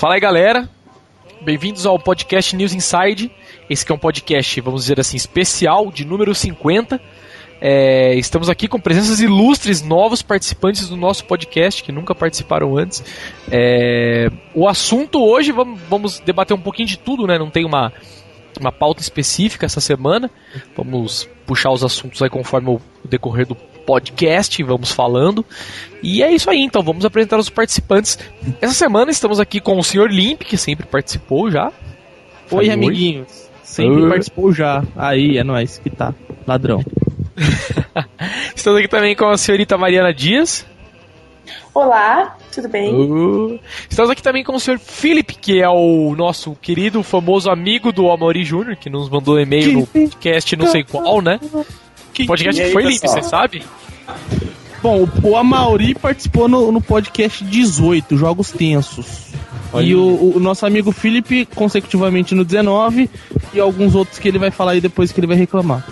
[0.00, 0.66] Fala aí, galera.
[1.42, 3.30] Bem-vindos ao podcast News Inside.
[3.68, 6.98] Esse que é um podcast, vamos dizer assim, especial de número 50.
[7.60, 13.04] É, estamos aqui com presenças ilustres, novos participantes do nosso podcast que nunca participaram antes.
[13.52, 17.38] É, o assunto hoje, vamos, vamos debater um pouquinho de tudo, né?
[17.38, 17.92] Não tem uma,
[18.60, 20.30] uma pauta específica essa semana.
[20.76, 25.44] Vamos puxar os assuntos aí conforme o decorrer do podcast, vamos falando.
[26.02, 28.18] E é isso aí, então vamos apresentar os participantes.
[28.60, 30.06] Essa semana estamos aqui com o Sr.
[30.08, 31.66] Limp, que sempre participou já.
[32.50, 33.50] Oi, Fale amiguinhos.
[33.62, 34.08] Sempre Oi.
[34.08, 34.84] participou já.
[34.96, 36.14] Aí, é nóis que tá.
[36.46, 36.84] Ladrão.
[38.54, 40.66] Estamos aqui também com a senhorita Mariana Dias.
[41.74, 42.92] Olá, tudo bem?
[42.94, 44.78] Uh, Estamos aqui também com o Sr.
[44.78, 49.40] Felipe, que é o nosso querido, famoso amigo do Amori Júnior, que nos mandou um
[49.40, 51.38] e-mail no podcast não sei qual, né?
[52.26, 53.12] Podcast E que aí, foi pessoal?
[53.14, 53.62] você sabe?
[54.82, 59.28] Bom, o- Amauri participou no, no podcast 18, Jogos Tensos.
[59.80, 63.08] E o, o nosso amigo Felipe, consecutivamente no 19,
[63.54, 65.86] e alguns outros que ele vai falar aí depois que ele vai reclamar.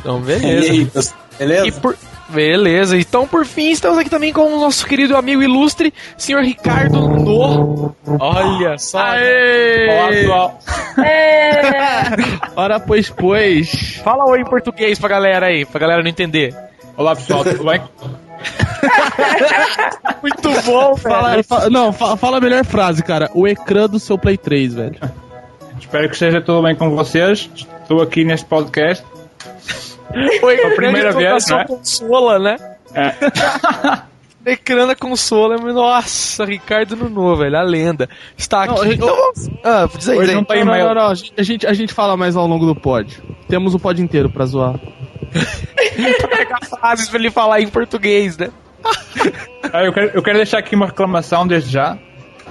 [0.00, 0.72] Então, E beleza.
[0.72, 1.18] aí, pessoal?
[1.38, 1.66] beleza?
[1.68, 1.96] E por...
[2.28, 7.08] Beleza, então por fim estamos aqui também com o nosso querido amigo ilustre, senhor Ricardo
[7.08, 7.94] No.
[8.18, 8.98] Olha só.
[8.98, 10.08] Olá, Aê!
[10.20, 10.58] pessoal.
[11.04, 11.60] É,
[12.56, 14.00] Ora, pois, pois.
[14.02, 16.54] Fala oi em português pra galera aí, pra galera não entender.
[16.96, 17.82] Olá, pessoal, tudo bem?
[20.22, 23.30] Muito bom, Fala, fa- não, fa- fala a melhor frase, cara.
[23.34, 24.96] O ecrã do seu Play 3, velho.
[25.78, 27.50] Espero que esteja tudo bem com vocês.
[27.82, 29.04] Estou aqui neste podcast.
[30.40, 31.64] Foi a primeira vez, né?
[31.66, 32.56] consola, né?
[32.94, 33.12] É,
[34.44, 38.08] Ecrã da consola, nossa, Ricardo Nuno, velho, a lenda.
[38.36, 38.74] Está aqui.
[38.74, 39.32] Não, eu- então,
[39.62, 40.36] ah, diz aí, Hoje aí.
[40.36, 42.74] não Não, não, não, não, A gente, a gente, gente fala mais ao longo do
[42.74, 43.22] pod.
[43.48, 44.74] Temos o pod inteiro pra zoar.
[46.36, 48.50] pegar frases pra ele falar em português, né?
[49.72, 51.96] Ah, eu, quero, eu quero deixar aqui uma reclamação desde já.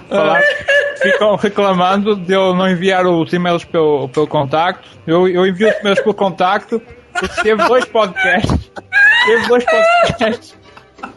[0.09, 0.41] Falar,
[1.01, 4.87] ficam reclamando de eu não enviar os e-mails pelo, pelo contacto.
[5.05, 7.00] Eu, eu envio os e-mails pelo contacto porque
[7.43, 8.71] teve dois podcasts.
[9.25, 10.55] Teve dois podcasts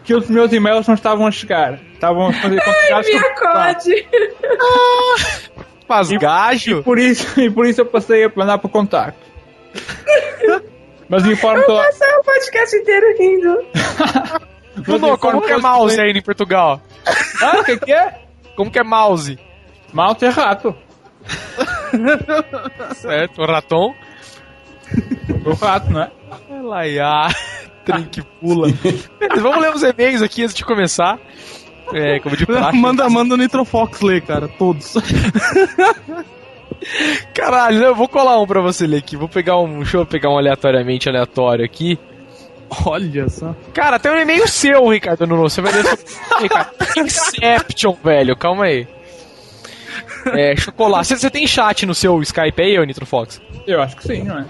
[0.05, 1.79] que os meus e-mails não estavam a chegar.
[1.93, 4.09] Estavam a fazer considerados minha code.
[5.87, 6.83] Faz gajo.
[6.83, 9.19] Por isso, e por isso eu passei a mandar para o contacto.
[11.09, 13.59] Mas informo Eu toda- passei o podcast inteiro rindo.
[14.89, 16.81] Nuno, como que é mouse aí em Portugal?
[17.43, 18.21] Ah, o que, que é?
[18.57, 19.39] Como que é mouse?
[19.93, 20.75] Mouse é rato.
[22.95, 23.95] Certo, raton.
[25.45, 26.11] O rato, não é?
[26.63, 27.29] Laiá,
[27.85, 28.69] trem que pula.
[29.19, 31.19] Beleza, vamos ler os e-mails aqui antes de começar.
[31.93, 32.77] É, como de praxe.
[32.79, 34.49] manda, manda o Nitrofox ler, cara.
[34.49, 34.95] Todos.
[37.35, 39.17] Caralho, eu vou colar um pra você ler aqui.
[39.17, 39.79] Vou pegar um.
[39.79, 41.99] Deixa eu pegar um aleatoriamente aleatório aqui.
[42.87, 43.55] Olha só.
[43.73, 45.43] Cara, tem um e-mail seu, Ricardo Nuno.
[45.43, 45.85] Você vai ler.
[46.41, 48.37] Ricardo, Inception, velho.
[48.37, 48.87] Calma aí.
[50.27, 50.55] É.
[50.57, 53.41] Você, você tem chat no seu Skype aí, ô Nitrofox?
[53.67, 54.47] Eu acho que sim, não é?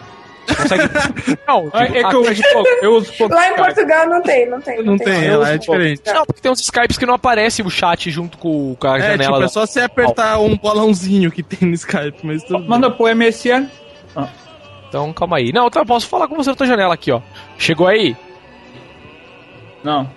[0.46, 0.82] Consegue.
[1.46, 2.68] Não, É, tipo, é que ah, eu uso pouco.
[2.82, 3.34] Eu uso pouco.
[3.34, 3.54] Lá em.
[3.56, 4.82] Portugal não tem, não tem.
[4.82, 5.80] Não tem, eu ela é uso pouco.
[5.80, 6.02] diferente.
[6.12, 9.02] Não, porque tem uns Skypes que não aparece o chat junto com, com a É,
[9.02, 9.22] janela.
[9.24, 12.64] tipo, da- é só você apertar um bolãozinho que tem no Skype, mas tudo.
[12.68, 13.68] Manda pro MSN.
[14.88, 15.52] Então, calma aí.
[15.52, 17.20] Não, então eu posso falar com você na tua janela aqui, ó.
[17.58, 18.16] Chegou aí?
[19.82, 20.08] Não.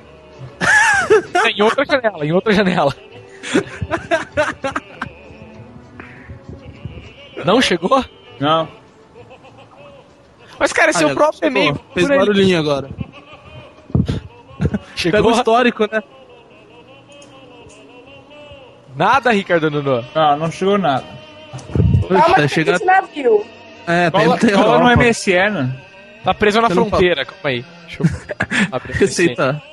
[1.43, 2.93] É, em outra janela, em outra janela.
[7.45, 8.03] Não chegou?
[8.39, 8.67] Não.
[10.59, 11.49] Mas, cara, esse é Ah, o próprio chegou.
[11.61, 11.79] e-mail.
[11.93, 12.19] Fez por aí.
[12.19, 12.89] barulhinho agora.
[14.57, 15.31] Pega Chegou?
[15.31, 16.01] o histórico, né?
[18.95, 20.03] Nada, Ricardo Nuno.
[20.15, 21.05] Não, não chegou nada.
[22.09, 22.83] Calma Tá chegando.
[22.83, 23.45] navio.
[23.85, 25.01] É, tá Cola, no.
[25.01, 25.71] MSN.
[26.23, 27.63] Tá preso na Você fronteira, calma aí.
[27.87, 28.07] Deixa eu
[28.71, 29.61] abrir Receita.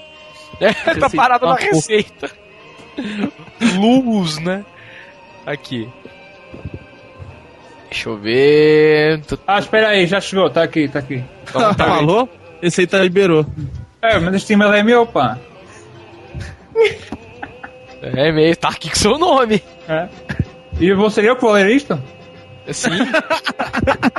[0.61, 1.11] É, tá Receita.
[1.17, 1.65] parado na Ah, pô.
[1.65, 2.31] receita.
[3.81, 4.65] Luz, né?
[5.45, 5.89] Aqui.
[7.95, 9.21] Deixa eu ver.
[9.47, 10.51] Ah, espera aí, já chegou.
[10.51, 11.23] Tá aqui, tá aqui.
[11.49, 12.29] Então, tá Falou?
[12.61, 13.47] Receita liberou.
[14.03, 15.39] É, mas este e-mail é meu, pá.
[18.03, 19.63] É e-mail, tá aqui com seu nome.
[19.89, 20.09] É.
[20.81, 21.97] E vou ser eu que vou ler isto?
[22.73, 22.91] Sim.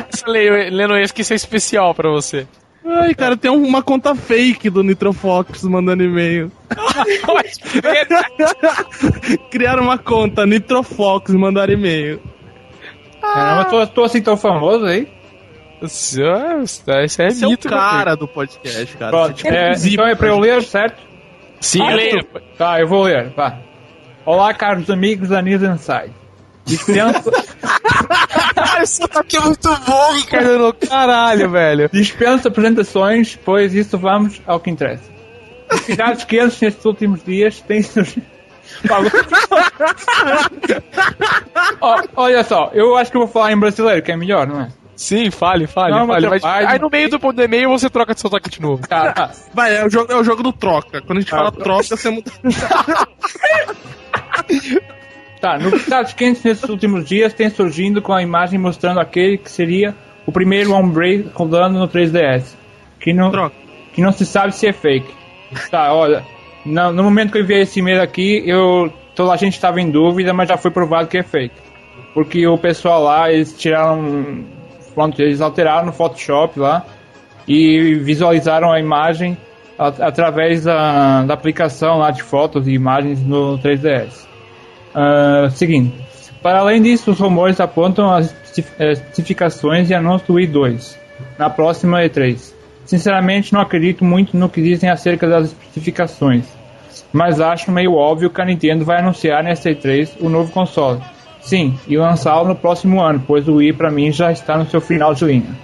[0.10, 2.48] Você leu- Lendo esse que isso é especial pra você.
[2.86, 6.50] Ai, cara, tem uma conta fake do Nitrofox mandando e-mail.
[7.28, 7.58] Mas,
[9.52, 12.22] Criaram uma conta, Nitrofox, mandaram e-mail.
[13.34, 15.08] Caramba, tô, tô assim tão famoso aí.
[15.82, 19.12] Isso é, isso é Esse é o mito, cara do podcast, cara.
[19.12, 21.02] Pronto, Você, tipo, é, então é para eu ler, certo?
[21.60, 22.26] Sim, Ah, leia.
[22.58, 23.58] Tá, eu vou ler, vá.
[24.26, 26.14] Olá, caros amigos da News Inside.
[26.66, 27.32] Dispenso,
[28.56, 30.74] Cara, esse aqui é muito bom, Ricardo.
[30.90, 31.90] Caralho, velho.
[31.94, 35.12] dispenso apresentações, pois isso vamos ao que interessa.
[35.72, 38.26] Novidades quentes nesses últimos dias têm surgido.
[41.82, 44.62] Ó, olha só, eu acho que eu vou falar em brasileiro, que é melhor, não
[44.62, 44.70] é?
[44.96, 46.30] Sim, fale, fale, Não, fale.
[46.30, 48.88] mas vai- aí no meio do, do e-mail você troca de sotaque de novo.
[48.88, 49.32] Tá, tá.
[49.54, 51.02] Vai, é o jogo, é o jogo do troca.
[51.02, 51.64] Quando a gente Ah, fala tá.
[51.64, 52.32] troca, você muda.
[55.42, 59.94] Tá, novidades quentes nesses últimos dias têm surgindo com a imagem mostrando aquele que seria
[60.26, 62.56] o primeiro Ombre rodando no 3DS.
[63.00, 63.56] Que não, Troca.
[63.94, 65.14] que não se sabe se é fake.
[65.70, 66.26] Tá, olha,
[66.66, 69.90] no, no momento que eu enviei esse e-mail aqui, eu, toda a gente estava em
[69.90, 71.56] dúvida, mas já foi provado que é fake.
[72.14, 74.44] Porque o pessoal lá, eles tiraram.
[74.94, 76.86] Pronto, eles alteraram no Photoshop lá
[77.48, 79.38] e visualizaram a imagem
[79.78, 84.26] a- através da, da aplicação lá de fotos e imagens no 3DS.
[84.94, 85.94] Ah, seguinte,
[86.42, 90.98] para além disso, os rumores apontam as especi- especificações e anúncio do Wii 2
[91.38, 92.54] na próxima E3.
[92.86, 96.46] Sinceramente, não acredito muito no que dizem acerca das especificações,
[97.12, 101.02] mas acho meio óbvio que a Nintendo vai anunciar nesta E3 o novo console.
[101.42, 104.82] Sim, e lançá-lo no próximo ano, pois o Wii para mim já está no seu
[104.82, 105.56] final de linha.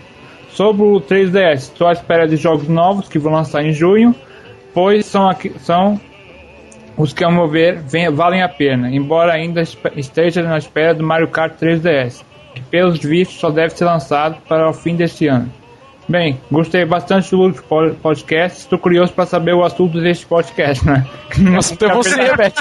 [0.52, 4.14] Sobre o 3DS, estou à espera de jogos novos que vão lançar em junho,
[4.74, 6.00] pois são, aqui, são
[6.98, 9.62] os que, ao meu ver, vem- valem a pena, embora ainda
[9.96, 14.70] esteja na espera do Mario Kart 3DS, que pelos vistos só deve ser lançado para
[14.70, 15.52] o fim deste ano.
[16.12, 17.54] Bem, gostei bastante do
[18.02, 21.08] podcast, estou curioso para saber o assunto deste podcast, né?
[21.38, 22.54] Nossa, então é você, velho.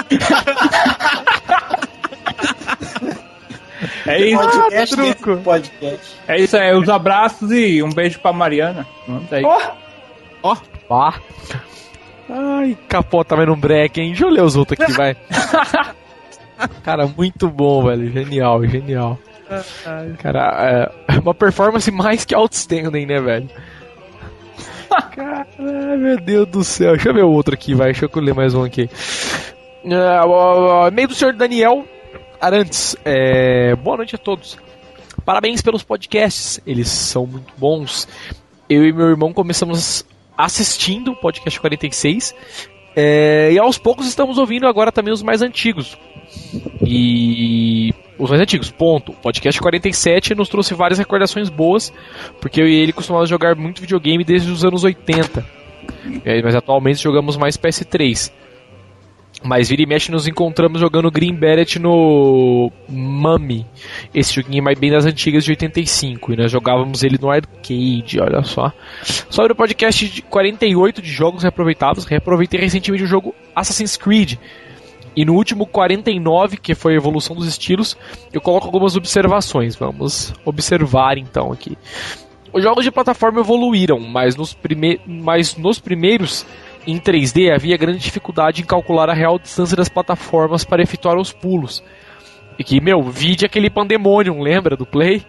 [4.07, 5.13] É isso, Podcast, né?
[5.13, 5.43] truco.
[5.43, 6.15] Podcast.
[6.29, 8.87] é isso aí, os abraços e um beijo pra Mariana.
[9.05, 9.43] Pronto, aí.
[10.41, 10.55] Ó,
[10.87, 11.15] Pá.
[12.29, 14.11] Ai, capota, vai num break, hein?
[14.11, 15.17] Deixa eu ler os outros aqui, vai.
[16.83, 18.09] Cara, muito bom, velho.
[18.13, 19.19] Genial, genial.
[20.19, 23.49] Cara, é uma performance mais que outstanding, né, velho?
[25.15, 25.47] Cara,
[25.97, 26.93] meu Deus do céu.
[26.93, 27.91] Deixa eu ver outro aqui, vai.
[27.91, 28.89] Deixa eu ler mais um aqui.
[29.83, 31.85] É, meio do senhor Daniel
[32.39, 32.95] Arantes.
[33.05, 34.57] É, boa noite a todos.
[35.25, 38.07] Parabéns pelos podcasts, eles são muito bons.
[38.69, 40.05] Eu e meu irmão começamos
[40.37, 42.33] assistindo o podcast 46
[42.95, 45.97] é, e aos poucos estamos ouvindo agora também os mais antigos.
[46.81, 49.11] E os mais antigos, ponto.
[49.11, 51.91] O podcast 47 nos trouxe várias recordações boas,
[52.39, 55.45] porque eu e ele costumávamos jogar muito videogame desde os anos 80.
[56.23, 58.31] É, mas atualmente jogamos mais PS3.
[59.43, 63.65] Mas vira e mexe nos encontramos jogando Green Beret no Mummy.
[64.13, 66.33] Esse joguinho mais bem das antigas de 85.
[66.33, 68.71] E nós jogávamos ele no arcade, olha só.
[69.29, 74.37] Sobre o podcast de 48 de jogos reaproveitados, reaproveitei recentemente o jogo Assassin's Creed.
[75.15, 77.97] E no último 49, que foi a evolução dos estilos,
[78.31, 79.75] eu coloco algumas observações.
[79.75, 81.77] Vamos observar então aqui.
[82.53, 84.57] Os jogos de plataforma evoluíram, mas nos,
[85.05, 86.45] mas nos primeiros
[86.85, 91.31] em 3D havia grande dificuldade em calcular a real distância das plataformas para efetuar os
[91.31, 91.83] pulos.
[92.57, 95.23] E que, meu, vide aquele Pandemonium, lembra do Play?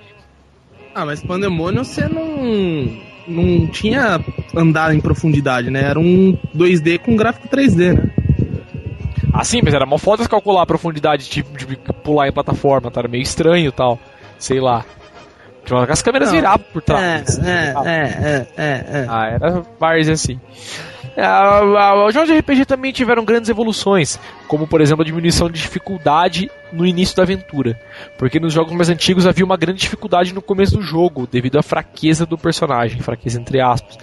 [0.94, 3.12] Ah, mas Pandemonium você não.
[3.24, 4.20] Não tinha
[4.52, 5.80] andado em profundidade, né?
[5.80, 8.10] Era um 2D com gráfico 3D, né?
[9.32, 13.00] Assim, mas era mó foda calcular a profundidade tipo, de pular em plataforma, tá?
[13.00, 13.98] Era meio estranho e tal.
[14.38, 14.84] Sei lá.
[15.64, 16.34] Tinha uma- as câmeras Não.
[16.36, 17.38] viravam por trás.
[17.38, 18.64] é, é, é,
[19.02, 19.06] é.
[19.08, 20.40] Ah, era vários assim.
[21.16, 25.48] Ah, ah, Os jogos de RPG também tiveram grandes evoluções, como por exemplo a diminuição
[25.50, 27.78] de dificuldade no início da aventura,
[28.16, 31.62] porque nos jogos mais antigos havia uma grande dificuldade no começo do jogo, devido à
[31.62, 33.98] fraqueza do personagem, fraqueza entre aspas,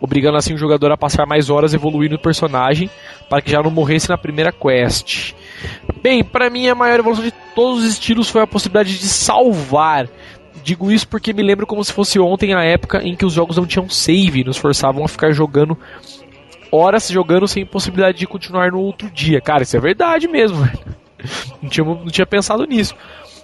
[0.00, 2.90] obrigando assim o jogador a passar mais horas evoluindo o personagem
[3.28, 5.34] para que já não morresse na primeira quest.
[6.02, 10.08] Bem, para mim a maior evolução de todos os estilos foi a possibilidade de salvar.
[10.62, 13.56] Digo isso porque me lembro como se fosse ontem a época em que os jogos
[13.56, 15.76] não tinham save nos forçavam a ficar jogando
[16.70, 19.40] horas jogando sem possibilidade de continuar no outro dia.
[19.40, 20.58] Cara, isso é verdade mesmo.
[21.60, 22.94] Não tinha, não tinha pensado nisso.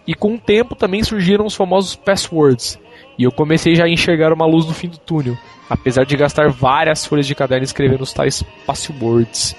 [0.07, 2.79] E com o tempo também surgiram os famosos passwords.
[3.19, 5.37] E eu comecei já a enxergar uma luz no fim do túnel,
[5.69, 9.55] apesar de gastar várias folhas de caderno escrevendo os tais passwords.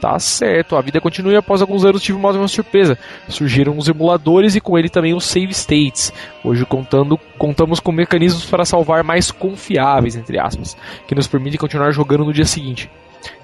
[0.00, 2.98] Tá certo, a vida continua e após alguns anos tive mais uma surpresa.
[3.28, 6.12] Surgiram os emuladores e com ele também os save states.
[6.44, 10.76] Hoje contando, contamos com mecanismos para salvar mais confiáveis, entre aspas,
[11.08, 12.90] que nos permitem continuar jogando no dia seguinte.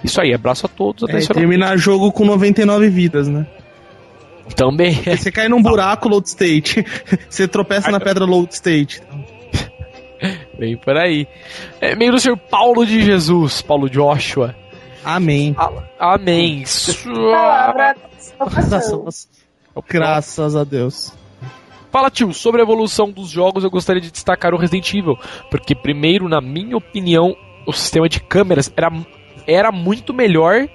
[0.04, 1.34] Isso aí, abraço a todos, É, atenção.
[1.34, 3.46] terminar jogo com 99 vidas, né?
[4.54, 4.92] Também.
[4.94, 6.84] Você cai num buraco, load state.
[7.30, 9.00] Você tropeça na pedra, load state.
[10.62, 11.26] Bem por aí.
[11.80, 14.54] É, meio do senhor Paulo de Jesus, Paulo Joshua.
[15.04, 15.56] Amém.
[15.58, 16.62] A- Amém.
[17.04, 17.96] Palavra.
[19.88, 21.12] Graças a Deus.
[21.90, 25.18] Fala, tio, sobre a evolução dos jogos, eu gostaria de destacar o Resident Evil,
[25.50, 27.34] porque primeiro, na minha opinião,
[27.66, 28.88] o sistema de câmeras era
[29.44, 30.68] era muito melhor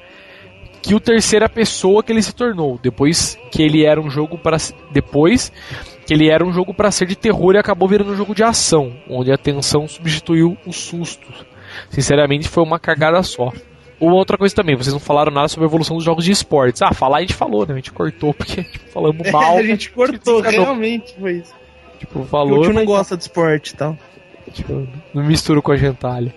[0.82, 2.78] que o terceira pessoa que ele se tornou.
[2.84, 4.58] Depois que ele era um jogo para
[4.92, 5.50] depois
[6.08, 8.42] que ele era um jogo para ser de terror e acabou virando um jogo de
[8.42, 11.28] ação, onde a tensão substituiu o susto.
[11.90, 13.52] Sinceramente, foi uma cagada só.
[14.00, 16.82] Uma outra coisa também, vocês não falaram nada sobre a evolução dos jogos de esportes.
[16.82, 17.74] Ah, falar a gente falou, né?
[17.74, 19.58] A gente cortou porque tipo, falamos mal.
[19.58, 21.54] A gente cortou, realmente foi isso.
[22.00, 22.60] Tipo, falou.
[22.60, 23.98] O tio não gosta de esporte e tal.
[24.54, 26.34] Tipo, não misturo com a gentalha.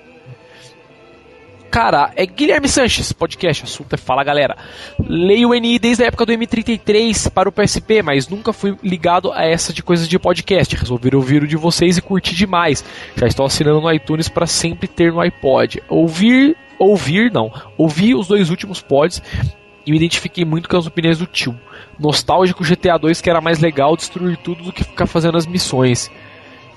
[1.70, 4.56] Cara, é Guilherme Sanches, podcast, assunto é Fala Galera.
[4.98, 9.30] Leio o NI desde a época do M33 para o PSP, mas nunca fui ligado
[9.30, 10.74] a essa de coisas de podcast.
[10.74, 12.84] Resolvi ouvir o de vocês e curti demais.
[13.14, 15.80] Já estou assinando no iTunes para sempre ter no iPod.
[15.88, 19.22] Ouvir, ouvir não, ouvi os dois últimos pods
[19.86, 21.56] e me identifiquei muito com as opiniões do tio.
[22.00, 26.10] Nostálgico GTA 2 que era mais legal destruir tudo do que ficar fazendo as missões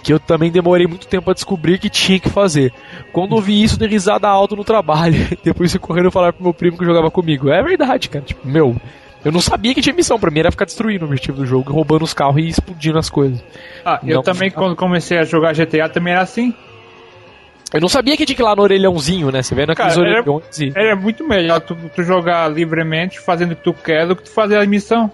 [0.03, 2.73] que eu também demorei muito tempo a descobrir que tinha que fazer.
[3.13, 5.15] Quando ouvi isso, dei risada alta no trabalho.
[5.41, 7.49] Depois fui correndo falar pro meu primo que jogava comigo.
[7.49, 8.25] É verdade, cara.
[8.25, 8.75] Tipo, meu,
[9.23, 10.19] eu não sabia que tinha missão.
[10.19, 13.09] Pra mim era ficar destruindo o objetivo do jogo, roubando os carros e explodindo as
[13.09, 13.41] coisas.
[13.85, 16.53] Ah, eu não, também, quando comecei a jogar GTA, também era assim.
[17.73, 19.41] Eu não sabia que tinha que ir lá no orelhãozinho, né?
[19.41, 20.73] Você vê naqueles Cara, orelhões era, e...
[20.75, 24.29] era muito melhor tu, tu, jogar livremente, fazendo o que tu quer, do que tu
[24.29, 25.09] fazer a missão.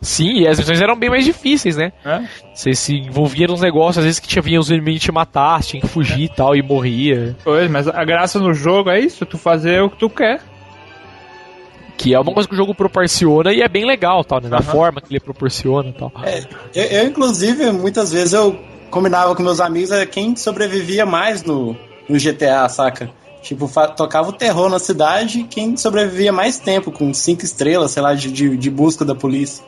[0.00, 1.92] Sim, e as missões eram bem mais difíceis, né?
[2.04, 2.22] É?
[2.54, 5.80] Você se envolvia nos negócios, às vezes que tinha vinha os inimigos te matar, tinha
[5.80, 7.36] que fugir e tal, e morria.
[7.42, 10.40] Pois, mas a graça no jogo é isso, tu fazer o que tu quer.
[11.96, 14.48] Que é uma coisa que o jogo proporciona e é bem legal, tal, né?
[14.48, 14.62] Da uhum.
[14.62, 16.12] forma que ele proporciona e tal.
[16.22, 18.56] É, eu, eu, inclusive, muitas vezes eu
[18.90, 21.76] combinava com meus amigos é quem sobrevivia mais no,
[22.08, 23.10] no GTA, saca?
[23.42, 28.14] Tipo, tocava o terror na cidade quem sobrevivia mais tempo, com cinco estrelas, sei lá,
[28.14, 29.64] de, de, de busca da polícia.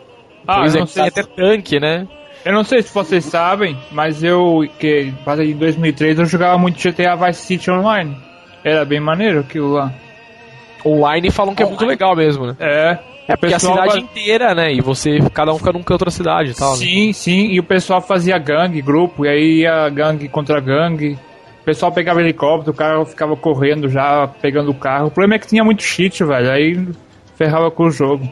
[0.47, 1.03] Ah, pois é, sei.
[1.09, 2.07] até tanque, né?
[2.45, 7.15] Eu não sei se vocês sabem, mas eu, que em 2003, eu jogava muito GTA
[7.15, 8.17] Vice City Online.
[8.65, 9.93] Era bem maneiro aquilo lá.
[10.85, 12.57] Online falam que é muito legal mesmo, né?
[12.59, 12.99] É.
[13.29, 13.99] É porque a cidade vai...
[14.01, 14.73] inteira, né?
[14.73, 16.75] E você, cada um fica num canto da cidade e tal.
[16.75, 17.13] Sim, né?
[17.13, 17.47] sim.
[17.53, 21.17] E o pessoal fazia gangue, grupo, e aí ia gangue contra gangue.
[21.61, 25.07] O pessoal pegava helicóptero, o cara ficava correndo já, pegando o carro.
[25.09, 26.51] O problema é que tinha muito cheat, velho.
[26.51, 26.89] Aí
[27.37, 28.29] ferrava com o jogo.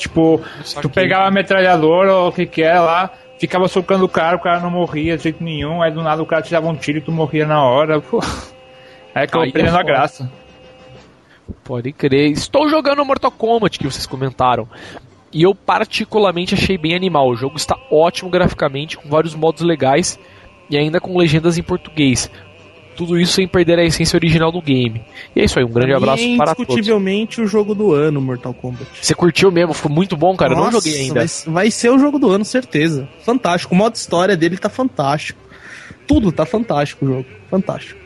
[0.00, 0.40] Tipo,
[0.80, 4.40] tu pegava a metralhadora ou o que que é lá, ficava socando o cara, o
[4.40, 6.98] cara não morria de jeito nenhum, aí do nada o cara te dava um tiro
[6.98, 8.00] e tu morria na hora.
[8.00, 8.18] Pô.
[9.14, 10.30] Aí acabou aí perdendo é a graça.
[11.64, 12.30] Pode crer.
[12.30, 14.66] Estou jogando Mortal Kombat, que vocês comentaram.
[15.32, 17.28] E eu particularmente achei bem animal.
[17.28, 20.18] O jogo está ótimo graficamente, com vários modos legais
[20.70, 22.30] e ainda com legendas em português
[23.00, 25.02] tudo isso sem perder a essência original do game.
[25.34, 26.70] E é isso aí, um grande abraço é para todos.
[26.70, 28.86] indiscutivelmente o jogo do ano, Mortal Kombat.
[29.00, 29.72] Você curtiu mesmo?
[29.72, 30.54] Foi muito bom, cara.
[30.54, 31.14] Nossa, Eu não joguei ainda.
[31.14, 33.08] Vai, vai, ser o jogo do ano, certeza.
[33.22, 33.74] Fantástico.
[33.74, 35.40] O modo história dele tá fantástico.
[36.06, 37.26] Tudo tá fantástico o jogo.
[37.48, 37.98] Fantástico.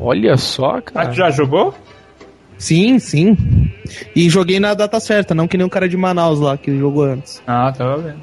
[0.00, 1.10] Olha só, cara.
[1.10, 1.74] Ah, já jogou?
[2.56, 3.36] Sim, sim.
[4.16, 7.04] E joguei na data certa, não que nem o cara de Manaus lá que jogou
[7.04, 7.42] antes.
[7.46, 8.20] Ah, tava vendo.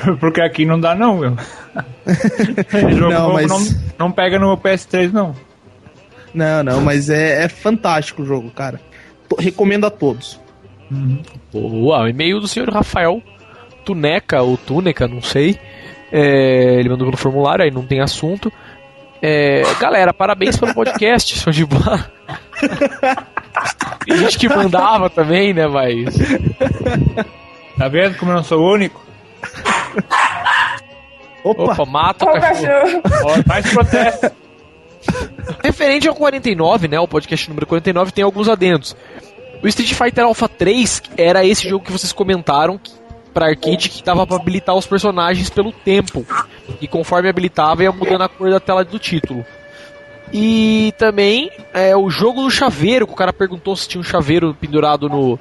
[0.18, 1.36] Porque aqui não dá não, meu.
[2.96, 3.48] jogo não, mas...
[3.48, 3.60] não,
[3.98, 5.34] não pega no PS3 não.
[6.32, 8.80] Não, não, mas é, é fantástico o jogo, cara.
[9.28, 10.40] Tô, recomendo a todos.
[10.90, 11.22] Uhum.
[11.52, 13.22] Boa, e-mail do senhor Rafael
[13.84, 15.58] Tuneca ou Tuneca, não sei.
[16.12, 18.52] É, ele mandou pelo formulário, aí não tem assunto.
[19.22, 22.10] É, galera, parabéns pelo podcast, show de bola.
[24.04, 26.16] Tem gente que mandava também, né, mas.
[27.76, 29.04] Tá vendo como eu não sou o único?
[31.42, 33.02] Opa, Opa mata o cachorro.
[33.24, 34.30] Ó, mais protesto.
[35.64, 37.00] Referente ao 49, né?
[37.00, 38.94] O podcast número 49 tem alguns adendos.
[39.62, 42.80] O Street Fighter Alpha 3 era esse jogo que vocês comentaram
[43.32, 46.26] para arcade que dava para habilitar os personagens pelo tempo.
[46.80, 49.44] E conforme habilitava, ia mudando a cor da tela do título.
[50.32, 54.54] E também é, o jogo do chaveiro, que o cara perguntou se tinha um chaveiro
[54.54, 55.38] pendurado no,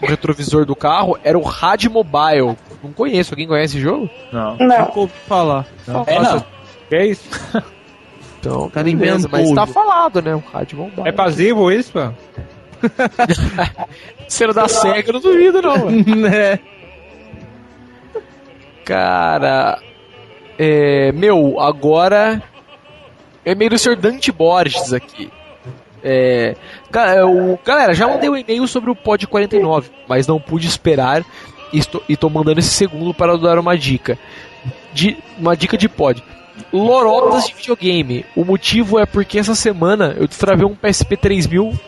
[0.00, 2.56] no retrovisor do carro, era o Rad Mobile.
[2.82, 3.34] Não conheço.
[3.34, 4.08] Alguém conhece esse jogo?
[4.32, 4.56] Não.
[4.56, 4.78] Não.
[4.78, 5.66] Nunca ouvi falar.
[5.86, 6.04] Não.
[6.06, 6.44] É, não.
[6.88, 7.28] Que é isso?
[8.40, 10.34] Então, cara beleza, mas tá falado, né?
[10.34, 11.08] O Rádio Mobile.
[11.08, 12.12] É passivo isso, pô?
[14.28, 15.90] Sendo da SEGA, não duvido, não.
[15.90, 16.58] né?
[18.84, 19.80] Cara.
[20.58, 22.42] É, meu, agora.
[23.44, 23.96] É meio do Sr.
[23.96, 25.30] Dante Borges aqui.
[26.02, 26.54] É,
[27.24, 31.24] o, galera, já mandei um e-mail sobre o Pod 49, mas não pude esperar
[31.72, 34.18] e estou, estou mandando esse segundo para dar uma dica.
[34.92, 36.22] De, uma dica de pod.
[36.72, 38.24] Lorotas de videogame.
[38.34, 41.78] O motivo é porque essa semana eu destravei um PSP 3000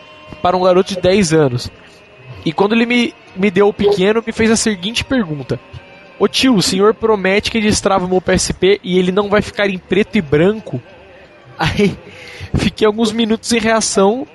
[0.43, 1.71] para um garoto de 10 anos.
[2.45, 5.59] E quando ele me, me deu o pequeno, me fez a seguinte pergunta:
[6.19, 9.69] Ô tio, o senhor promete que destrava o meu PSP e ele não vai ficar
[9.69, 10.81] em preto e branco?
[11.59, 11.97] Aí
[12.55, 14.27] fiquei alguns minutos em reação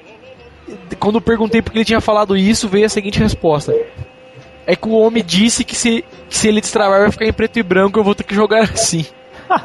[1.00, 3.74] quando perguntei porque ele tinha falado isso, veio a seguinte resposta.
[4.65, 7.59] É que o homem disse que se, que se ele destravar vai ficar em preto
[7.59, 9.05] e branco, eu vou ter que jogar assim.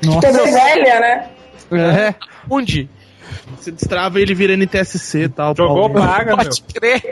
[0.00, 1.28] TV velha, né?
[1.72, 2.14] É.
[2.48, 2.88] Onde?
[3.56, 5.54] Você destrava e ele vira NTSC e tal.
[5.56, 6.06] Jogou Paulo.
[6.06, 6.44] paga, meu.
[6.44, 7.02] Pode crer.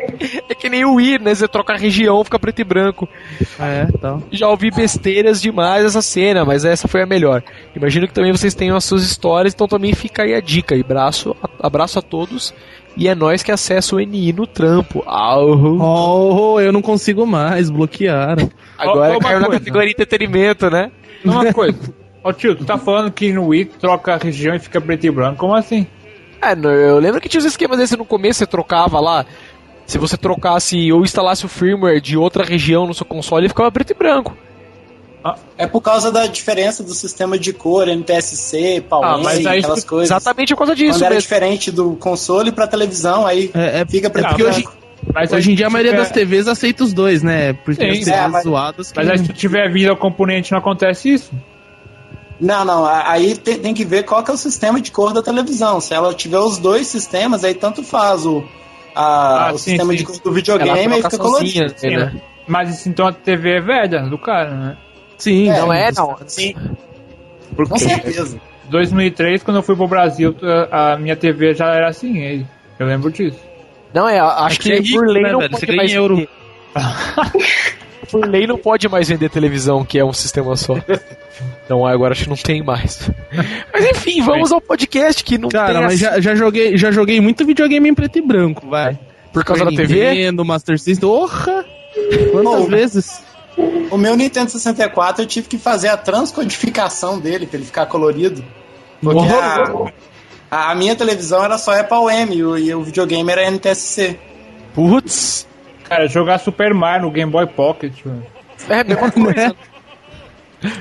[0.48, 1.34] É que nem o Wii, né?
[1.34, 3.08] Você troca a região, fica preto e branco.
[3.58, 4.22] É, tal.
[4.30, 7.42] Já ouvi besteiras demais essa cena, mas essa foi a melhor.
[7.74, 10.74] Imagino que também vocês tenham as suas histórias, então também fica aí a dica.
[10.74, 12.54] E braço, abraço a todos.
[12.96, 15.04] E é nós que acessa o NI no trampo.
[15.06, 16.54] Au.
[16.54, 18.50] Oh, eu não consigo mais, bloquearam.
[18.76, 20.90] Agora uma caiu na categoria entretenimento, né?
[21.24, 21.78] Uma coisa.
[22.24, 25.10] Ó tio, tu tá falando que no Wii troca a região e fica preto e
[25.10, 25.38] branco.
[25.38, 25.86] Como assim?
[26.40, 29.24] É, eu lembro que tinha os esquemas desse no começo, você trocava lá.
[29.86, 33.72] Se você trocasse ou instalasse o firmware de outra região no seu console, ele ficava
[33.72, 34.36] preto e branco.
[35.58, 39.84] É por causa da diferença do sistema de cor, NTSC, Ah, PAL, mas aí aquelas
[39.84, 40.10] coisas.
[40.10, 41.22] Exatamente por causa disso Quando era mesmo.
[41.22, 44.58] diferente do console pra televisão, aí É, é, fica preto é e porque branco.
[44.58, 44.78] hoje,
[45.12, 47.52] Mas hoje em dia a maioria tiver- das TVs aceita os dois, né?
[47.52, 48.92] Porque Sim, as TVs é, mas- zoadas.
[48.92, 51.30] que Mas aí se tu tiver vida ao componente não acontece isso?
[52.40, 55.22] Não, não, aí tem, tem que ver qual que é o sistema de cor da
[55.22, 55.80] televisão.
[55.80, 58.44] Se ela tiver os dois sistemas, aí tanto faz o,
[58.94, 59.98] a- Ah, o sim, sistema sim.
[59.98, 61.74] de cor do videogame aí troca fica colorido.
[61.76, 62.12] Sim, né?
[62.46, 64.76] Mas isso, então a TV é velha do cara, né?
[65.18, 66.16] Sim, É, Não é, não.
[66.26, 66.54] Sim,
[67.56, 68.40] Porque com certeza.
[68.70, 70.36] 2003, quando eu fui pro Brasil,
[70.70, 72.46] a minha TV já era assim, aí.
[72.78, 73.38] Eu lembro disso.
[73.92, 75.50] Não, é, acho Aqui que é rico, por lei né, não velho?
[75.50, 76.28] pode Você ganha euro.
[78.10, 80.74] por lei não pode mais vender televisão, que é um sistema só.
[81.64, 83.10] Então agora acho que não tem mais.
[83.72, 86.90] Mas enfim, vamos ao podcast que não Cara, tem mas assim- já, já joguei, já
[86.90, 88.98] joguei muito videogame em preto e branco, vai.
[89.32, 90.10] por causa da TV.
[90.10, 91.64] Nintendo, Master System, orra!
[92.32, 93.22] Quantas vezes?
[93.90, 98.44] O meu Nintendo 64 eu tive que fazer a transcodificação dele pra ele ficar colorido.
[99.02, 99.18] Porque
[100.50, 104.16] a, a minha televisão era só Apple M e o, e o videogame era NTSC.
[104.74, 105.47] Putz,
[105.88, 108.24] Cara, jogar Super Mario no Game Boy Pocket, mano.
[108.68, 109.56] é a mesma coisa.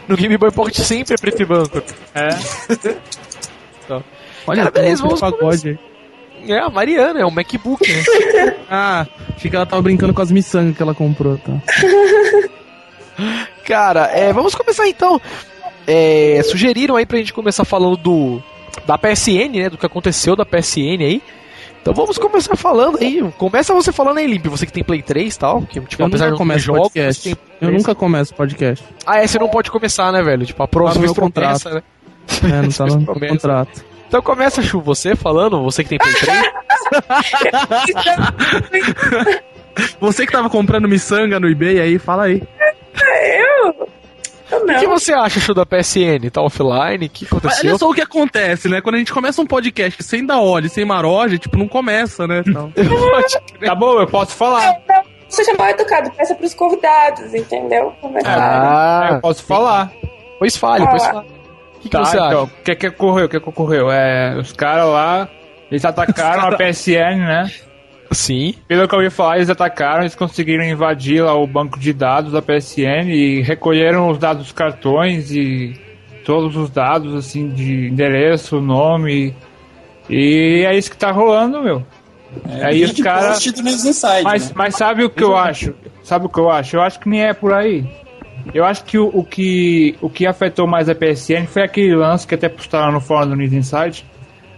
[0.08, 1.82] No Game Boy Pocket sempre é preto e branco.
[2.14, 2.30] É.
[4.48, 5.80] Olha, Cara, beleza, vamos pagode.
[6.48, 8.56] É a Mariana, é um MacBook, né?
[8.70, 11.54] Ah, achei que ela tava brincando com as miçangas que ela comprou, tá?
[13.66, 15.22] Cara, é, vamos começar então.
[15.86, 18.44] É, sugeriram aí pra gente começar falando do
[18.86, 19.70] da PSN, né?
[19.70, 21.22] Do que aconteceu da PSN aí.
[21.88, 23.24] Então vamos começar falando aí.
[23.38, 25.62] Começa você falando aí, Limpe, você que tem Play 3 e tal.
[25.62, 27.24] Que, tipo, Eu apesar de nunca começo jogos, podcast.
[27.24, 28.84] tem Eu nunca começo podcast.
[29.06, 30.46] Ah, é, você não pode começar, né, velho?
[30.46, 31.84] Tipo, a próxima meu promessa, né?
[32.44, 33.86] É, não tá no contrato.
[34.06, 36.42] Então começa, Chu, você falando, você que tem Play 3.
[40.02, 42.42] Você que tava comprando miçanga no eBay aí, fala aí.
[44.52, 44.58] Eu?
[44.60, 44.80] Eu O não.
[44.80, 46.30] que você acha, Chu, da PSN?
[46.32, 47.06] Tá offline?
[47.06, 47.70] O que Mas aconteceu?
[47.72, 48.82] olha só o que acontece, né?
[48.82, 52.44] Quando a gente começa um podcast sem dar óleo, sem maroja, tipo, não começa, né?
[52.48, 52.72] Então.
[53.66, 54.74] Tá bom, eu posso falar.
[54.88, 57.94] Não, seja mal educado, peça pros convidados, entendeu?
[58.16, 59.92] É, Ah, eu posso falar.
[60.40, 61.28] pois fale, pois fale.
[61.28, 62.44] O que, que Tá, você então, acha?
[62.44, 63.26] o que que ocorreu?
[63.26, 63.92] O que que ocorreu?
[63.92, 65.28] É, os caras lá,
[65.70, 67.52] eles atacaram a PSN, né?
[68.12, 68.56] Sim.
[68.68, 72.32] Pelo que eu ouvi falar, eles atacaram, eles conseguiram invadir lá o banco de dados
[72.32, 75.80] da PSN e recolheram os dados dos cartões e
[76.26, 79.34] todos os dados, assim, de endereço, nome.
[80.10, 81.86] E é isso que tá rolando, meu.
[82.62, 83.40] Aí os caras.
[84.24, 84.54] Mas, né?
[84.56, 85.74] mas sabe o que eu acho?
[86.04, 86.76] Sabe o que eu acho?
[86.76, 87.86] Eu acho que nem é por aí.
[88.54, 92.26] Eu acho que o, o que o que afetou mais a PSN foi aquele lance
[92.26, 94.06] que até postaram no fórum do News Insight.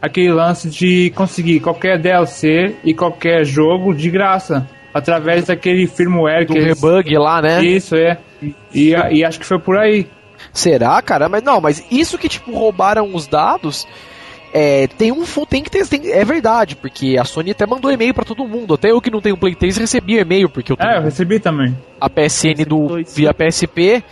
[0.01, 4.67] Aquele lance de conseguir qualquer DLC e qualquer jogo de graça.
[4.93, 7.63] Através daquele firmware Do que eles- rebug lá, né?
[7.63, 8.17] Isso, é.
[8.73, 10.07] E, e acho que foi por aí.
[10.53, 11.27] Será, cara?
[11.29, 13.85] Mas não, mas isso que, tipo, roubaram os dados.
[14.51, 18.13] É, tem um tem que ter, tem- é verdade, porque a Sony até mandou e-mail
[18.13, 18.73] pra todo mundo.
[18.73, 21.39] Até eu que não tenho Play 3 recebi e-mail, porque eu tenho É, eu recebi
[21.39, 21.77] também.
[22.01, 23.15] a PSN do dois.
[23.15, 24.03] via PSP.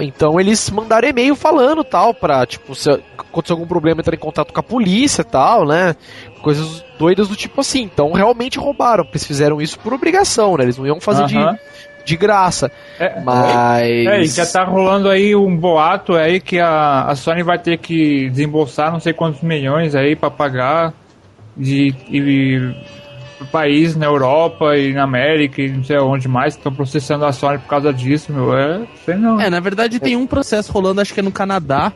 [0.00, 4.52] Então eles mandaram e-mail falando tal, pra, tipo, se acontecer algum problema, entrar em contato
[4.52, 5.94] com a polícia e tal, né?
[6.40, 7.82] Coisas doidas do tipo assim.
[7.82, 10.64] Então realmente roubaram, porque eles fizeram isso por obrigação, né?
[10.64, 11.52] Eles não iam fazer de, Aham.
[11.52, 11.58] de
[12.16, 12.70] graça.
[12.98, 13.86] É, Mas.
[13.86, 17.78] É, e já tá rolando aí um boato aí que a, a Sony vai ter
[17.78, 20.92] que desembolsar não sei quantos milhões aí pra pagar
[21.56, 22.74] de e,
[23.38, 27.24] pro país na Europa e na América e não sei onde mais que estão processando
[27.24, 28.56] a Sony por causa disso, meu.
[28.56, 29.40] É, sei não.
[29.40, 31.92] É, na verdade tem um processo rolando, acho que é no Canadá,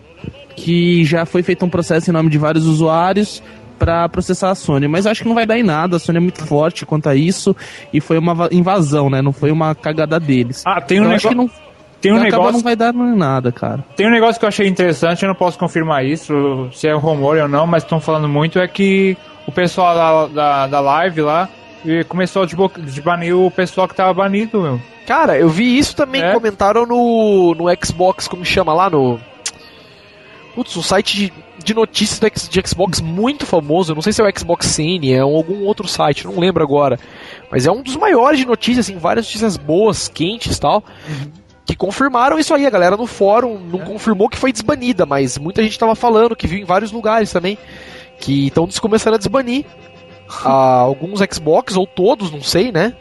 [0.55, 3.43] que já foi feito um processo em nome de vários usuários
[3.79, 6.19] pra processar a Sony, mas eu acho que não vai dar em nada, a Sony
[6.19, 7.55] é muito forte quanto a isso,
[7.93, 9.21] e foi uma va- invasão, né?
[9.23, 10.63] Não foi uma cagada deles.
[10.67, 11.51] Ah, tem um, negócio, não,
[12.01, 13.85] tem um acaba negócio não vai dar em nada, cara.
[13.97, 16.99] Tem um negócio que eu achei interessante, eu não posso confirmar isso, se é um
[16.99, 21.21] rumor ou não, mas estão falando muito, é que o pessoal da, da, da live
[21.23, 21.49] lá
[22.09, 22.47] começou a
[22.81, 24.81] desbanir o pessoal que tava banido, meu.
[25.07, 26.33] Cara, eu vi isso também, É?
[26.33, 29.21] comentaram no, no Xbox, como chama lá, no...
[30.57, 31.33] Putz, um site de,
[31.65, 35.13] de notícias X- de Xbox muito famoso, eu não sei se é o Xbox Cine,
[35.13, 36.99] é um- algum outro site, não lembro agora.
[37.51, 40.83] Mas é um dos maiores de notícias, assim, várias notícias boas, quentes e tal,
[41.65, 42.67] que confirmaram isso aí.
[42.67, 46.47] A galera no fórum não confirmou que foi desbanida, mas muita gente tava falando, que
[46.47, 47.57] viu em vários lugares também,
[48.19, 49.65] que estão começando a desbanir
[50.45, 52.95] ah, alguns Xbox, ou todos, não sei, né?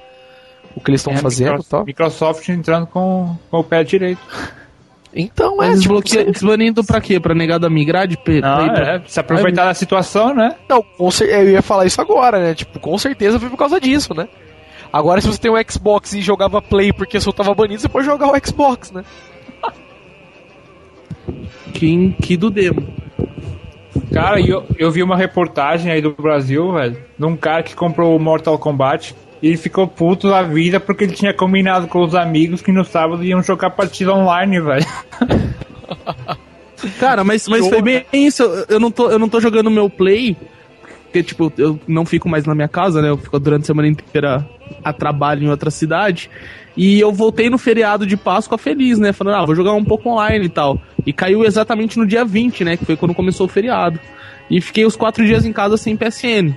[0.76, 1.86] O que eles estão É, fazendo e Micro- tal.
[1.86, 4.20] Microsoft entrando com, com o pé direito.
[5.16, 7.20] Então, é, tipo, desbloqueia, você- desbanindo pra quê?
[7.20, 10.56] Pra negada migrar de P- Não, pra- é, se aproveitar da situação, né?
[10.68, 12.54] Não, com cer- eu ia falar isso agora, né?
[12.54, 14.28] Tipo, com certeza foi por causa disso, né?
[14.92, 18.06] Agora, se você tem um Xbox e jogava Play porque só tava banido, você pode
[18.06, 19.04] jogar o Xbox, né?
[21.74, 22.86] que, que do demo.
[24.14, 28.16] Cara, eu, eu vi uma reportagem aí do Brasil, velho, de um cara que comprou
[28.16, 32.62] o Mortal Kombat ele ficou puto da vida porque ele tinha combinado com os amigos
[32.62, 34.86] que no sábado iam jogar partida online, velho.
[37.00, 38.44] Cara, mas, mas foi bem isso.
[38.70, 40.36] Eu, não tô, eu não tô jogando meu play.
[41.06, 43.10] Porque, tipo, eu não fico mais na minha casa, né?
[43.10, 44.48] Eu fico durante a semana inteira
[44.84, 46.30] a trabalho em outra cidade.
[46.76, 49.14] E eu voltei no feriado de Páscoa feliz, né?
[49.14, 50.80] Falando, ah, vou jogar um pouco online e tal.
[51.06, 52.78] E caiu exatamente no dia 20, né?
[52.78, 54.00] Que foi quando começou o feriado.
[54.50, 56.54] E fiquei os quatro dias em casa sem PSN.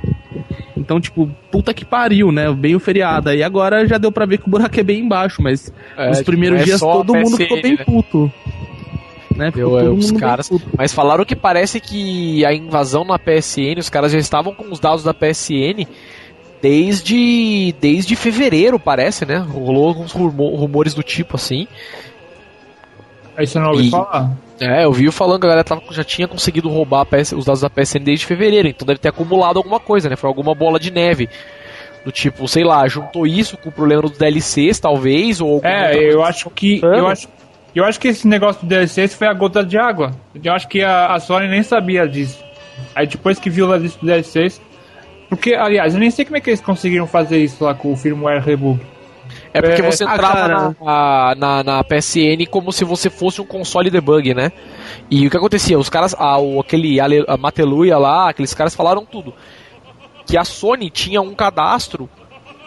[0.77, 2.53] Então, tipo, puta que pariu, né?
[2.53, 3.31] Bem o feriado.
[3.31, 6.19] Aí agora já deu pra ver que o buraco é bem embaixo, mas É, nos
[6.19, 7.85] tipo, primeiros é dias todo mundo PSN, ficou bem né?
[7.85, 8.33] puto.
[9.37, 9.51] Né?
[9.51, 10.51] Ficou é, os mundo caras.
[10.77, 14.79] Mas falaram que parece que a invasão na PSN, os caras já estavam com os
[14.81, 15.87] dados da PSN
[16.61, 19.39] desde desde fevereiro, parece, né?
[19.39, 21.67] Rolou alguns rumo- rumores do tipo assim.
[23.39, 24.31] Aí você não ouviu E- falar?
[24.61, 27.45] É, eu vi falando que a galera tava- já tinha conseguido roubar a PS os
[27.45, 30.17] dados da PSN desde fevereiro, então deve ter acumulado alguma coisa, né?
[30.17, 31.29] Foi alguma bola de neve.
[32.05, 36.25] Do tipo, sei lá, juntou isso com o problema dos DLCs, talvez, ou É, eu
[36.25, 36.81] acho que.
[36.83, 37.29] Eu acho,
[37.75, 40.11] eu acho que esse negócio do DLC foi a gota de água.
[40.43, 42.43] Eu acho que a, a Sony nem sabia disso.
[42.95, 44.61] Aí depois que viu lá disso do DLCs.
[45.29, 47.97] Porque, aliás, eu nem sei como é que eles conseguiram fazer isso lá com o
[47.97, 48.81] firmware reboot.
[49.53, 50.77] É porque É, você ah, entrava cara.
[50.81, 54.53] na, na, na PSN como se você fosse um console debug, né?
[55.11, 55.79] E o que acontecia?
[55.79, 59.33] Os caras, a, o, aquele Ale- a Mateluia lá, aqueles caras falaram tudo.
[60.27, 62.09] Que a Sony tinha um cadastro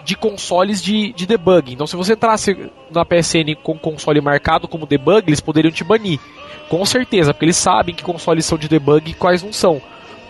[0.03, 1.71] de consoles de, de debug.
[1.71, 6.19] Então se você entrasse na PSN com console marcado como debug, eles poderiam te banir.
[6.67, 9.79] Com certeza, porque eles sabem que consoles são de debug e quais não são.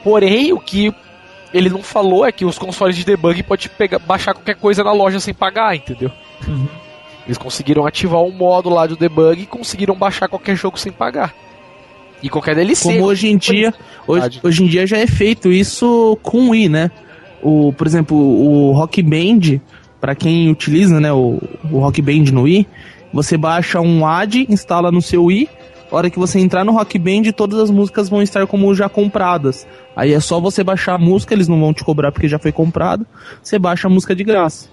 [0.04, 0.94] Porém, o que
[1.54, 4.92] ele não falou é que os consoles de debug pode pegar, baixar qualquer coisa na
[4.92, 6.12] loja sem pagar, entendeu?
[7.26, 11.34] Eles conseguiram ativar um modo lá do debug e conseguiram baixar qualquer jogo sem pagar.
[12.22, 12.84] E qualquer DLC.
[12.84, 13.74] Como hoje em dia,
[14.08, 16.92] hoje, hoje em dia já é feito isso com o Wii, né?
[17.42, 19.60] O, por exemplo, o Rock Band,
[20.00, 21.40] pra quem utiliza, né, o,
[21.72, 22.68] o Rock Band no Wii,
[23.12, 25.50] você baixa um AD, instala no seu Wii,
[25.92, 28.88] a hora que você entrar no Rock Band, todas as músicas vão estar como já
[28.88, 29.68] compradas.
[29.96, 32.52] Aí é só você baixar a música, eles não vão te cobrar porque já foi
[32.52, 33.06] comprado.
[33.44, 34.70] Você baixa a música de graça.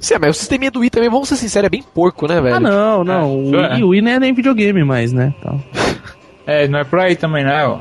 [0.00, 2.56] Sim, mas o sisteminha do Wii também, vamos ser sinceros, é bem porco, né, velho?
[2.56, 3.44] Ah, não, não.
[3.50, 3.74] o, é.
[3.74, 5.32] Wii, o Wii não é nem videogame mais, né?
[5.38, 5.62] Então.
[6.46, 7.64] É, não é por aí também, né?
[7.66, 7.78] ó.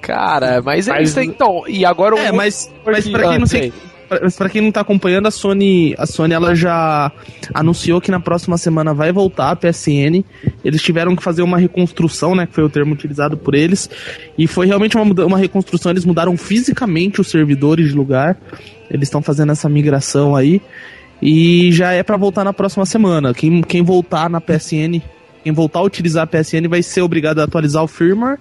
[0.00, 1.64] Cara, mas é Mas- isso aí, então.
[1.66, 2.18] E agora o.
[2.18, 3.72] É, mas, mas pra quem não sei,
[4.36, 7.12] pra quem não tá acompanhando, a Sony, a Sony ela já
[7.54, 10.24] anunciou que na próxima semana vai voltar a PSN.
[10.64, 13.88] Eles tiveram que fazer uma reconstrução, né, que foi o termo utilizado por eles,
[14.36, 18.36] e foi realmente uma, uma reconstrução, eles mudaram fisicamente os servidores de lugar.
[18.90, 20.60] Eles estão fazendo essa migração aí
[21.22, 23.32] e já é pra voltar na próxima semana.
[23.34, 25.00] Quem, quem voltar na PSN,
[25.44, 28.38] quem voltar a utilizar a PSN vai ser obrigado a atualizar o firmware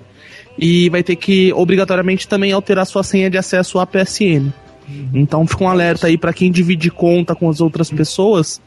[0.57, 4.51] e vai ter que obrigatoriamente também alterar sua senha de acesso à PSN.
[5.13, 8.61] Então fica um alerta aí pra quem divide conta com as outras pessoas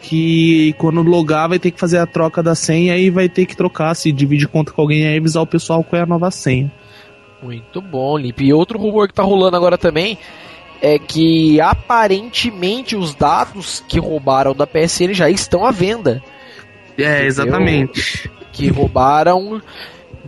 [0.00, 3.56] que quando logar vai ter que fazer a troca da senha e vai ter que
[3.56, 6.70] trocar se divide conta com alguém aí avisar o pessoal qual é a nova senha.
[7.42, 8.40] Muito bom, Limp.
[8.40, 10.18] E outro rumor que tá rolando agora também
[10.80, 16.22] é que aparentemente os dados que roubaram da PSN já estão à venda.
[16.96, 18.30] É, exatamente.
[18.52, 19.60] Que roubaram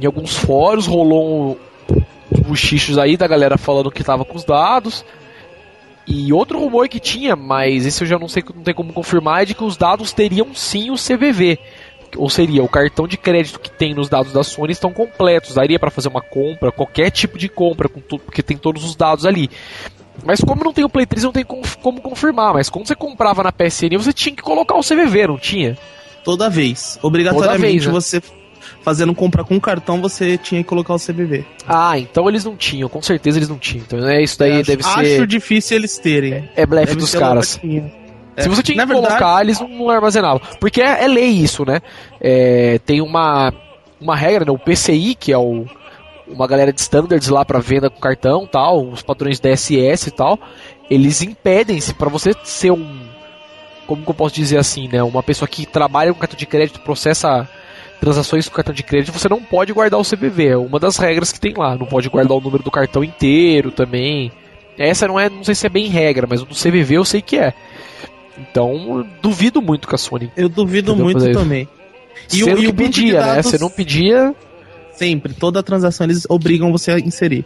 [0.00, 1.56] em alguns fóruns, rolou
[1.96, 2.00] um-
[2.48, 5.04] uns aí da galera falando que tava com os dados.
[6.06, 9.42] E outro rumor que tinha, mas esse eu já não sei, não tem como confirmar,
[9.42, 11.58] é de que os dados teriam sim o CVV.
[12.16, 15.54] Ou seria, o cartão de crédito que tem nos dados da Sony estão completos.
[15.54, 18.96] Daria para fazer uma compra, qualquer tipo de compra, com tudo, porque tem todos os
[18.96, 19.48] dados ali.
[20.24, 22.54] Mas como não tem o Play 3, não tem como confirmar.
[22.54, 25.78] Mas quando você comprava na PSN, você tinha que colocar o CVV, não tinha?
[26.24, 26.98] Toda vez.
[27.00, 27.92] Obrigatoriamente Toda vez, né?
[27.92, 28.22] você
[28.82, 31.44] fazendo compra com cartão, você tinha que colocar o CVV.
[31.66, 33.84] Ah, então eles não tinham, com certeza eles não tinham.
[33.86, 35.26] Então é isso daí acho, deve acho ser.
[35.26, 36.48] difícil eles terem.
[36.56, 37.60] É blefe Deve dos caras.
[38.38, 40.40] Se você tinha Na que verdade- colocar, eles não armazenavam.
[40.58, 41.80] Porque é, é lei isso, né?
[42.20, 43.52] É, tem uma,
[44.00, 44.50] uma regra, né?
[44.50, 45.66] O PCI, que é o,
[46.26, 50.38] uma galera de standards lá para venda com cartão tal, os padrões DSS e tal,
[50.88, 53.10] eles impedem se para você ser um.
[53.86, 55.02] Como que eu posso dizer assim, né?
[55.02, 57.46] Uma pessoa que trabalha com cartão de crédito, processa
[58.00, 60.46] transações com cartão de crédito, você não pode guardar o CVV.
[60.48, 61.76] É uma das regras que tem lá.
[61.76, 64.32] Não pode guardar o número do cartão inteiro também.
[64.78, 67.20] Essa não é, não sei se é bem regra, mas o do CVV eu sei
[67.20, 67.52] que é.
[68.38, 70.30] Então, duvido muito que a Sony.
[70.36, 71.32] Eu duvido muito isso.
[71.38, 71.68] também.
[72.32, 73.26] E Sendo o- e que o de pedia, né?
[73.26, 74.34] dados- Você não pedia.
[74.92, 77.44] Sempre, toda transação eles obrigam você a inserir.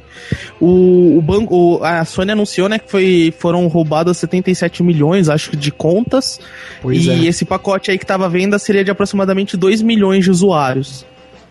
[0.61, 5.57] O, o banco, a Sony anunciou, né, que foi, foram roubadas 77 milhões, acho que,
[5.57, 6.41] de contas.
[6.83, 7.29] Pois e é.
[7.29, 11.07] esse pacote aí que tava à venda seria de aproximadamente 2 milhões de usuários.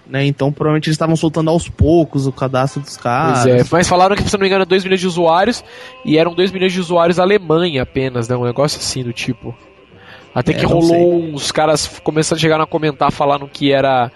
[0.07, 0.25] Né?
[0.25, 3.43] Então, provavelmente eles estavam soltando aos poucos o cadastro dos caras.
[3.43, 3.65] Pois é.
[3.71, 5.63] Mas falaram que, se não me engano, 2 milhões de usuários.
[6.05, 8.35] E eram 2 milhões de usuários da Alemanha apenas, né?
[8.35, 9.55] Um negócio assim do tipo.
[10.35, 14.11] Até É, que rolou uns caras começaram a chegar a comentar falando que era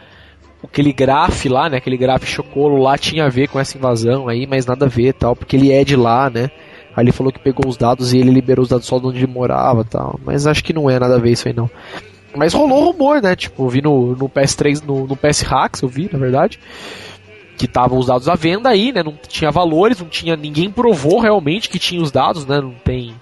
[0.64, 1.78] aquele graf lá, né?
[1.78, 5.14] Aquele graf chocolo lá tinha a ver com essa invasão aí, mas nada a ver
[5.14, 6.50] tal, porque ele é de lá, né?
[6.96, 9.20] Aí ele falou que pegou os dados e ele liberou os dados só de onde
[9.20, 10.20] ele morava tal.
[10.26, 11.70] Mas acho que não é nada a ver isso aí não.
[12.36, 13.36] Mas rolou rumor, né?
[13.36, 16.60] Tipo, eu vi no, no PS3, no, no PS Hacks, eu vi, na verdade.
[17.56, 19.04] Que estavam os dados à venda aí, né?
[19.04, 20.36] Não tinha valores, não tinha.
[20.36, 22.60] Ninguém provou realmente que tinha os dados, né?
[22.60, 23.14] Não tem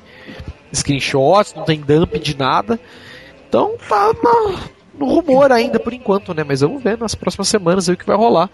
[0.74, 2.80] screenshots, não tem dump de nada.
[3.48, 4.14] Então tá
[4.98, 6.44] no rumor ainda por enquanto, né?
[6.46, 8.50] Mas vamos ver nas próximas semanas o que vai rolar.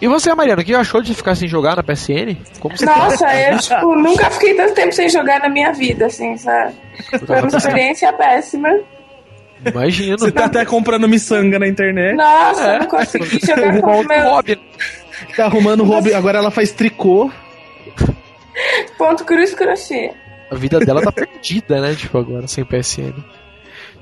[0.00, 2.36] E você, Mariana, o que achou de ficar sem jogar na PSN?
[2.58, 6.36] Como você Nossa, eu, tipo, nunca fiquei tanto tempo sem jogar na minha vida, assim,
[6.36, 6.74] sabe?
[7.24, 8.68] Foi uma experiência péssima.
[9.64, 10.18] Imagino.
[10.18, 12.16] Você tá até comprando miçanga na internet.
[12.16, 12.74] Nossa, É.
[12.76, 14.60] eu não consegui jogar Arrumar com o meu hobby.
[15.36, 17.30] Tá arrumando hobby, agora ela faz tricô.
[18.98, 20.10] ponto cruz crochê.
[20.50, 21.94] A vida dela tá perdida, né?
[21.94, 23.14] Tipo, agora, sem PSN.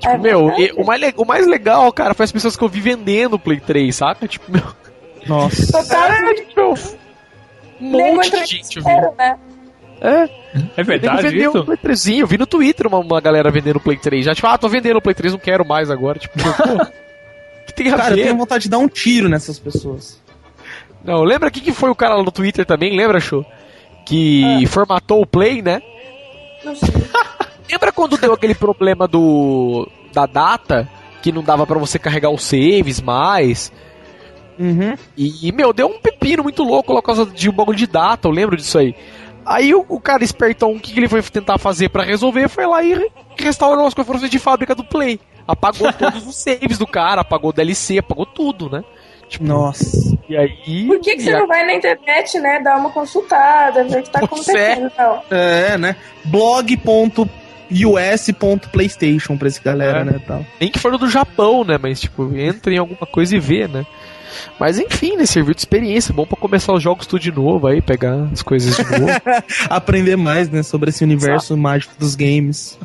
[0.00, 2.68] Tipo, É meu, e- o mais, o mais legal, cara, foi as pessoas que eu
[2.68, 4.26] vi vendendo o Play 3, saca?
[4.26, 4.62] Tipo, meu,
[5.26, 5.70] Nossa.
[5.70, 6.74] Total é, tipo,
[7.80, 8.88] um monte de gente eu vi.
[8.88, 9.38] desespero, né?
[10.02, 10.28] É,
[10.78, 11.64] É verdade vendeu um isso?
[11.66, 14.24] Play 3, eu vi no Twitter uma, uma galera vendendo o Play 3.
[14.24, 16.18] Já, tipo, ah, tô vendendo o Play 3, não quero mais agora.
[16.18, 16.86] Tipo, pô,
[17.66, 18.22] que tem a Cara, eu ver?
[18.24, 20.18] tenho vontade de dar um tiro nessas pessoas.
[21.04, 23.44] Não, lembra quem que foi o cara lá no Twitter também, lembra, show?
[24.06, 25.82] Que formatou o Play, né?
[26.64, 26.88] Não sei.
[27.70, 30.88] Lembra quando deu aquele problema do da data,
[31.22, 33.72] que não dava pra você carregar os saves mais?
[34.58, 34.94] Uhum.
[35.16, 37.86] E, e, meu, deu um pepino muito louco lá por causa de um bagulho de
[37.86, 38.94] data, eu lembro disso aí.
[39.46, 42.48] Aí o, o cara espertão, o que, que ele foi tentar fazer pra resolver?
[42.48, 45.18] Foi lá e re- restaurou as coisas de fábrica do Play.
[45.48, 48.84] Apagou todos os saves do cara, apagou o DLC, apagou tudo, né?
[49.28, 50.18] Tipo, Nossa.
[50.28, 50.86] E aí.
[50.86, 52.60] Por que, que você a- não vai na internet, né?
[52.60, 54.24] Dar uma consultada, ver o que tá é.
[54.24, 54.90] acontecendo.
[55.30, 55.96] É, né?
[57.70, 60.04] blog.us.playstation pra esse galera, É.
[60.04, 60.44] né, tal.
[60.60, 61.78] Nem que for do Japão, né?
[61.80, 63.84] Mas, tipo, entra em alguma coisa e vê, né?
[64.58, 65.26] Mas enfim, né?
[65.26, 66.14] Serviu de experiência.
[66.14, 69.12] Bom pra começar os jogos tudo de novo aí, pegar as coisas de novo.
[69.68, 72.78] Aprender mais, né, sobre esse universo mágico dos games.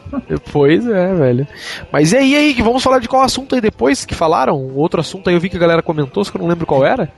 [0.51, 1.47] Pois é, velho.
[1.91, 4.55] Mas e aí, e aí, que vamos falar de qual assunto aí depois que falaram?
[4.75, 6.83] Outro assunto aí eu vi que a galera comentou, só que eu não lembro qual
[6.85, 7.11] era.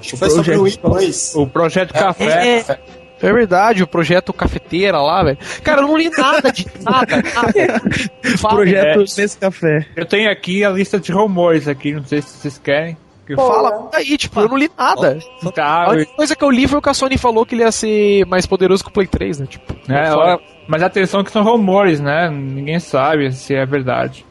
[0.00, 1.32] Acho que foi sobre o Wii 2.
[1.36, 2.24] O Projeto Café.
[2.24, 2.78] É, é
[3.20, 5.38] verdade, o projeto Cafeteira lá, velho.
[5.62, 7.82] Cara, eu não li nada de nada, nada.
[8.38, 9.20] Fala, Projeto é.
[9.22, 9.86] nesse café.
[9.94, 12.96] Eu tenho aqui a lista de rumores aqui, não sei se vocês querem.
[13.26, 13.46] Que Pô.
[13.46, 15.18] Fala aí, tipo, eu não li nada.
[15.54, 17.62] Tá, A única coisa que eu li foi o que a Sony falou que ele
[17.62, 19.46] ia ser mais poderoso que o Play 3, né?
[19.46, 22.28] Tipo, ó, mas atenção que são rumores, né?
[22.28, 24.24] Ninguém sabe se é verdade.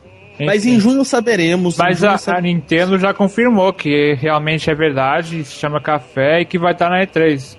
[0.46, 0.76] Mas Enfim.
[0.76, 1.76] em junho saberemos.
[1.76, 6.42] em Mas junho a, a Nintendo já confirmou que realmente é verdade, se chama Café
[6.42, 7.58] e que vai estar na E3.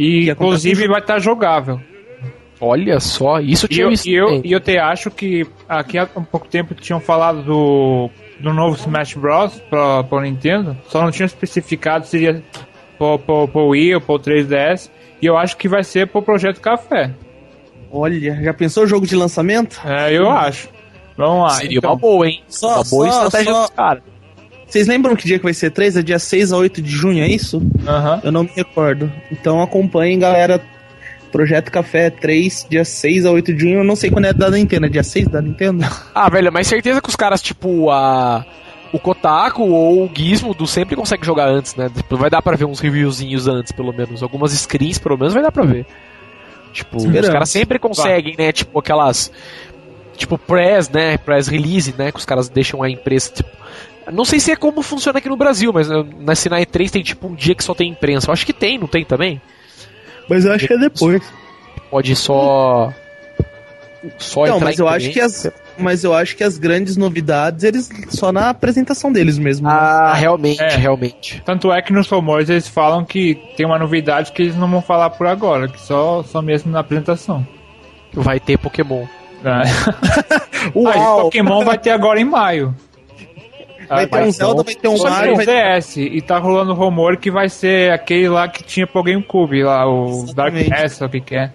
[0.00, 1.80] E inclusive vai estar jogável.
[2.60, 5.96] Olha só, isso eu E tinha eu, e, eu, e eu te acho que aqui
[5.98, 9.54] há um pouco tempo tinham falado do, do novo Smash Bros.
[9.70, 12.42] para o Nintendo, só não tinham especificado se seria
[12.98, 14.90] para o Wii ou para o 3DS.
[15.22, 17.10] E eu acho que vai ser pro Projeto Café.
[17.90, 19.80] Olha, já pensou o jogo de lançamento?
[19.84, 20.68] É, eu acho.
[21.16, 21.50] Vamos lá.
[21.50, 21.90] Seria então.
[21.90, 22.42] uma boa, hein?
[22.46, 24.02] Só- uma boa só- estratégia só- dos caras.
[24.70, 25.96] Vocês lembram que dia que vai ser 3?
[25.96, 27.60] É dia 6 a 8 de junho, é isso?
[27.86, 28.20] Aham.
[28.22, 29.12] Eu não me recordo.
[29.30, 30.62] Então acompanhem, galera.
[31.32, 33.78] Projeto Café 3, dia 6 a 8 de junho.
[33.80, 34.86] Eu não sei quando é da Nintendo.
[34.86, 35.84] É dia 6 da Nintendo?
[36.14, 38.44] Ah, velho, mas certeza que os caras, tipo, a.
[38.92, 41.88] O Kotaku ou o Gizmo do sempre consegue jogar antes, né?
[41.94, 44.22] Tipo, vai dar pra ver uns reviewzinhos antes, pelo menos.
[44.22, 45.86] Algumas screens, pelo menos, vai dar pra ver.
[46.72, 47.30] Tipo, os Esperamos.
[47.30, 48.52] caras sempre conseguem, né?
[48.52, 49.30] Tipo, aquelas.
[50.16, 51.16] Tipo, press, né?
[51.18, 52.10] Press release, né?
[52.12, 53.50] Que os caras deixam a imprensa, tipo.
[54.12, 57.02] Não sei se é como funciona aqui no Brasil, mas eh, na Sinai 3 tem
[57.02, 58.28] tipo um dia que só tem imprensa.
[58.28, 59.40] Eu acho que tem, não tem também?
[60.28, 61.22] Mas eu acho que é depois.
[61.90, 62.92] Pode só.
[64.16, 65.50] Só Não, mas eu acho que as.
[65.76, 69.66] Mas eu acho que as grandes novidades, eles só na apresentação deles mesmo.
[69.68, 69.74] né?
[69.74, 70.76] Ah, realmente, É.
[70.76, 71.42] realmente.
[71.44, 74.80] Tanto é que nos rumores eles falam que tem uma novidade que eles não vão
[74.82, 77.46] falar por agora, que só, só mesmo na apresentação.
[78.12, 79.04] Vai ter Pokémon.
[79.44, 79.62] É.
[80.78, 81.16] Uau!
[81.18, 82.74] Aí, Pokémon vai ter agora em maio.
[83.96, 86.72] Vai ter um mas Zelda, vai ter um Só Mario, vai DS, e tá rolando
[86.74, 90.70] rumor que vai ser aquele lá que tinha pro GameCube, lá, o Dark Exatamente.
[90.70, 91.52] Castle, o que que é.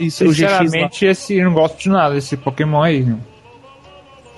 [0.00, 0.26] Isso.
[0.26, 3.06] Sinceramente, esse eu não gosto de nada desse Pokémon aí.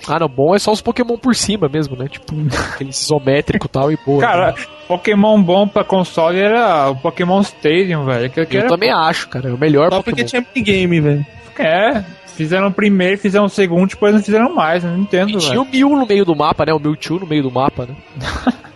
[0.07, 2.07] Ah, não, bom é só os Pokémon por cima mesmo, né?
[2.07, 2.33] Tipo,
[2.73, 4.21] aquele isométrico e tal e boa.
[4.21, 4.55] Cara, né?
[4.87, 8.29] Pokémon bom pra console era o Pokémon Stadium, velho.
[8.29, 9.49] Que eu era também acho, cara.
[9.49, 10.15] É o melhor Só Pokémon.
[10.15, 11.25] porque tinha minigame, velho.
[11.63, 12.03] É,
[12.35, 15.61] fizeram o primeiro, fizeram o segundo, depois não fizeram mais, não E entendo, tinha velho.
[15.61, 16.73] o Mew no meio do mapa, né?
[16.73, 17.95] O Mewtwo no meio do mapa, né?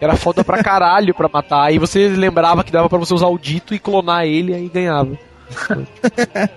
[0.00, 1.64] Era foda pra caralho pra matar.
[1.64, 5.16] Aí você lembrava que dava pra você usar o dito e clonar ele aí ganhava.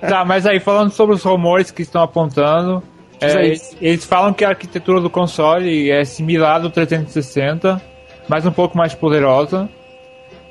[0.02, 2.82] Tá, mas aí, falando sobre os rumores que estão apontando,
[3.22, 7.82] é, eles, eles falam que a arquitetura do console é similar ao do 360,
[8.28, 9.70] mas um pouco mais poderosa.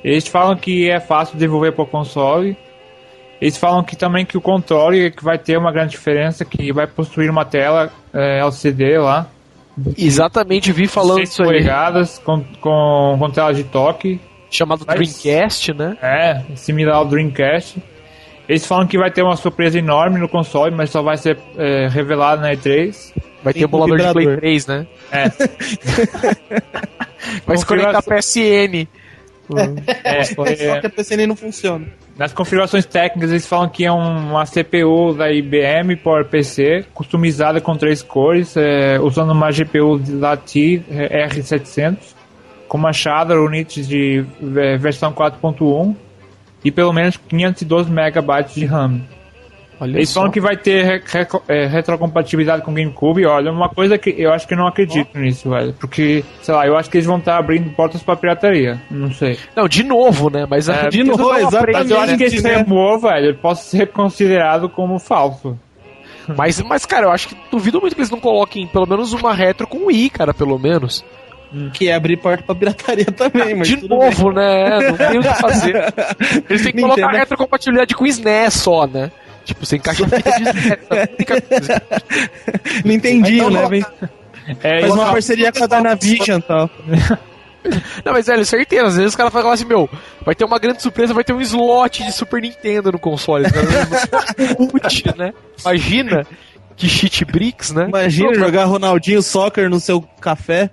[0.04, 2.56] Eles falam que é fácil de desenvolver para o console.
[3.40, 6.86] Eles falam que também que o controle que vai ter uma grande diferença, que vai
[6.86, 9.26] possuir uma tela é, LCD lá,
[9.96, 11.46] Exatamente, vi falando 6 isso aí.
[11.48, 14.20] polegadas com, com, com tela de toque.
[14.50, 15.96] Chamado Mas- Dreamcast, né?
[16.02, 17.80] É, similar ao Dreamcast.
[18.48, 21.86] Eles falam que vai ter uma surpresa enorme no console, mas só vai ser é,
[21.86, 23.12] revelado na E3.
[23.44, 24.40] Vai ter Tem emulador de Play vibrador.
[24.40, 24.86] 3, né?
[25.12, 25.28] É.
[27.46, 28.88] Vai se conectar PSN.
[30.04, 31.86] É, Só é, que a PCN não funciona.
[32.18, 37.76] Nas configurações técnicas eles falam que é um- uma CPU da IBM PowerPC, customizada com
[37.76, 41.96] três cores, é, usando uma GPU Lati é, R700,
[42.66, 44.24] com uma Shadow Units de
[44.56, 45.94] é, versão 4.1
[46.64, 49.00] e pelo menos 512 MB de RAM.
[49.80, 50.20] Olha Eles só.
[50.20, 51.02] falam que vai ter re-
[51.48, 53.24] é, retrocompatibilidade com o GameCube.
[53.26, 55.72] Olha, uma coisa que eu acho que não acredito nisso, velho.
[55.74, 58.80] Porque, sei lá, eu acho que eles vão estar abrindo portas pra pirataria.
[58.90, 59.38] Não sei.
[59.54, 60.46] Não, de novo, né?
[60.50, 61.72] Mas É, de eles novo, exatamente.
[61.74, 62.56] Mas eu acho que esse né?
[62.56, 65.56] rumor, velho, pode ser considerado como falso.
[66.36, 69.32] Mas, mas, cara, eu acho que duvido muito que eles não coloquem pelo menos uma
[69.32, 71.04] retro com o i, cara, pelo menos.
[71.72, 74.80] Que é abrir porta pra pirataria também, mas de tudo novo, né?
[74.90, 75.94] Não tem o que fazer.
[76.50, 77.16] Eles têm que colocar Nintendo.
[77.20, 79.10] retrocompatibilidade com o SNES só, né?
[79.48, 80.78] Tipo, você encaixa a fita de SNES.
[80.90, 81.82] a única coisa.
[81.88, 82.82] bem.
[82.84, 83.66] Não entendi, Então, né?
[83.68, 83.86] Vem-
[84.62, 86.70] É, Faz uma parceria com a Dynavision e tal.
[88.04, 88.86] Não, mas velho, certeza.
[88.86, 89.88] Às vezes os caras falam assim, meu,
[90.24, 93.46] vai ter uma grande surpresa, vai ter um slot de Super Nintendo no console.
[94.70, 95.32] Putz, né?
[95.60, 96.26] Imagina
[96.76, 97.86] que cheat bricks, né?
[97.88, 100.70] Imagina Pô, jogar Ronaldinho Soccer no seu café.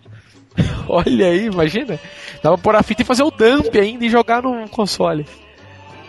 [0.87, 1.97] Olha aí, imagina.
[2.43, 5.25] Dava pra pôr a fita e fazer o dump ainda e jogar no console.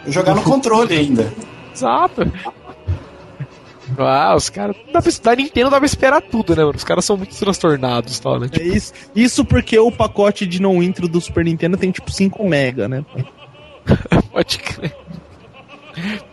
[0.07, 1.33] Jogar no controle ainda.
[1.77, 2.33] Exato.
[3.99, 4.75] Ah, os caras.
[5.23, 6.77] Da, Nintendo dá pra esperar tudo, né, mano?
[6.77, 8.49] Os caras são muito transtornados tal, né?
[8.59, 12.49] É isso, isso porque o pacote de não intro do Super Nintendo tem tipo 5
[12.49, 13.05] mega, né?
[14.33, 14.97] Pode crer.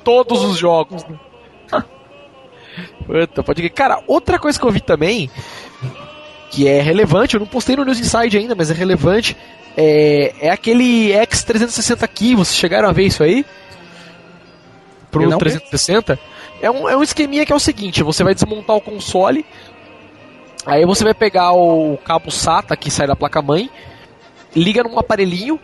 [0.03, 1.17] Todos os jogos, né?
[3.05, 3.71] Puta, pode crer.
[3.71, 5.29] Cara, outra coisa que eu vi também,
[6.49, 9.37] que é relevante, eu não postei no News Inside ainda, mas é relevante,
[9.77, 13.45] é, é aquele X360 Key, vocês chegaram a ver isso aí?
[15.13, 15.37] Pro Eu não.
[15.37, 16.19] 360?
[16.61, 19.45] É um, é um esqueminha que é o seguinte, você vai desmontar o console,
[20.65, 23.69] aí você vai pegar o cabo SATA que sai da placa-mãe,
[24.55, 25.59] liga num aparelhinho,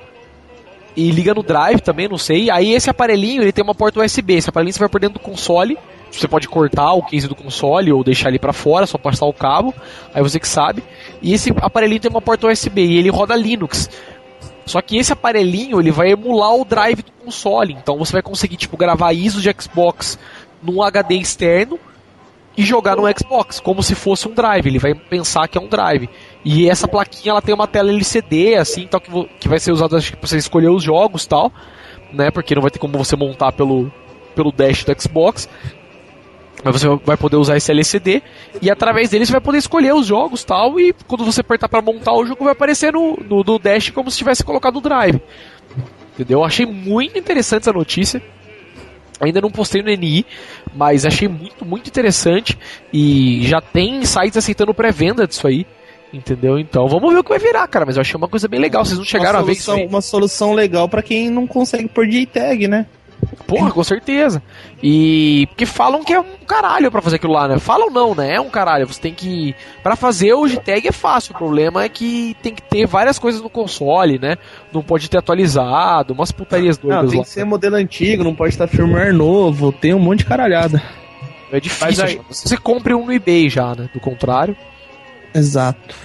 [0.95, 2.49] e liga no drive também, não sei.
[2.51, 4.33] Aí esse aparelhinho ele tem uma porta USB.
[4.33, 5.77] Esse aparelhinho você vai por dentro do console.
[6.11, 9.33] Você pode cortar o case do console ou deixar ele pra fora, só passar o
[9.33, 9.73] cabo.
[10.13, 10.83] Aí você que sabe.
[11.21, 13.89] E esse aparelhinho tem uma porta USB e ele roda Linux.
[14.69, 17.73] Só que esse aparelhinho ele vai emular o drive do console.
[17.73, 20.19] Então você vai conseguir tipo gravar ISO de Xbox
[20.61, 21.79] num HD externo
[22.55, 24.67] e jogar no Xbox como se fosse um drive.
[24.67, 26.07] Ele vai pensar que é um drive.
[26.45, 29.09] E essa plaquinha ela tem uma tela LCD assim, tal que,
[29.39, 31.51] que vai ser usada pra você escolher os jogos, tal,
[32.13, 32.29] né?
[32.29, 33.91] Porque não vai ter como você montar pelo
[34.35, 35.49] pelo dash do Xbox.
[36.63, 38.21] Mas você vai poder usar esse LCD
[38.61, 41.81] e através dele você vai poder escolher os jogos tal e quando você apertar para
[41.81, 45.21] montar o jogo vai aparecer no, no, no dash como se tivesse colocado no drive.
[46.13, 46.39] Entendeu?
[46.39, 48.21] Eu achei muito interessante essa notícia.
[49.21, 50.25] Ainda não postei no NI,
[50.73, 52.57] mas achei muito, muito interessante.
[52.91, 55.65] E já tem sites aceitando pré-venda disso aí.
[56.11, 56.57] Entendeu?
[56.57, 57.85] Então vamos ver o que vai virar, cara.
[57.85, 58.83] Mas eu achei uma coisa bem legal.
[58.83, 59.85] Vocês não chegaram uma a ver isso aí?
[59.85, 62.85] uma solução legal pra quem não consegue pôr JTAG, né?
[63.45, 64.41] Porra, com certeza.
[64.81, 67.59] E porque falam que é um caralho pra fazer aquilo lá, né?
[67.59, 68.35] Falam não, né?
[68.35, 68.87] É um caralho.
[68.87, 69.55] Você tem que.
[69.81, 71.33] Pra fazer o JTAG é fácil.
[71.33, 74.37] O problema é que tem que ter várias coisas no console, né?
[74.71, 77.25] Não pode ter atualizado, umas putarias doidas Não, tem lá.
[77.25, 80.81] que ser modelo antigo, não pode estar firmware novo, tem um monte de caralhada.
[81.51, 82.23] É difícil.
[82.29, 83.89] Você compre um no eBay já, né?
[83.93, 84.55] Do contrário.
[85.33, 85.95] Exato.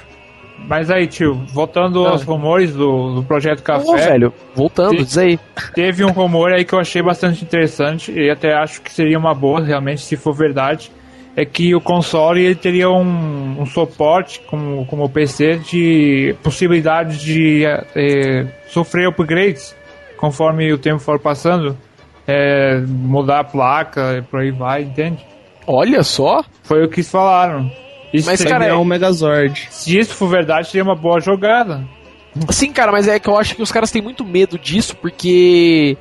[0.67, 2.11] Mas aí, tio, voltando Ah.
[2.11, 5.05] aos rumores do, do Projeto Café, velho, voltando, Sim.
[5.05, 5.39] diz aí.
[5.75, 9.35] teve um rumor aí que eu achei bastante interessante e até acho que seria uma
[9.35, 10.91] boa, realmente, se for verdade.
[11.37, 17.19] É que o console ele teria um, um suporte, como, como o PC, de possibilidade
[17.19, 19.75] de eh, sofrer upgrades
[20.17, 21.77] conforme o tempo for passando.
[22.27, 25.19] eh, mudar a placa e por aí vai, entende?
[25.67, 26.43] Olha só.
[26.63, 27.71] Foi o que eles falaram.
[28.15, 29.67] Isso Mas, cara, é um Megazord.
[29.71, 31.85] se isso for verdade, seria uma boa jogada.
[32.51, 35.97] Sim, cara, mas é que eu acho que os caras têm muito medo disso, porque,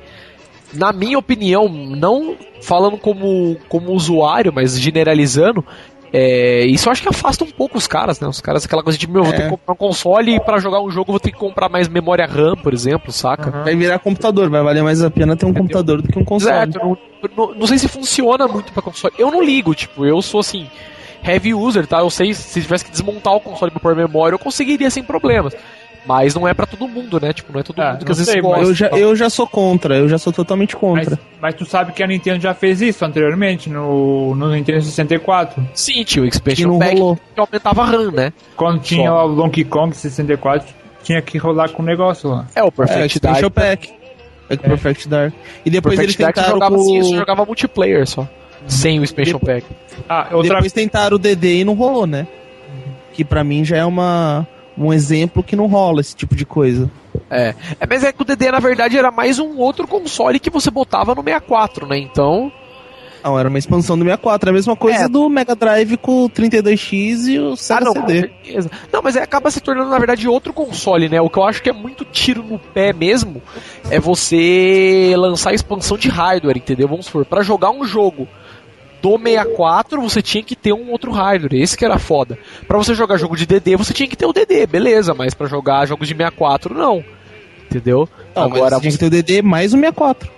[0.72, 5.64] na minha opinião, não falando como, como usuário, mas generalizando,
[6.12, 8.28] é, isso eu acho que afasta um pouco os caras, né?
[8.28, 9.50] Os caras, aquela coisa de, meu, vou ter que É.
[9.50, 12.56] comprar um console e pra jogar um jogo vou ter que comprar mais memória RAM,
[12.56, 13.50] por exemplo, saca?
[13.64, 16.52] Vai virar computador, vai valer mais a pena ter um computador do que um console.
[16.70, 16.98] Exato, não,
[17.36, 19.14] não, não sei se funciona muito pra console.
[19.18, 20.68] Eu não ligo, tipo, eu sou assim,
[21.26, 22.00] heavy user, tá?
[22.00, 25.54] Eu sei se tivesse que desmontar o console pra pôr memória, eu conseguiria sem problemas.
[26.06, 27.32] Mas não é pra todo mundo, né?
[27.32, 28.58] Tipo, não é todo Ah, mundo que às vezes gosta.
[28.58, 31.18] mas- Eu já, eu já sou contra, eu já sou totalmente Mas, contra.
[31.40, 35.66] mas tu sabe que a Nintendo já fez isso anteriormente no, no Nintendo 64.
[35.72, 37.16] Sim, tio, o Que Expansion não Pack rolou.
[37.16, 38.34] que aumentava a RAM, né?
[38.54, 39.14] Quando tinha Só.
[39.14, 42.46] lá o Donkey Kong 64, tinha que rolar com o negócio lá.
[42.54, 43.36] É, o É, Perfect Dark.
[43.38, 43.92] Expansion Pack.
[44.50, 45.32] É que Perfect Dark.
[45.64, 46.82] E depois Perfect eles Dark tentaram jogava com...
[46.82, 48.28] assim, isso jogava multiplayer só.
[48.66, 49.66] Sem o Expansion Pack.
[50.08, 52.26] Ah, outra Depois tentaram o DD e não rolou, né?
[53.12, 54.46] Que pra mim já é uma,
[54.76, 56.90] um exemplo que não rola esse tipo de coisa.
[57.30, 57.54] É.
[57.78, 57.86] é.
[57.88, 61.14] Mas é que o DD, na verdade, era mais um outro console que você botava
[61.14, 61.98] no 64, né?
[61.98, 62.50] Então.
[63.22, 64.48] Não, era uma expansão do 64.
[64.48, 65.08] É a mesma coisa É.
[65.08, 68.20] do Mega Drive com o 32X e o Sega ah, não, com CD.
[68.20, 68.70] certeza.
[68.92, 71.20] Não, mas é, acaba se tornando, na verdade, outro console, né?
[71.20, 73.40] O que eu acho que é muito tiro no pé mesmo
[73.90, 76.86] é você lançar a expansão de hardware, entendeu?
[76.88, 78.28] Vamos supor, pra jogar um jogo
[79.08, 81.54] do 64, você tinha que ter um outro hardware.
[81.60, 82.38] Esse que era foda.
[82.66, 85.46] Pra você jogar jogo de DD, você tinha que ter o DD, beleza, mas pra
[85.46, 87.04] jogar jogos de 64, não.
[87.66, 88.08] Entendeu?
[88.34, 90.30] Não, mas Agora você tinha que ter o DD mais o 64.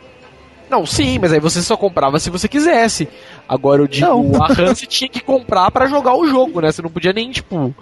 [0.69, 3.09] Não, sim, mas aí você só comprava se você quisesse.
[3.49, 4.43] Agora eu digo, Não.
[4.43, 6.73] a RAM você tinha que comprar pra jogar o jogo, né?
[6.73, 7.73] Você não podia nem, tipo.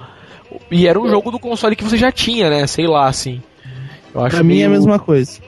[0.70, 2.66] E era um jogo do console que você já tinha, né?
[2.66, 3.40] Sei lá, assim.
[4.14, 5.40] Eu acho Pra mim é a meio- mesma coisa.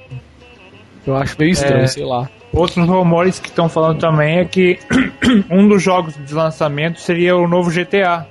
[1.06, 1.86] Eu acho meio estranho, É.
[1.86, 2.28] sei lá.
[2.56, 4.78] Outros rumores que estão falando também é que
[5.50, 8.26] um dos jogos de lançamento seria o novo GTA.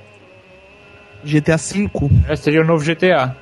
[1.22, 1.88] GTA V.
[2.28, 3.36] É, seria o novo GTA.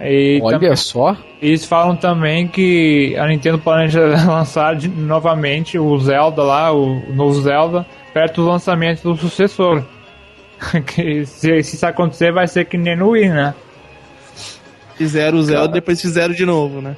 [0.00, 1.14] E Olha tam- só.
[1.42, 7.12] eles falam também que a Nintendo planeja lançar de- novamente o Zelda lá, o, o
[7.14, 7.84] novo Zelda,
[8.14, 9.84] perto do lançamento do sucessor.
[10.86, 13.54] que se, se isso acontecer vai ser que nem no Wii, né?
[14.96, 16.94] Fizeram o Zelda, depois fizeram de novo, né?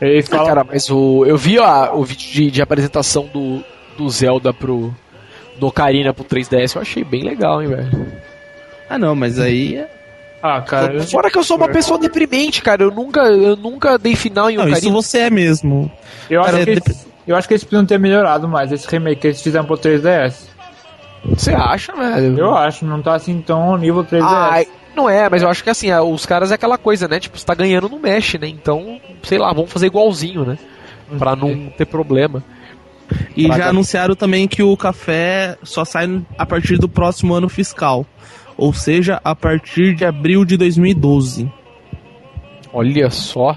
[0.00, 3.62] Eles Ah, falam, cara, mas o, eu vi a, o vídeo de, de apresentação do,
[3.96, 4.94] do Zelda pro.
[5.58, 8.12] Do Ocarina pro 3DS, eu achei bem legal, hein, velho.
[8.88, 9.74] Ah, não, mas aí.
[9.76, 9.88] é-
[10.40, 12.84] ah, cara, eu- Fora que eu sou uma pessoa deprimente, cara.
[12.84, 14.92] Eu nunca, eu nunca dei final em Não, isso Ocarina.
[14.94, 15.90] você é mesmo.
[16.30, 19.20] eu, acho Cara, que eles, eu acho que eles precisam ter melhorado mais esse remake
[19.22, 20.46] que eles fizeram pro 3DS.
[21.24, 22.38] Você acha, velho?
[22.38, 24.22] Eu acho, não tá assim tão nível 3DS.
[24.22, 24.68] Ai,
[24.98, 27.20] não é, mas eu acho que assim, é, os caras é aquela coisa, né?
[27.20, 28.48] Tipo, você tá ganhando, não mexe, né?
[28.48, 30.58] Então, sei lá, vamos fazer igualzinho, né?
[31.18, 32.42] Pra não ter problema.
[33.36, 37.48] E Pra já anunciaram também que o café só sai a partir do próximo ano
[37.48, 38.04] fiscal.
[38.56, 41.50] Ou seja, a partir de abril de 2012.
[42.72, 43.56] Olha só.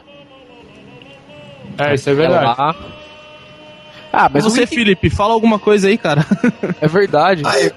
[1.77, 2.45] É, isso é verdade.
[2.45, 2.75] lá.
[4.13, 6.25] Ah, mas Mas você, Felipe, fala alguma coisa aí, cara.
[6.79, 7.41] é verdade.
[7.43, 7.71] Eu,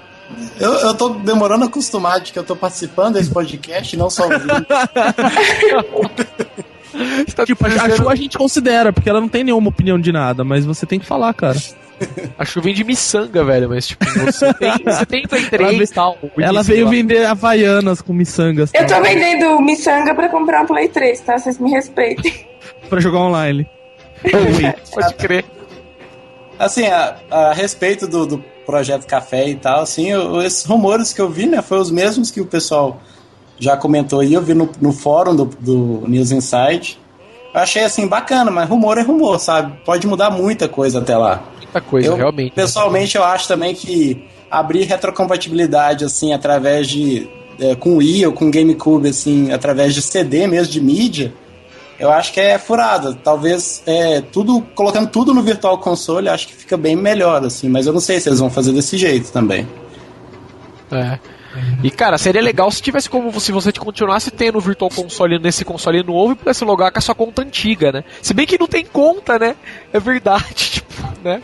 [0.60, 4.24] eu tô demorando a acostumar de que eu tô participando desse podcast e não só
[4.24, 4.66] ouvindo.
[7.26, 9.98] Você tá tipo, a, a Chu a gente considera, porque ela não tem nenhuma opinião
[9.98, 11.58] de nada, mas você tem que falar, cara.
[12.38, 15.94] A Chu vem de miçanga, velho, mas tipo, você tem, você tem Play 3 e
[15.94, 16.18] tal.
[16.38, 16.90] Ela veio lá.
[16.90, 21.38] vender havaianas com miçangas Eu tô tal, vendendo miçanga pra comprar um Play 3, tá?
[21.38, 22.46] Vocês me respeitem.
[22.90, 23.68] pra jogar online.
[24.92, 25.44] Pode crer.
[26.58, 31.20] Assim, a, a respeito do, do projeto Café e tal, assim, eu- esses rumores que
[31.20, 33.00] eu vi, né, foram os mesmos que o pessoal
[33.58, 36.98] já comentou aí, eu vi no, no fórum do, do News Insight.
[37.54, 39.72] Eu achei assim bacana, mas rumor é rumor, sabe?
[39.84, 41.44] Pode mudar muita coisa até lá.
[41.58, 42.52] Muita coisa, eu, realmente.
[42.52, 47.28] Pessoalmente, eu acho também que abrir retrocompatibilidade, assim, através de.
[47.60, 51.32] é, com Wii ou com GameCube, assim, através de CD mesmo, de mídia,
[51.98, 53.14] eu acho que é furada.
[53.14, 57.86] Talvez é, tudo colocando tudo no Virtual Console, acho que fica bem melhor assim, mas
[57.86, 59.66] eu não sei se eles vão fazer desse jeito também.
[60.90, 61.18] É.
[61.82, 65.64] E cara, seria legal se tivesse como se você continuasse tendo o Virtual Console nesse
[65.64, 68.04] console novo e pudesse logar com a sua conta antiga, né?
[68.20, 69.54] Se bem que não tem conta, né?
[69.92, 70.92] É verdade, tipo,
[71.22, 71.40] né?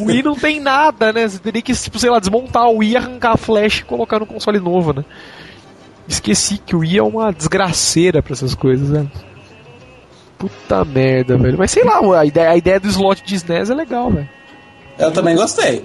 [0.00, 1.26] O Wii não tem nada, né?
[1.26, 4.26] Você teria que, tipo, sei lá, desmontar o Wii, arrancar a flash e colocar no
[4.26, 5.04] console novo, né?
[6.06, 9.06] Esqueci que o Wii é uma desgraceira pra essas coisas, né?
[10.48, 11.56] Puta merda, velho.
[11.56, 14.28] Mas sei lá, a ideia, a ideia do slot de SNES é legal, velho.
[14.98, 15.84] Eu também gostei.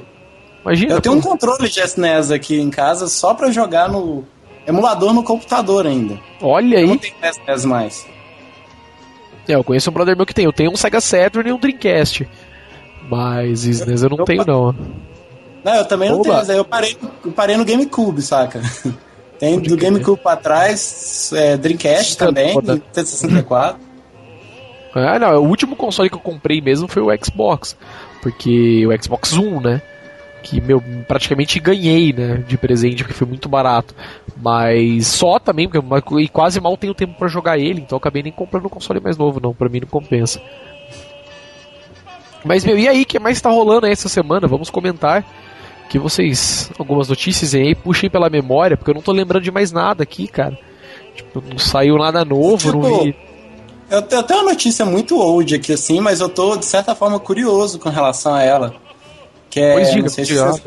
[0.64, 0.94] Imagina.
[0.94, 1.30] Eu tenho um pô.
[1.30, 4.24] controle de SNES aqui em casa só pra jogar no
[4.66, 6.20] emulador no computador ainda.
[6.42, 7.00] Olha Eu não aí.
[7.00, 8.06] tenho SNES mais.
[9.48, 10.46] É, eu conheço um brother meu que tem.
[10.46, 12.28] Eu tenho um Sega Saturn e um Dreamcast.
[13.10, 14.76] Mas SNES eu não tenho, não.
[15.64, 16.24] Não, eu também não Oba.
[16.24, 18.62] tenho, mas aí eu parei, eu parei no GameCube, saca?
[19.40, 22.74] Tem do GameCube pra trás, é, Dreamcast também, Foda.
[22.74, 23.80] Nintendo 64.
[25.06, 27.78] Ah, não, o último console que eu comprei mesmo foi o Xbox.
[28.22, 29.82] Porque o Xbox One, né?
[30.44, 32.44] Que, meu, praticamente ganhei, né?
[32.48, 33.94] De presente, porque foi muito barato.
[34.36, 38.32] Mas só também, porque e quase mal tenho tempo pra jogar ele, então acabei nem
[38.32, 39.54] comprando um console mais novo, não.
[39.54, 40.42] Pra mim não compensa.
[42.46, 44.48] Mas, meu, e aí, o que mais tá rolando aí essa semana?
[44.48, 45.26] Vamos comentar.
[45.90, 49.72] Que vocês, algumas notícias aí, puxem pela memória, porque eu não tô lembrando de mais
[49.72, 50.58] nada aqui, cara.
[51.16, 53.16] Tipo, não saiu nada novo, não Tipo, vi.
[53.90, 57.20] Eu, eu tenho uma notícia muito old aqui, assim, mas eu tô, de certa forma,
[57.20, 58.74] curioso com relação a ela.
[59.50, 60.62] Que é, Pois diga, não sei se vocês,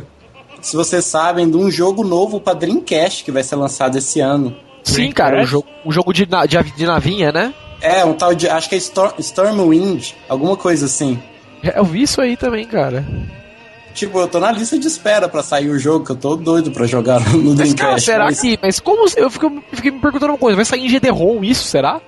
[0.62, 4.56] se vocês sabem, de um jogo novo pra Dreamcast que vai ser lançado esse ano.
[4.82, 7.52] Sim, cara, o jogo, o jogo de, na- de, de navinha, né?
[7.82, 11.18] É, um tal de, acho que é Storm, Stormwind, alguma coisa assim.
[11.62, 13.04] É, Eu vi isso aí também, cara.
[13.94, 16.70] Tipo, eu tô na lista de espera pra sair o jogo, que eu tô doido
[16.70, 17.76] pra jogar no Mas, Dreamcast.
[17.76, 18.58] cara, será mas- que.
[18.62, 19.04] Mas como.
[19.16, 22.00] Eu fico- fiquei me perguntando uma coisa: vai sair em GD-ROM isso, será?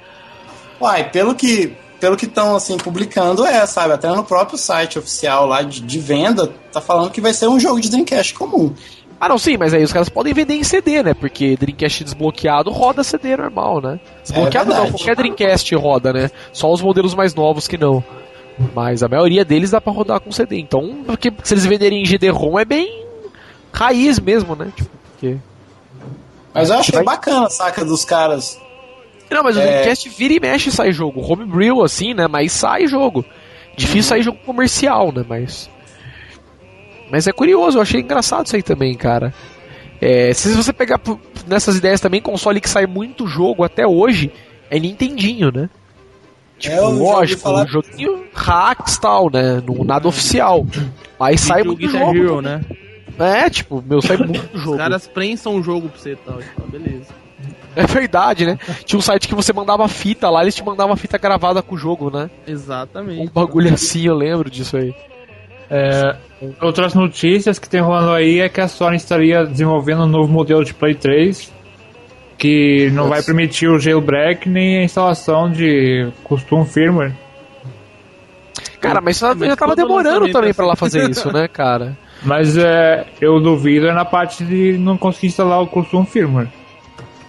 [0.82, 5.46] Uai, pelo que pelo que estão assim publicando é, sabe, até no próprio site oficial
[5.46, 8.74] lá de, de venda, tá falando que vai ser um jogo de Dreamcast comum.
[9.20, 11.14] Ah, não, sim, mas aí os caras podem vender em CD, né?
[11.14, 14.00] Porque Dreamcast desbloqueado roda CD normal, né?
[14.20, 14.98] Desbloqueado não, verdade.
[14.98, 16.30] qualquer Dreamcast roda, né?
[16.52, 18.02] Só os modelos mais novos que não.
[18.74, 20.58] Mas a maioria deles dá pra rodar com CD.
[20.58, 23.06] Então, porque se eles venderem em GD-ROM é bem
[23.72, 24.72] raiz mesmo, né?
[24.74, 25.36] Tipo, porque.
[26.52, 28.58] Mas eu achei Vai- bacana, saca, dos caras.
[29.32, 29.66] Não, mas o É.
[29.66, 31.20] Dreamcast vira e mexe e sai jogo.
[31.20, 32.26] Homebrew, assim, né?
[32.28, 33.24] Mas sai jogo.
[33.76, 35.24] Difícil sair jogo comercial, né?
[35.28, 35.70] Mas.
[37.10, 39.32] Mas é curioso, eu achei engraçado isso aí também, cara.
[40.00, 41.00] É, se você pegar
[41.46, 44.32] nessas ideias também, console que sai muito jogo até hoje
[44.70, 45.68] é Nintendinho, né?
[46.58, 49.60] Tipo, É, lógico, falar- joguinho hacks e tal, né?
[49.66, 50.66] No, nada oficial.
[51.18, 52.16] Mas sai Tipo muito Guitar jogo.
[52.16, 52.60] Hero, né?
[53.18, 54.76] É, tipo, meu, sai muito Os jogo.
[54.78, 56.38] caras prensam o jogo pra você e tal.
[56.40, 57.21] Então, beleza.
[57.74, 58.58] É verdade, né?
[58.84, 61.78] Tinha um site que você mandava fita lá, eles te mandavam fita gravada com o
[61.78, 62.30] jogo, né?
[62.46, 63.32] Um Exatamente.
[63.32, 64.94] bagulho assim, eu lembro disso aí.
[65.70, 66.16] É,
[66.60, 70.62] outras notícias que tem rolando aí é que a Sony estaria desenvolvendo um novo modelo
[70.64, 71.50] de Play 3
[72.36, 77.12] que não vai permitir o jailbreak nem a instalação de custom firmware.
[78.80, 80.80] Cara, mas Mas já tava demorando também é pra lá assim?
[80.80, 81.96] fazer isso, né, cara?
[82.24, 86.48] Mas é, eu duvido é na parte de não conseguir instalar o custom firmware.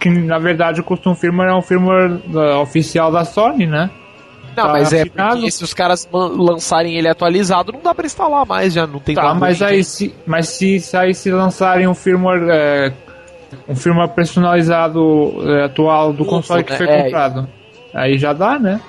[0.04, 3.90] Que na verdade o custom firmware é um firmware uh, oficial da Sony, né?
[4.56, 8.46] Não, Tá mas é porque se os caras lançarem ele atualizado, não dá pra instalar
[8.46, 11.88] mais, já não tem Tá, como mas aí se, mas se, se aí se lançarem
[11.88, 12.94] um firmware é,
[13.68, 16.78] um firmware personalizado é, atual do Ufa, console que né?
[16.78, 17.04] foi É.
[17.04, 17.48] comprado,
[17.94, 18.80] aí já dá, né?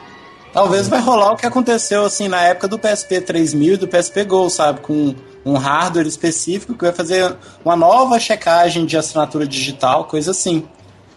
[0.52, 4.24] Talvez vai rolar o que aconteceu assim na época do PSP 3000 e do PSP
[4.24, 5.14] Go, sabe, com
[5.46, 7.34] um hardware específico que vai fazer
[7.64, 10.64] uma nova checagem de assinatura digital, coisa assim.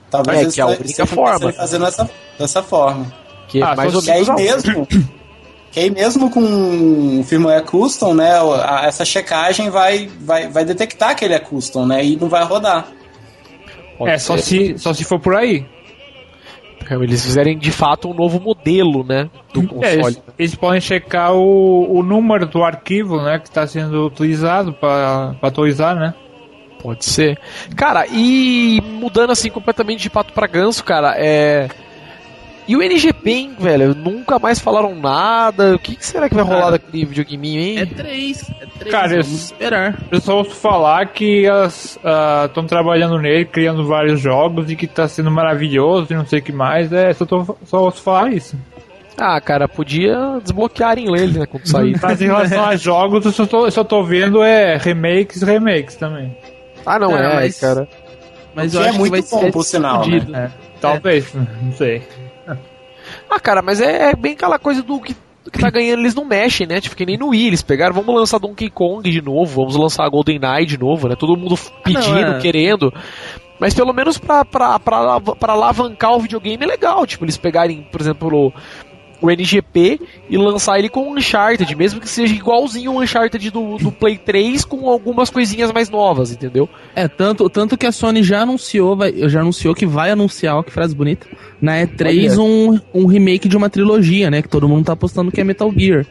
[0.09, 1.49] Talvez É, eles que é a única estejam forma.
[1.49, 2.09] em fazer dessa,
[2.63, 3.05] forma.
[3.47, 4.87] Que é Ah, mais ou Que aí menos mesmo,
[5.71, 11.15] que aí mesmo com o firmware custom, né, a- essa checagem vai, vai, vai detectar
[11.15, 12.87] que ele é custom, né, e não vai rodar.
[13.97, 15.65] pode é, só se, só se for por aí.
[16.89, 19.29] Eles fizerem de fato um novo modelo, né?
[19.53, 20.17] Do É, eles, console.
[20.39, 25.95] eles podem checar o, o número do arquivo, né, que está sendo utilizado para atualizar,
[25.97, 26.13] né?
[26.81, 27.37] Pode ser.
[27.75, 31.67] Cara, e mudando assim completamente de pato pra ganso, cara, é.
[32.67, 33.95] E o NGP, hein, velho?
[33.95, 35.73] Nunca mais falaram nada.
[35.75, 37.79] O que, que será que vai rolar Cara, daquele videogame, hein?
[37.79, 38.51] É três.
[38.61, 38.91] É três.
[38.91, 39.97] Cara, vamos esse- esperar.
[40.11, 41.45] Eu só ouço falar que
[42.45, 46.41] estão trabalhando nele, criando vários jogos e que está sendo maravilhoso e não sei o
[46.43, 46.91] que mais.
[46.91, 48.57] É, só, tô, só ouço falar isso.
[49.17, 51.97] Ah, cara, podia desbloquearem ele, né, quando sair.
[52.03, 55.95] Mas em relação a jogos, eu só tô, eu só tô vendo é remakes, remakes
[55.95, 56.35] também.
[56.87, 57.87] Ah, não Cara, é, mas- cara.
[58.55, 60.35] Mas Que eu é acho muito que vai bom, ser por sinal, escondido.
[60.35, 61.31] É, talvez,
[61.61, 62.01] não sei.
[63.29, 65.15] Ah, cara, mas é, é bem aquela coisa do que,
[65.51, 66.81] que tá ganhando, eles não mexem, né?
[66.81, 70.07] Tipo, que nem no Wii, eles pegaram, vamos lançar Donkey Kong de novo, vamos lançar
[70.09, 71.15] Golden Knight de novo, né?
[71.15, 72.39] Todo mundo pedindo, não, é.
[72.39, 72.93] querendo.
[73.59, 77.05] Mas pelo menos pra, pra, pra, pra alavancar o videogame é legal.
[77.07, 78.53] Tipo, eles pegarem, por exemplo,
[79.21, 79.99] o NGP
[80.29, 84.17] e lançar ele com o Uncharted, mesmo que seja igualzinho o Uncharted do, do Play
[84.17, 86.69] 3 com algumas coisinhas mais novas, entendeu?
[86.95, 90.63] É, tanto, tanto que a Sony já anunciou, vai, já anunciou que vai anunciar, ó,
[90.63, 91.25] que frase bonita,
[91.61, 94.41] na E3 um, um remake de uma trilogia, né?
[94.41, 96.05] Que todo mundo tá apostando que é Metal Gear.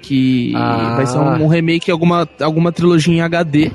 [0.00, 0.94] Que Ah.
[0.96, 3.70] vai ser um, um remake, alguma, alguma trilogia em HD.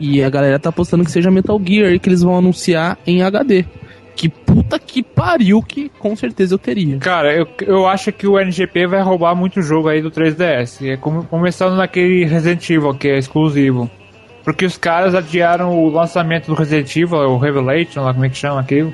[0.00, 3.22] E a galera tá apostando que seja Metal Gear e que eles vão anunciar em
[3.22, 3.64] HD.
[4.18, 6.98] Que puta que pariu que com certeza eu teria.
[6.98, 10.84] Cara, eu, eu acho que o NGP vai roubar muito jogo aí do 3DS.
[10.84, 13.88] É como, começando naquele Resident Evil, que é exclusivo.
[14.42, 18.36] Porque os caras adiaram o lançamento do Resident Evil, o Revelation, lá como é que
[18.36, 18.92] chama aquilo,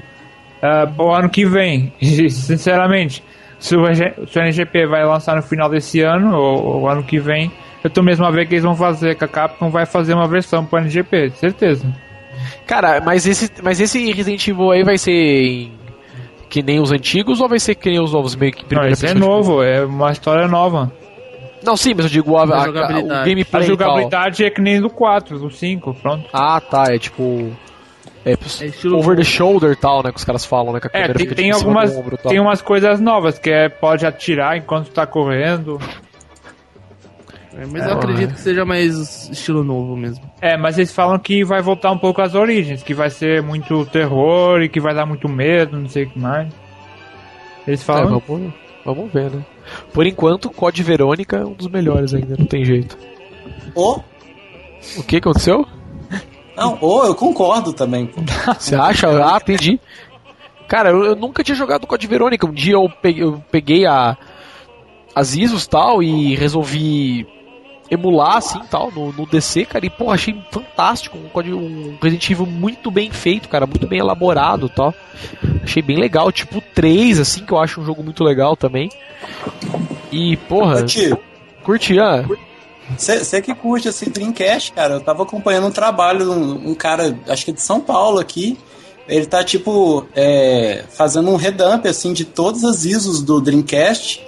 [0.60, 1.90] ah, pro ano que vem.
[2.28, 3.24] Sinceramente,
[3.58, 7.18] se o, se o NGP vai lançar no final desse ano, ou, ou ano que
[7.18, 7.50] vem,
[7.82, 10.28] eu tô mesmo a ver que eles vão fazer, que a Capcom vai fazer uma
[10.28, 12.03] versão pro NGP, certeza.
[12.66, 15.72] Cara, mas esse, mas esse Resident Evil aí vai ser em-
[16.48, 18.92] que nem os antigos ou vai ser que nem os novos meio que Não, primeira
[18.92, 19.28] esse é pessoa?
[19.36, 20.92] novo, é uma história nova.
[21.62, 23.08] Não, sim, mas eu digo a, a- a- jogabilidade.
[23.08, 23.66] o A gameplay e tal.
[23.66, 26.28] jogabilidade é que nem do 4, do 5, pronto.
[26.32, 27.50] Ah, tá, é tipo
[28.26, 30.90] é, É over the shoulder e tal, né, que os caras falam, né, que a
[30.94, 34.56] É, tem, fica tem tipo, algumas, ombro tem umas coisas novas, que é pode atirar
[34.56, 35.78] enquanto tá correndo.
[37.56, 38.34] É, mas É, eu acredito é.
[38.34, 40.24] que seja mais estilo novo mesmo.
[40.40, 43.84] É, mas eles falam que vai voltar um pouco às origens, que vai ser muito
[43.86, 46.52] terror e que vai dar muito medo, não sei o que mais.
[47.66, 48.20] Eles É, falam.
[48.26, 48.52] vamos,
[48.84, 49.42] vamos ver, né.
[49.92, 52.98] Por enquanto, Code Verônica é um dos melhores ainda, não tem jeito.
[53.74, 54.04] Ou,
[54.98, 55.66] O que aconteceu?
[56.56, 58.10] não, ou eu concordo também.
[58.58, 59.08] Você acha?
[59.08, 59.80] Ah, entendi.
[60.68, 62.46] Cara, eu, eu nunca tinha jogado Code Verônica.
[62.46, 64.16] Um dia eu peguei, eu peguei a,
[65.14, 67.26] as ISOs tal e resolvi
[67.94, 69.84] emular assim tal no, no DC, cara.
[69.86, 71.16] E pô, achei fantástico.
[71.18, 73.66] Um, Code- um Resident Evil muito bem feito, cara.
[73.66, 74.94] Muito bem elaborado tal.
[75.62, 76.30] Achei bem legal.
[76.30, 78.90] Tipo 3, assim, que eu acho um jogo muito legal também.
[80.12, 81.18] E, porra, tio,
[81.62, 82.24] curti, ah.
[82.98, 87.18] Você que curte esse Dreamcast, cara, eu tava acompanhando um trabalho de um, um cara,
[87.28, 88.58] acho que é de São Paulo aqui.
[89.08, 94.22] Ele tá, tipo, é, fazendo um redump, assim, de todas as ISOs do Dreamcast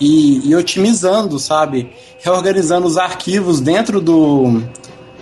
[0.00, 1.90] e, e otimizando, sabe?
[2.22, 4.62] Reorganizando os arquivos dentro do.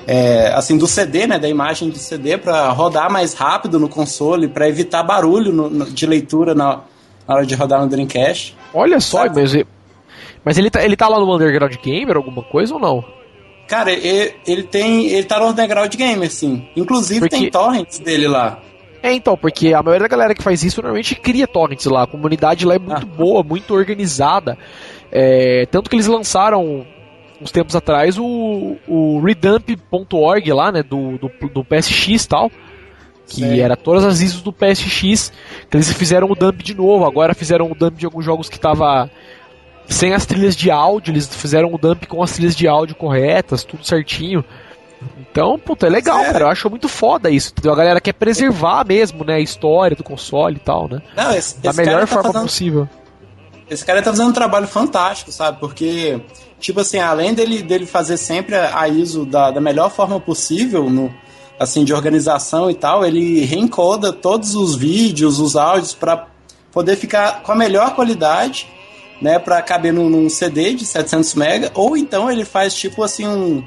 [0.07, 1.39] é, assim, do CD, né?
[1.39, 5.87] Da imagem de CD para rodar mais rápido no console, para evitar barulho no- no-
[5.91, 6.81] de leitura na,
[7.27, 8.57] na hora de rodar no Dreamcast.
[8.73, 9.41] Olha só, Sabe?
[9.41, 9.65] mas,
[10.45, 13.05] mas ele, tá, ele tá lá no Underground Gamer, alguma coisa ou não?
[13.67, 15.07] Cara, ele, ele tem.
[15.07, 16.69] Ele tá no underground gamer, sim.
[16.77, 18.59] Inclusive Porque- tem torrents dele lá.
[19.05, 22.05] É, então, porque a maioria da galera que faz isso normalmente cria torrents lá.
[22.05, 24.57] A comunidade lá é muito boa, muito organizada.
[25.13, 26.87] É, tanto que eles lançaram
[27.39, 32.51] uns tempos atrás o, o redump.org lá, né, do, do, do PSX e tal.
[33.27, 33.61] Que Sei.
[33.61, 35.31] era todas as ISOs do PSX.
[35.69, 37.05] Que eles fizeram o dump de novo.
[37.05, 39.11] Agora fizeram o dump de alguns jogos que tava
[39.87, 41.13] sem as trilhas de áudio.
[41.13, 44.43] Eles fizeram o dump com as trilhas de áudio corretas, tudo certinho.
[45.31, 46.33] Então, puta, é legal, Sério?
[46.33, 46.45] cara.
[46.45, 47.51] Eu acho muito foda isso.
[47.53, 47.73] Entendeu?
[47.73, 51.03] A galera quer preservar mesmo, né, a história do console e tal, né?
[51.17, 52.89] Não, esse, Da esse melhor tá forma fazendo, possível.
[53.69, 55.59] Esse cara tá fazendo um trabalho fantástico, sabe?
[55.59, 56.21] Porque,
[56.61, 61.13] tipo assim, além dele, dele fazer sempre a ISO da, da melhor forma possível, no,
[61.59, 66.27] assim, de organização e tal, ele reencoda todos os vídeos, os áudios, para
[66.73, 68.69] poder ficar com a melhor qualidade,
[69.21, 69.39] né?
[69.39, 73.65] Pra caber num, num CD de 700 MB, ou então ele faz, tipo assim, um.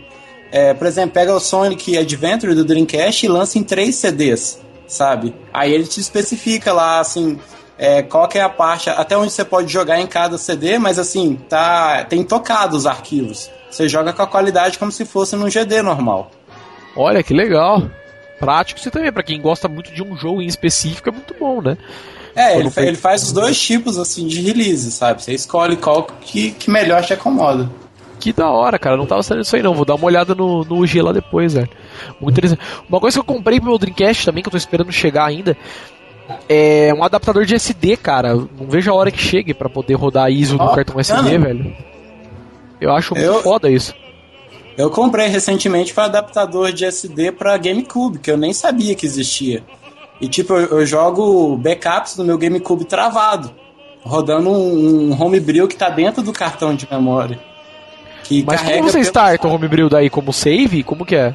[0.52, 5.36] É, por exemplo, pega o Sonic Adventure do Dreamcast e lança em três CDs, sabe?
[5.54, 7.40] Aí ele te especifica lá, assim,
[7.78, 11.36] é, qual é a parte, até onde você pode jogar em cada CD, mas assim,
[11.50, 13.50] tá, tem tocado os arquivos.
[13.70, 16.32] Você joga com a qualidade como se fosse num GD normal.
[16.96, 17.84] Olha que legal.
[18.40, 21.62] Prático isso também, pra quem gosta muito de um jogo em específico, é muito bom,
[21.62, 21.78] né?
[22.36, 25.24] É, ele, ele faz os dois tipos assim de release, sabe?
[25.24, 27.68] Você escolhe qual que, que melhor te acomoda.
[28.20, 28.98] Que da hora, cara.
[28.98, 29.74] Não tava sabendo disso aí, não.
[29.74, 31.70] Vou dar uma olhada no, no UG lá depois, velho.
[32.20, 32.62] Muito interessante.
[32.90, 35.56] Uma coisa que eu comprei pro meu Dreamcast também, que eu tô esperando chegar ainda,
[36.50, 38.36] é um adaptador de SD, cara.
[38.36, 41.76] Não vejo a hora que chegue pra poder rodar ISO no Ó, cartão SD, velho.
[42.80, 43.94] Eu acho muito Eu- foda isso.
[44.78, 49.64] Eu comprei recentemente para adaptador de SD para GameCube, que eu nem sabia que existia.
[50.22, 53.52] E tipo, eu, eu jogo backups no meu GameCube travado,
[54.04, 57.40] rodando um, um homebrew que tá dentro do cartão de memória.
[58.28, 60.84] Que Mas como você pelo- starta o Homebrew daí como save?
[60.84, 61.34] Como que é?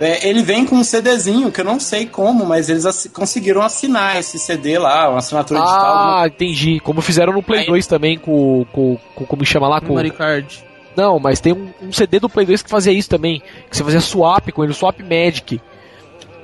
[0.00, 3.62] É, ele vem com um CDzinho, que eu não sei como, mas eles assi- conseguiram
[3.62, 6.18] assinar esse CD lá, uma assinatura digital.
[6.18, 6.80] Ah, entendi.
[6.80, 9.80] Como fizeram no Play Aí- 2 também com, com, com como chama lá?
[9.80, 9.88] Com...
[9.88, 10.64] Memory card.
[10.96, 13.40] Não, mas tem um, um CD do Play 2 que fazia isso também.
[13.70, 15.60] Que você fazia swap com ele, o Swap Magic.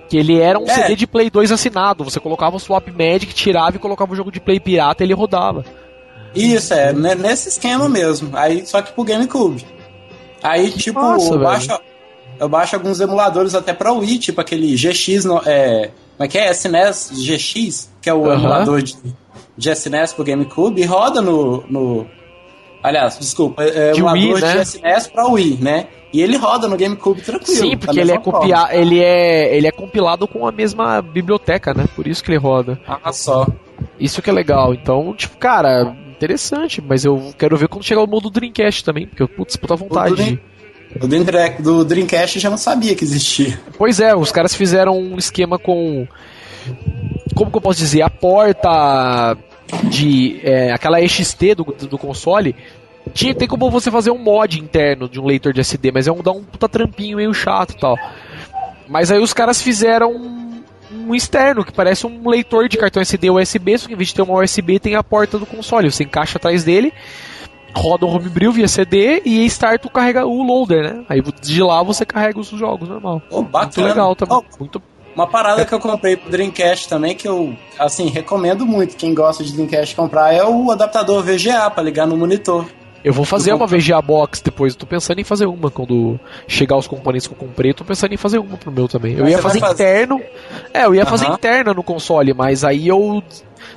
[0.08, 0.74] Que ele era um É.
[0.74, 2.04] CD de Play 2 assinado.
[2.04, 5.14] Você colocava o Swap Magic, tirava e colocava o jogo de Play pirata e ele
[5.14, 5.64] rodava.
[6.42, 8.36] Isso, é, ne- nesse esquema mesmo.
[8.36, 9.64] Aí, só que pro GameCube.
[10.42, 11.78] Aí, tipo, eu, baixo,
[12.38, 16.50] eu baixo alguns emuladores até pra Wii, tipo aquele GX, é, como é que é?
[16.50, 18.96] SNES GX, que é o emulador de,
[19.56, 21.64] de SNES pro GameCube, e roda no.
[21.68, 22.06] no
[22.82, 24.52] aliás, desculpa, é, De emulador Wii, né?
[24.54, 25.86] de SNES pra Wii, né?
[26.12, 27.70] E ele roda no GameCube tranquilo.
[27.70, 28.40] Sim, porque ele é, forma.
[28.40, 28.68] copia...
[28.72, 31.84] ele, é, ele é compilado com a mesma biblioteca, né?
[31.94, 32.80] Por isso que ele roda.
[32.86, 33.46] Ah, só.
[34.00, 34.72] Isso que é legal.
[34.72, 36.82] Então, tipo, cara, interessante.
[36.82, 39.06] Mas eu quero ver quando chegar o modo Dreamcast também.
[39.06, 40.14] Porque, putz, puta vontade.
[40.14, 40.38] Dream-
[41.00, 43.58] O do, do Dreamcast eu já não sabia que existia.
[43.76, 46.06] Pois é, os caras fizeram um esquema com.
[47.34, 48.02] Como que eu posso dizer?
[48.02, 49.36] A porta
[49.84, 50.40] de.
[50.42, 52.54] é, aquela EXT do, do console.
[53.14, 56.12] Tinha, tem como você fazer um mod interno de um leitor de SD, mas é
[56.12, 57.96] um, dá um puta trampinho meio chato e tal.
[58.86, 60.12] Mas aí os caras fizeram
[60.92, 64.14] um, externo, que parece um leitor de cartão SD USB, só que em vez de
[64.14, 65.90] ter uma USB tem a porta do console.
[65.90, 66.92] Você encaixa atrás dele,
[67.74, 71.04] roda o homebrew via CD e start o, carrega, o loader, né?
[71.08, 73.22] Aí de lá você carrega os jogos normal.
[73.30, 74.36] Ô, Muito legal também.
[74.36, 74.82] Ó, Muito
[75.14, 79.44] Uma parada que eu comprei pro Dreamcast também, que eu, assim, recomendo muito quem gosta
[79.44, 82.66] de Dreamcast comprar, é o adaptador VGA pra ligar no monitor.
[83.04, 84.72] Eu vou fazer Eu uma VGA Box depois.
[84.74, 87.70] Eu tô pensando em fazer uma quando chegar os componentes que eu comprei.
[87.70, 89.12] Eu tô pensando em fazer uma pro meu também.
[89.14, 90.20] Eu Mas ia você vai fazer fazer- interno.
[90.74, 93.22] É, eu ia fazer interna no console, mas aí eu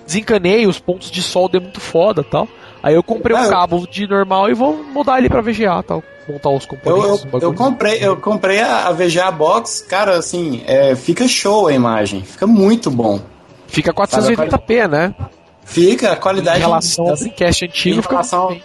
[0.05, 2.47] desencanei, os pontos de solda é muito foda tal.
[2.83, 6.03] Aí eu comprei um eu- cabo de normal e vou mudar ele pra VGA tal.
[6.27, 7.09] Montar os Eu, componentes.
[7.09, 7.43] eu, bagulho.
[7.43, 12.21] eu comprei, eu comprei a, a VGA Box, cara, assim, é, fica show a imagem,
[12.23, 13.19] fica muito bom.
[13.67, 15.15] Fica 480p, né?
[15.63, 18.63] Fica, a Em qualidade relação ao assim, Dreamcast em antigo, fica relação bem.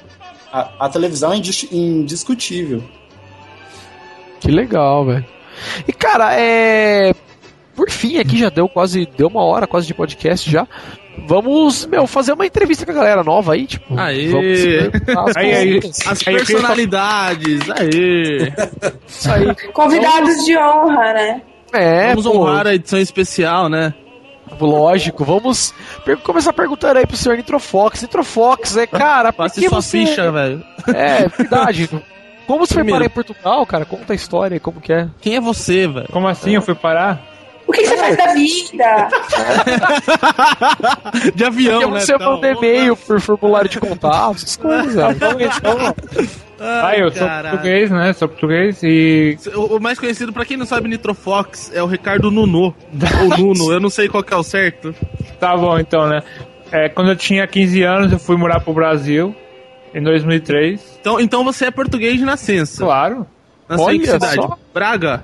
[0.53, 2.83] A, a televisão é indis- indiscutível.
[4.41, 5.25] Que legal, velho.
[5.89, 7.15] E cara, é.
[7.75, 9.07] Por fim, aqui já deu quase.
[9.17, 10.67] Deu uma hora quase de podcast já.
[11.27, 13.99] Vamos, meu, fazer uma entrevista com a galera nova aí, tipo.
[13.99, 14.29] Aê!
[14.29, 15.81] Vamos as Aí, aí.
[16.07, 18.53] As Aí personalidades, aê!
[19.07, 19.55] Isso aí.
[19.73, 21.43] Convidados de honra, né?
[21.73, 23.95] É, Vamos pô, honrar a edição especial, né?
[24.61, 25.25] Lógico.
[25.25, 25.73] Vamos
[26.05, 28.03] per- começar perguntando aí pro senhor Nitrofox.
[28.03, 29.99] Nitrofox, é, cara, por Passe que sua você...
[30.07, 30.65] ficha, velho.
[30.95, 31.89] É, verdade.
[32.47, 32.99] Como você foi Primeiro.
[33.01, 33.85] parar em Portugal, cara?
[33.85, 35.09] Conta a história, como que é.
[35.21, 36.09] Quem é você, velho?
[36.13, 37.21] Como assim eu fui parar?
[37.67, 39.09] O que, que você faz da vida?
[41.35, 42.01] De avião, Porque né?
[42.01, 44.95] você manda e-mail por formulário de contato, essas coisas.
[45.17, 45.95] Então, então,
[46.59, 48.13] ah, Ai, eu sou português, né?
[48.13, 49.37] Sou português e.
[49.55, 52.75] O o mais conhecido, pra quem não sabe, Nitrofox, é o Ricardo Nuno.
[53.23, 54.95] Ou Nuno, eu não sei qual que é o certo.
[55.39, 56.23] Tá bom, então, né?
[56.73, 59.35] É, quando eu tinha 15 anos, eu fui morar pro Brasil,
[59.95, 60.99] em 2003.
[61.01, 62.85] Então, então você é português de nascença.
[62.85, 63.27] Claro.
[63.69, 64.35] Nasceu em que Olha cidade?
[64.37, 64.59] só.
[64.73, 65.23] Braga?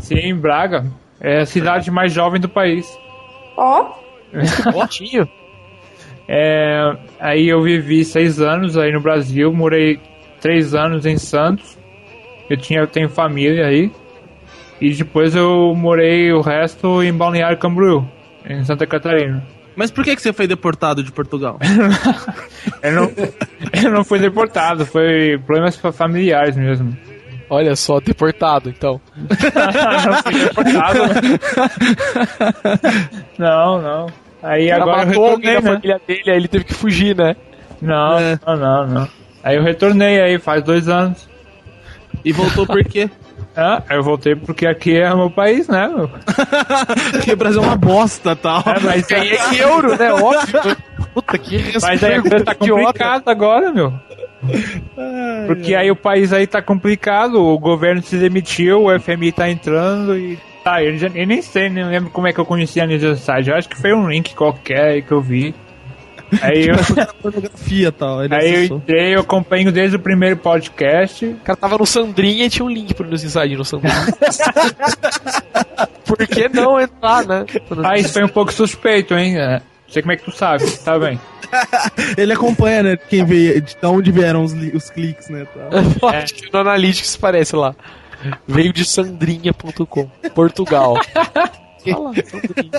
[0.00, 0.86] Sim, Braga.
[1.20, 2.86] É a cidade mais jovem do país.
[3.56, 3.92] Ó,
[4.72, 5.28] Botinho.
[6.28, 10.00] É, aí eu vivi seis anos aí no Brasil, morei
[10.42, 11.78] três anos em Santos.
[12.50, 13.90] Eu tinha, eu tenho família aí.
[14.80, 18.04] E depois eu morei o resto em Balneário Camboriú,
[18.44, 19.42] em Santa Catarina.
[19.76, 21.58] Mas por que, que você foi deportado de Portugal?
[22.82, 23.12] Eu não,
[23.84, 26.96] eu não fui deportado, foi problemas fa- familiares mesmo.
[27.48, 29.00] Olha só, deportado, então.
[29.16, 30.98] não fui deportado.
[33.38, 34.06] não, não.
[34.42, 35.60] Aí Ela agora eu matou alguém né?
[35.60, 37.36] família dele, aí ele teve que fugir, né?
[37.80, 38.38] Não, É.
[38.46, 39.08] não, não, não.
[39.42, 41.28] Aí eu retornei aí, faz dois anos.
[42.24, 43.10] E voltou por quê?
[43.54, 46.08] Ah, eu voltei porque aqui é o meu país, né, meu?
[47.12, 48.60] Porque o Brasil é uma bosta, tal.
[48.60, 50.10] É, mas Ganhei em euro, né?
[50.10, 50.76] Óbvio.
[51.12, 52.82] Puta que Mas aí pergunta tá idiota.
[52.82, 53.92] complicado agora, meu.
[55.46, 60.16] Porque aí o país aí tá complicado, o governo se demitiu, o FMI tá entrando
[60.16, 60.38] e.
[60.64, 63.20] Tá, eu, já, eu nem sei, nem lembro como é que eu conheci a News
[63.20, 63.50] Side.
[63.50, 65.54] Eu acho que foi um link qualquer aí que eu vi.
[66.40, 66.76] Aí eu,
[67.20, 68.24] Pornografia, tal.
[68.24, 68.76] Ele aí eu acessou.
[68.78, 71.26] entrei, eu acompanho desde o primeiro podcast.
[71.26, 73.94] O cara tava no Sandrinha e tinha um link pro News Inside no Sandrinha.
[76.06, 77.44] Por que não entrar, né?
[77.84, 79.38] Ah, isso foi um pouco suspeito, hein?
[79.38, 81.18] É, não sei como é que tu sabe, tá bem.
[82.16, 82.96] Ele acompanha, né?
[82.96, 85.46] Quem vê, de onde vieram os, os cliques, né?
[86.00, 86.08] Tal.
[86.10, 87.74] Acho que no Analytics parece lá.
[88.46, 90.94] Veio de sandrinha.com, Portugal.
[90.94, 92.70] Lá, Sandrinha.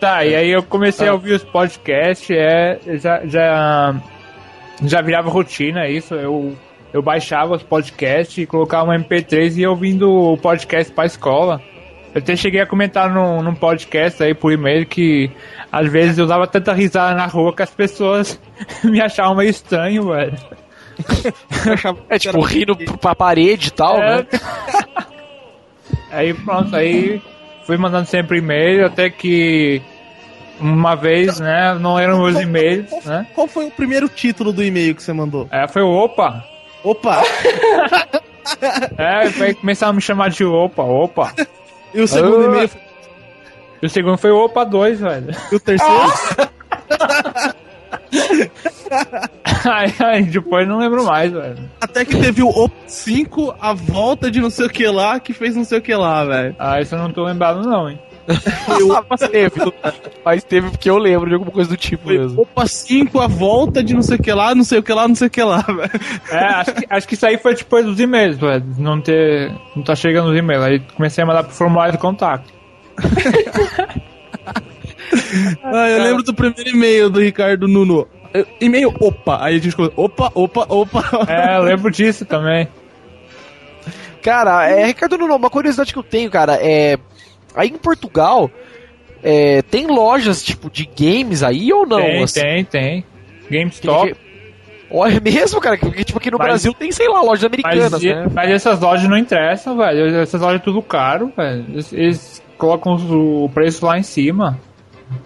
[0.00, 1.10] Tá, e aí eu comecei Ah.
[1.10, 3.94] a ouvir os podcasts, é, já, já,
[4.82, 6.56] já virava rotina isso, eu
[6.92, 11.60] eu baixava os podcasts e colocava um MP3 e ia ouvindo o podcast pra escola.
[12.12, 15.30] Eu até cheguei a comentar num, num podcast aí por e-mail que
[15.70, 18.40] às vezes eu dava tanta risada na rua que as pessoas
[18.82, 20.36] me achavam meio estranho, velho.
[22.08, 24.16] É tipo, rindo pra parede e tal, É.
[24.16, 24.26] né?
[26.10, 27.22] Aí pronto, aí
[27.70, 29.80] fui mandando sempre e-mail, até que
[30.58, 33.24] uma vez, né, não eram meus e-mails, né?
[33.32, 35.46] Qual foi o primeiro título do e-mail que você mandou?
[35.52, 36.44] Aí foi o Opa!
[36.82, 37.22] Opa!
[38.98, 41.32] É, aí começaram a me chamar de Opa, Opa.
[41.94, 42.44] E o segundo Ah.
[42.46, 42.70] e-mail
[43.80, 45.28] E o segundo foi o Opa 2, velho.
[45.52, 45.94] e o terceiro?
[49.64, 51.56] Aí, aí depois não lembro mais, velho.
[51.80, 55.32] Até que teve o Opa 5, a volta de não sei o que lá, que
[55.32, 56.56] fez não sei o que lá, velho.
[56.58, 57.98] Ah, isso eu não tô lembrado não, hein.
[58.82, 59.60] O Opa, teve.
[60.24, 62.42] Mas teve porque eu lembro de alguma coisa do tipo foi mesmo.
[62.42, 65.06] Opa 5, a volta de não sei o que lá, não sei o que lá,
[65.06, 65.90] não sei o que lá, velho.
[66.30, 68.64] É, acho que, acho que isso aí foi depois dos e-mails, velho.
[68.78, 69.52] Não ter.
[69.76, 70.64] Não tá chegando os e-mails.
[70.64, 72.44] Aí comecei a mandar pro formulário de contato.
[75.62, 78.06] Ah, eu lembro do primeiro e-mail do Ricardo Nuno.
[78.60, 81.26] E-mail opa, aí a gente colocou opa, opa, opa.
[81.28, 82.68] É, eu lembro disso também.
[84.22, 86.98] Cara, é, Ricardo Nuno, uma curiosidade que eu tenho, cara, é.
[87.54, 88.50] Aí em Portugal,
[89.22, 91.98] é, tem lojas tipo de games aí ou não?
[92.00, 92.40] tem, assim?
[92.40, 93.04] tem, tem.
[93.50, 94.14] GameStop.
[94.92, 97.64] Olha é mesmo, cara, porque tipo aqui no Mas- Brasil tem, sei lá, lojas Mas,
[97.64, 98.26] americanas, né?
[98.34, 100.16] mas essas lojas não interessam, velho.
[100.20, 101.64] Essas lojas é tudo caro, velho.
[101.68, 104.58] Eles, eles colocam o preço lá em cima.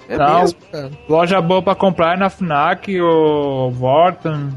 [0.08, 0.40] É não.
[0.40, 0.90] mesmo, cara.
[1.08, 4.50] Loja boa pra comprar é na Fnac ou Vorten.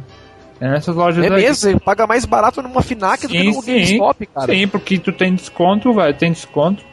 [0.60, 1.36] É nessas lojas É aí.
[1.44, 3.74] mesmo, você paga mais barato numa Fnac do que Sim, no sim.
[3.74, 4.52] GameStop, cara.
[4.54, 6.14] Sim, porque tu tem desconto, velho.
[6.16, 6.84] Tem desconto.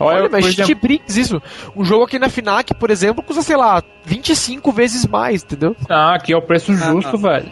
[0.00, 1.42] Olha, Olha, mas exemplo, de brinks isso.
[1.74, 5.74] Um jogo aqui na Fnac, por exemplo, custa, sei lá, 25 vezes mais, entendeu?
[5.88, 7.50] ah, aqui é o preço justo, velho.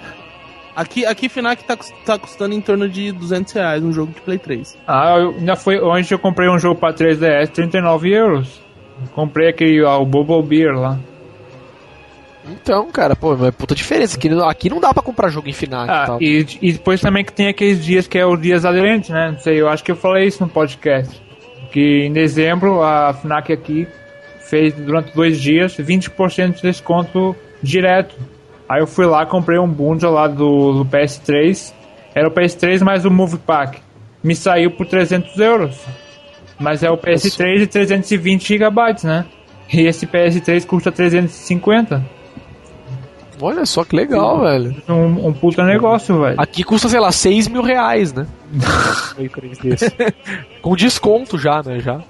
[0.77, 4.39] Aqui, aqui Fnac tá, tá custando em torno de 200 reais um jogo de Play
[4.39, 4.77] 3.
[4.87, 8.61] Ah, eu, ainda foi onde eu comprei um jogo pra 3DS, 39 euros.
[9.15, 10.99] Comprei aquele, ó, o Bubble Beer lá.
[12.49, 14.17] Então, cara, pô, mas é puta diferença.
[14.17, 16.23] Aqui, não- aqui não dá pra comprar jogo em Fnac e Ah, tal.
[16.23, 19.33] e, e depois também que tem aqueles dias que é os dias aderentes, né?
[19.33, 21.21] Não sei, eu acho que eu falei isso no podcast.
[21.73, 23.87] Que em dezembro a FNAC aqui
[24.41, 28.15] fez durante dois dias 20% de desconto direto.
[28.69, 31.73] Aí eu fui lá, comprei um bundle lá do, do PS3.
[32.15, 33.81] Era o PS3 mais o Move Pack.
[34.23, 35.77] Me saiu por 300 euros.
[36.59, 39.27] Mas é o PS3 de 320 GB, né?
[39.73, 42.03] E esse PS3 custa 350.
[43.41, 44.75] Olha só que legal, velho.
[44.89, 46.41] Um, um puta negócio, velho.
[46.41, 48.27] Aqui custa, sei lá, 6 mil reais, né?
[49.15, 49.93] Play 3 desse.
[50.63, 51.79] Com desconto já, né?
[51.81, 52.01] Já.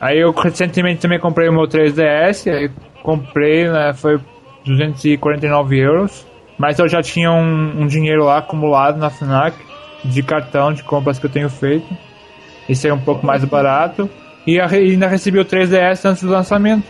[0.00, 2.70] Aí eu recentemente também comprei o meu 3DS, aí
[3.02, 4.20] comprei, né, foi
[4.64, 6.26] 249 euros,
[6.56, 9.56] mas eu já tinha um, um dinheiro lá acumulado na FNAC,
[10.04, 11.86] de cartão de compras que eu tenho feito,
[12.68, 14.08] esse é um pouco mais barato,
[14.46, 16.84] e a- ainda recebi o 3DS antes do lançamento.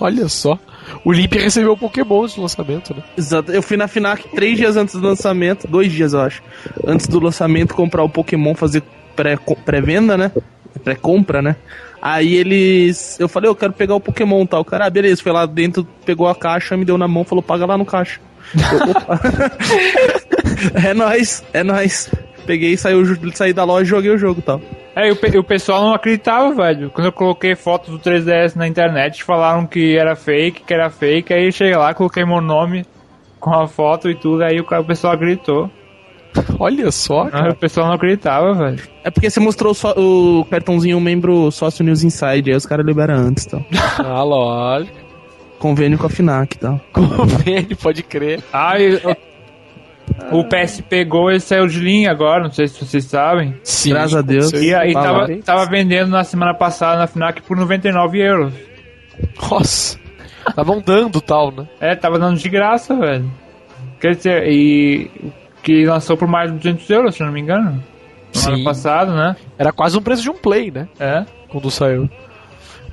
[0.00, 0.58] Olha só.
[1.04, 3.02] O Limp recebeu o Pokémon no lançamento, né?
[3.16, 3.52] Exato.
[3.52, 6.42] Eu fui na Fnac três dias antes do lançamento, dois dias eu acho.
[6.86, 8.82] Antes do lançamento, comprar o Pokémon, fazer
[9.16, 10.30] pré- pré-venda, né?
[10.84, 11.56] Pré-compra, né?
[12.02, 13.18] Aí eles.
[13.20, 14.60] Eu falei, eu quero pegar o Pokémon tal.
[14.62, 17.42] O cara, ah, beleza, foi lá dentro, pegou a caixa, me deu na mão, falou,
[17.42, 18.20] paga lá no caixa.
[20.74, 22.10] Eu, é nóis, é nóis.
[22.50, 24.60] Peguei, saiu, saí da loja e joguei o jogo e tal.
[24.96, 26.90] Aí o, pe- o pessoal não acreditava, velho.
[26.90, 31.32] Quando eu coloquei fotos do 3DS na internet, falaram que era fake, que era fake.
[31.32, 32.84] Aí eu cheguei lá, coloquei meu nome
[33.38, 35.70] com a foto e tudo, aí o, cara- o pessoal acreditou.
[36.58, 37.52] Olha só, Aí cara.
[37.52, 38.82] o pessoal não acreditava, velho.
[39.04, 43.14] É porque você mostrou só o cartãozinho membro sócio News Inside, aí os caras liberam
[43.14, 43.64] antes e tal.
[44.04, 44.96] Ah, lógico.
[45.60, 46.80] Convênio com a Fnac e tal.
[46.92, 48.42] Convênio, pode crer.
[48.52, 48.98] Ah, e
[50.32, 53.54] o- PSP Go ele saiu de linha agora, não sei se vocês sabem.
[53.62, 53.90] Sim.
[53.90, 54.52] Graças a Deus.
[54.52, 58.52] E aí tava, tava vendendo na semana passada na FNAC por 99 euros.
[59.50, 59.98] Nossa.
[60.48, 61.66] Estavam dando tal, né?
[61.80, 63.30] É, tava dando de graça, velho.
[64.00, 65.10] Quer dizer, e
[65.62, 67.82] que lançou por mais de 200 euros, se eu não me engano.
[68.34, 68.52] No Sim.
[68.54, 69.36] ano passado, né?
[69.58, 70.88] Era quase um preço de um play, né?
[70.98, 71.24] É.
[71.48, 72.08] Quando saiu.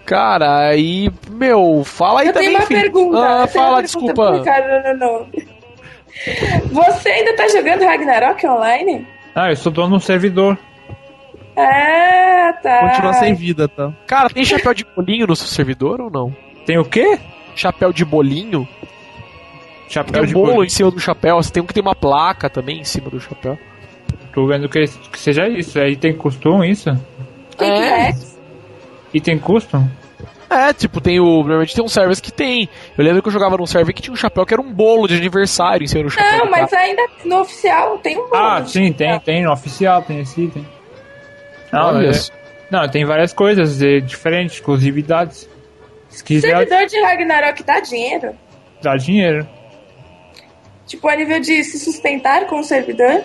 [0.06, 2.48] Cara, aí, meu, fala aí Eu também.
[2.50, 2.82] tenho uma filho.
[2.82, 3.18] pergunta.
[3.20, 4.14] Ah, eu fala, uma pergunta desculpa.
[4.14, 5.28] pro Ricardo Nuno.
[6.72, 9.08] Você ainda tá jogando Ragnarok online?
[9.36, 10.58] Ah, eu sou dono de um servidor.
[11.56, 12.90] Ah, tá.
[12.90, 13.92] Continua sem vida tá?
[14.06, 16.36] Cara, tem chapéu de bolinho no seu servidor ou não?
[16.66, 17.18] Tem o quê?
[17.56, 18.68] Chapéu de bolinho?
[18.82, 20.66] Tem Chapéu um de bolo bolo.
[20.66, 23.20] em cima do chapéu, você tem um que tem uma placa também em cima do
[23.20, 23.58] chapéu.
[24.34, 25.80] Tô vendo que, que seja isso.
[25.80, 26.90] Aí tem custom isso?
[27.58, 28.06] Tem É.
[28.08, 28.38] Rex?
[29.14, 29.88] E tem custom?
[30.50, 31.26] É, tipo, tem o.
[31.40, 32.70] Normalmente tem um server que tem.
[32.98, 35.08] Eu lembro que eu jogava num server que tinha um chapéu que era um bolo
[35.08, 36.40] de aniversário em cima do chapéu.
[36.40, 38.36] Não, do mas ainda no oficial tem um bolo.
[38.36, 39.44] Ah, sim, tem, tem.
[39.44, 40.66] No oficial tem esse item.
[41.72, 42.38] Não, Olha é-
[42.72, 45.50] não, tem várias coisas é, diferentes, exclusividades.
[46.10, 48.34] Se quiser, Servidor de Ragnarok dá dinheiro?
[48.82, 49.48] dá dinheiro.
[50.86, 53.22] Tipo, a nível de se sustentar com o servidor?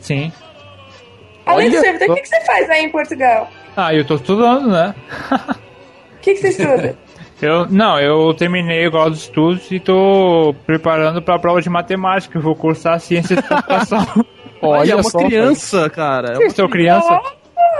[0.00, 0.32] Sim.
[1.46, 2.12] Além do Olha servidor, só.
[2.12, 3.48] o que, que você faz aí em Portugal?
[3.76, 4.94] Ah, eu tô estudando, né?
[6.24, 6.96] O que, que você estuda?
[7.42, 12.38] Eu, não, eu terminei agora os estudos e tô preparando pra prova de matemática.
[12.38, 14.06] Eu vou cursar ciência de computação.
[14.62, 16.38] Olha, é uma só, criança, cara.
[16.40, 17.20] É Eu sou criança.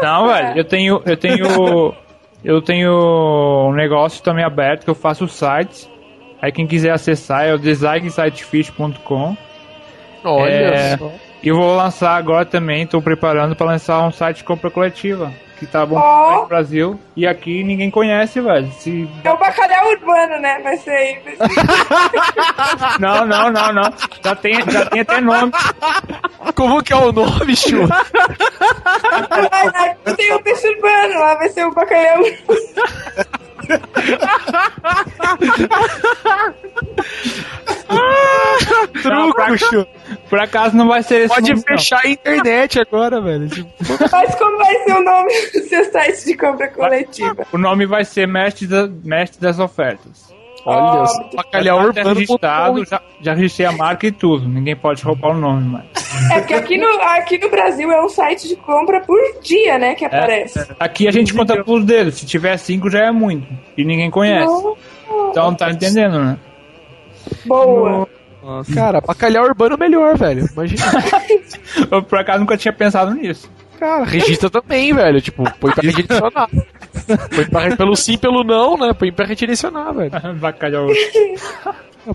[0.02, 1.94] Não, velho, eu tenho, eu tenho,
[2.44, 5.88] eu tenho um negócio também aberto que eu faço sites.
[6.42, 9.34] Aí quem quiser acessar é o designsitefish.com.
[10.24, 10.96] Olha É.
[10.98, 11.10] só.
[11.44, 15.30] E eu vou lançar agora também, tô preparando pra lançar um site de compra coletiva.
[15.58, 16.40] Que tá bom Ó.
[16.40, 16.98] no Brasil.
[17.14, 18.68] E aqui ninguém conhece, velho.
[18.72, 19.08] Se...
[19.22, 20.58] É o bacalhau urbano, né?
[20.64, 21.18] Vai ser aí.
[21.24, 23.92] vai ser- Não, não, não, não.
[24.24, 25.52] Já tem, já tem até nome.
[26.56, 27.86] Como que é o nome, Chu?
[30.16, 32.60] Tem o peixe urbano lá, vai ser o bacalhau urbano.
[39.04, 39.86] Não, pra- Truco.
[40.30, 41.76] Por acaso não vai ser esse Pode nome, não.
[41.76, 43.48] fechar a internet agora, velho.
[43.48, 43.68] Tipo,
[44.10, 47.46] Mas como vai ser o nome do seu site de compra coletiva?
[47.52, 50.32] O nome vai ser Mestre, da- Mestre das Ofertas.
[50.66, 51.30] Olha só.
[51.34, 52.14] Bacalhau Já tá urbano.
[52.14, 54.48] registrado, já, já registrei a marca e tudo.
[54.48, 55.84] Ninguém pode roubar o nome, mas.
[56.32, 59.94] É porque aqui no, aqui no Brasil é um site de compra por dia, né?
[59.94, 60.66] Que aparece.
[60.80, 62.14] Aqui a gente conta por dedos.
[62.14, 63.46] Se tiver cinco já é muito.
[63.76, 64.50] E ninguém conhece.
[65.30, 66.38] Então tá entendendo, né?
[67.46, 68.08] Boa.
[68.74, 70.46] Cara, bacalhau urbano é melhor, velho.
[70.52, 70.82] Imagina.
[71.90, 73.50] Eu por acaso nunca tinha pensado nisso.
[73.78, 75.20] Cara, registra também, velho.
[75.20, 76.50] Tipo, põe pra redirecionar.
[77.34, 78.92] Põe pra, pelo sim, pelo não, né?
[78.92, 80.10] Põe pra redirecionar, velho.
[80.38, 80.88] Bacalhau.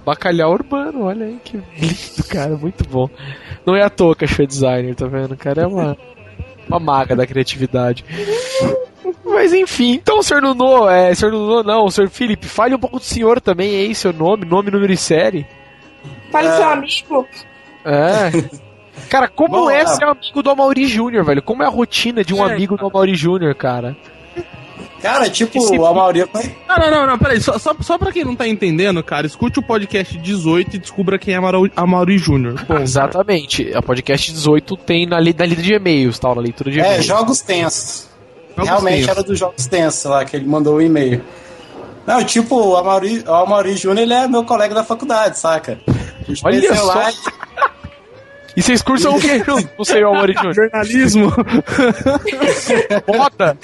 [0.06, 2.56] Bacalhau urbano, olha aí que lindo, cara.
[2.56, 3.10] Muito bom.
[3.66, 5.34] Não é à toa que achou designer, tá vendo?
[5.34, 5.98] O cara é uma,
[6.70, 8.06] uma maga da criatividade.
[9.26, 13.04] Mas enfim, então, senhor Nuno, é, senhor Nuno não, senhor Felipe, fale um pouco do
[13.06, 15.46] senhor também aí, seu nome, nome, número e série.
[16.32, 17.28] Fala seu amigo.
[17.86, 18.60] É.
[19.10, 19.86] Cara, como Bom, é é.
[19.88, 21.42] ser amigo do Amaury Júnior, velho?
[21.42, 23.96] Como é a rotina de um É, amigo do Amaury Júnior, cara?
[25.02, 26.54] Cara, tipo, Esse- a maioria foi.
[26.68, 27.40] Não, não, não, não, peraí.
[27.42, 31.18] Só, só, só pra quem não tá entendendo, cara, escute o podcast 18 e descubra
[31.18, 32.56] quem é Amauri, Amauri Júnior.
[32.82, 33.72] Exatamente.
[33.76, 36.86] A podcast 18 tem na, li- na lida de e-mails, tal, na leitura de É,
[36.86, 37.06] e-mails.
[37.06, 38.08] jogos tensos.
[38.56, 39.10] jogos Realmente tensos.
[39.10, 41.24] era dos jogos tensos lá, que ele mandou o e-mail.
[42.06, 45.80] Não, tipo, o o Amaury Júnior, ele é meu colega da faculdade, saca?
[45.88, 46.84] A gente Olha só.
[46.86, 47.10] lá.
[48.58, 49.42] E vocês cursam o quê?
[49.78, 50.54] Não sei, o Amaury Júnior.
[50.56, 51.32] Jornalismo.
[53.08, 53.58] Moda.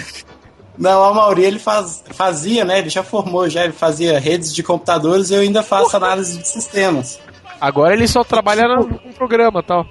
[0.78, 2.80] Não, o Amaury, ele faz, fazia, né?
[2.80, 6.48] Ele já formou, já ele fazia redes de computadores e eu ainda faço análise de
[6.48, 7.20] sistemas.
[7.62, 9.86] Agora ele só trabalha no, no programa tal.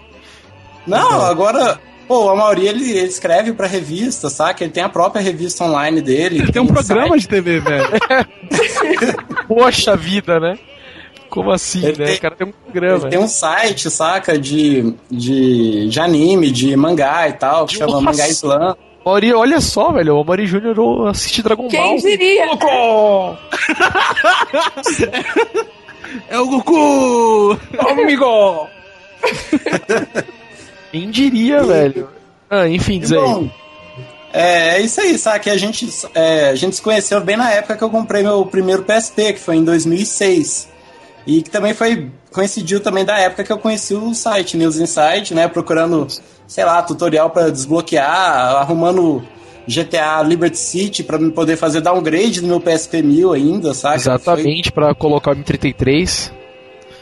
[0.87, 4.63] Não, agora, pô, o Amaury, ele, ele escreve pra revista, saca?
[4.63, 6.41] Ele tem a própria revista online dele.
[6.41, 7.21] Ele tem um programa site.
[7.23, 7.89] de TV, velho.
[9.49, 10.59] Poxa vida, né?
[11.31, 12.05] Como assim, Ele né?
[12.05, 12.99] tem- O cara tem um programa.
[12.99, 14.39] Ele tem um site, saca?
[14.39, 18.05] De, de, de anime, de mangá e tal, que chama Nossa.
[18.05, 18.77] Mangá Slam.
[19.05, 20.17] Amaury, olha só, velho.
[20.17, 21.97] O Amaury Júnior assiste Dragon Quem Ball.
[21.99, 22.47] diria?
[26.29, 27.59] É o Goku!
[27.91, 28.69] Amigo!
[30.93, 32.09] Quem diria, velho?
[32.49, 33.51] Ah, enfim, diz aí.
[34.33, 35.51] É, é isso aí, sabe?
[35.51, 38.85] A gente, é, a gente se conheceu bem na época que eu comprei meu primeiro
[38.85, 40.69] PSP, que foi em 2006.
[41.27, 42.11] E que também foi.
[42.33, 45.49] coincidiu também da época que eu conheci o site News Insight, né?
[45.49, 46.07] Procurando,
[46.47, 49.23] sei lá, tutorial pra desbloquear, arrumando
[49.67, 53.97] GTA Liberty City pra me poder fazer downgrade no meu PSP 1000 ainda, sabe?
[53.97, 56.31] Exatamente, pra colocar o M33.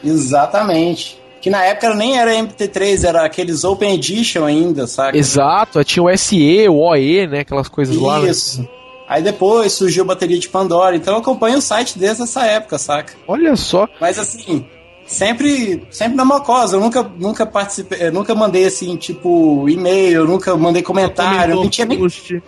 [0.03, 1.21] Exatamente.
[1.41, 5.17] Que na época nem era MP3, era aqueles Open Edition ainda, sabe?
[5.17, 7.39] Exato, tinha o SE, o OE, né?
[7.41, 8.19] Aquelas coisas lá.
[8.19, 8.29] né?
[8.29, 8.65] Isso.
[9.09, 10.95] Aí depois surgiu a bateria de Pandora.
[10.95, 13.13] Então eu acompanho o site desde essa época, saca?
[13.27, 13.89] Olha só.
[13.99, 14.65] Mas assim,
[15.05, 16.75] sempre, sempre na mocosa.
[16.75, 21.85] Eu nunca, nunca participei, eu nunca mandei assim, tipo, e-mail, nunca mandei comentário, não tinha
[21.85, 21.99] nem.
[21.99, 22.41] post.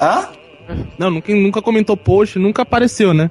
[0.00, 0.28] Hã?
[0.98, 3.30] Não, nunca, nunca comentou post, nunca apareceu, né?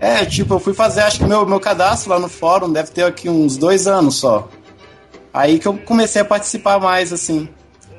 [0.00, 3.04] É, tipo, eu fui fazer, acho que meu, meu cadastro lá no fórum deve ter
[3.04, 4.48] aqui uns dois anos só.
[5.32, 7.48] Aí que eu comecei a participar mais, assim.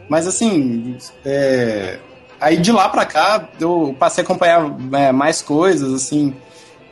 [0.09, 1.97] Mas assim, é...
[2.39, 6.33] aí de lá pra cá eu passei a acompanhar é, mais coisas, assim.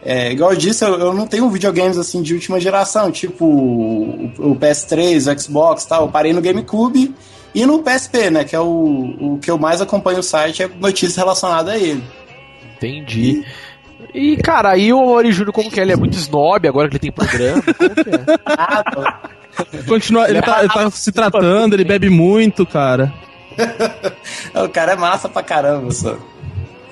[0.05, 4.25] É, igual eu disse, eu, eu não tenho videogames assim de última geração, tipo o,
[4.37, 6.03] o PS3, o Xbox e tal.
[6.03, 7.15] Eu parei no GameCube
[7.55, 8.43] e no PSP, né?
[8.43, 12.03] Que é o, o que eu mais acompanho o site, é notícias relacionadas a ele.
[12.75, 13.45] Entendi.
[14.13, 15.83] E, cara, aí o Amaury Júnior, como que é?
[15.83, 17.63] Ele é muito snob agora que ele tem programa?
[17.73, 18.39] Como que é?
[18.45, 19.19] Ah,
[19.87, 23.13] Continua, ele, tá, ele tá se tratando, ele bebe muito, cara.
[24.53, 26.17] o cara é massa pra caramba, só.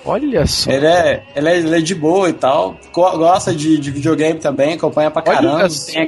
[0.04, 0.72] Olha só.
[0.72, 2.76] Ele é, ele é, ele é de boa e tal.
[2.92, 5.56] go- Gosta de, de videogame também, acompanha pra caramba.
[5.64, 5.70] Olha.
[5.70, 6.08] Tem,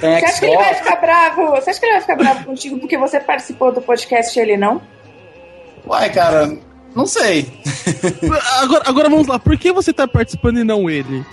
[0.00, 1.50] tem Você acha que ele vai ficar bravo?
[1.52, 4.56] Você acha que ele vai ficar bravo contigo porque você participou do podcast e ele
[4.56, 4.82] não?
[5.86, 6.58] Uai, cara,
[6.94, 7.46] não sei.
[8.60, 11.24] Agora, agora vamos lá, por que você tá participando e não ele?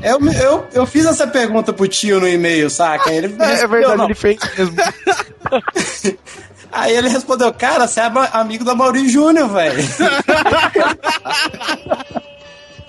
[0.00, 3.12] Eu, eu, eu fiz essa pergunta pro tio no e-mail, saca?
[3.12, 4.04] Ele É, é verdade, não.
[4.04, 4.76] ele fez mesmo.
[6.72, 9.82] Aí ele respondeu, cara, você é amigo do Maurício Júnior, velho.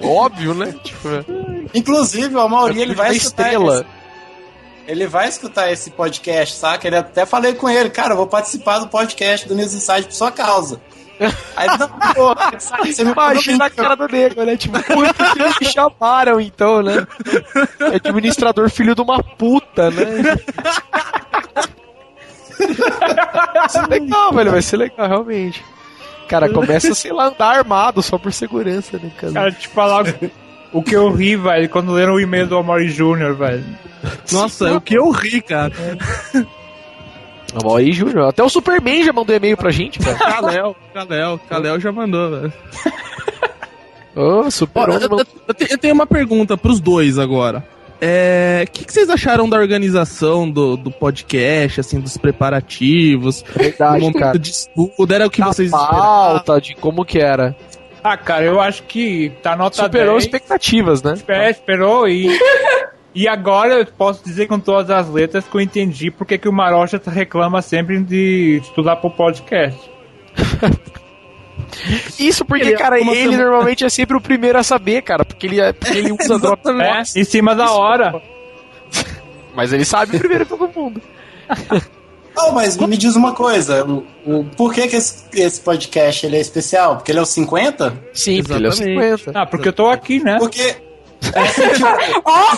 [0.02, 0.74] Óbvio, né?
[0.84, 1.10] Tipo,
[1.74, 3.76] Inclusive, o Mauri, ele vai da escutar estrela.
[3.76, 3.86] esse,
[4.88, 6.88] ele vai escutar esse podcast, saca?
[6.88, 10.14] Ele até falei com ele, cara, eu vou participar do podcast do News Inside por
[10.14, 10.82] sua causa.
[11.56, 14.58] Aí não, pô, sabe, você me Imagina a cara do nego, né?
[14.58, 17.08] Tipo, que que me chamaram então, né?
[17.92, 20.04] É administrador filho de uma puta, né?
[22.68, 25.64] Vai ser legal, velho, vai ser legal, realmente.
[26.28, 29.34] Cara, começa, sei lá, andar armado só por segurança, né, cara?
[29.34, 30.06] Cara, te falar
[30.72, 33.64] o que eu ri, velho, quando leram o e-mail do Amaury Júnior, velho.
[34.32, 35.74] Nossa, é o que eu ri, cara.
[37.56, 38.30] Amaury Júnior.
[38.30, 40.18] Até o Superman já mandou e-mail pra gente, velho.
[40.18, 42.54] Kalel, Kalel, Kalel já mandou, velho.
[44.16, 47.66] Ô, Ó, Super-Homem eu, eu eu tenho uma pergunta pros dois agora.
[48.06, 53.42] É, O que, que vocês acharam da organização do, do podcast, assim, dos preparativos?
[53.44, 54.38] do Verdade, momento cara.
[54.38, 55.14] de estudo?
[55.14, 56.00] Era o que Da vocês esperavam?
[56.40, 57.56] pauta, de como que era.
[58.04, 60.26] Ah, cara, eu acho que tá nota Superou 10.
[60.26, 61.14] expectativas, né?
[61.28, 62.28] É, esperou e.
[63.16, 66.52] E agora eu posso dizer com todas as letras que eu entendi porque que o
[66.52, 69.80] Marocha reclama sempre de estudar pro podcast.
[72.20, 75.24] Isso porque, Ele- cara, como ele você- normalmente é sempre o primeiro a saber, cara,
[75.26, 77.16] porque ele, é, porque ele usa É, Dropbox.
[77.16, 78.22] em cima da hora.
[79.56, 81.02] Mas ele sabe primeiro que todo mundo.
[82.36, 86.38] Oh, mas me diz uma coisa, o, o- por que, que esse, esse podcast ele
[86.38, 86.96] é especial?
[86.96, 87.96] Porque ele é o 50?
[88.14, 89.20] Sim, porque ele é o Exatamente.
[89.24, 89.40] 50.
[89.40, 90.38] Ah, porque eu tô aqui, né?
[90.40, 90.76] Porque.
[92.26, 92.56] Ó,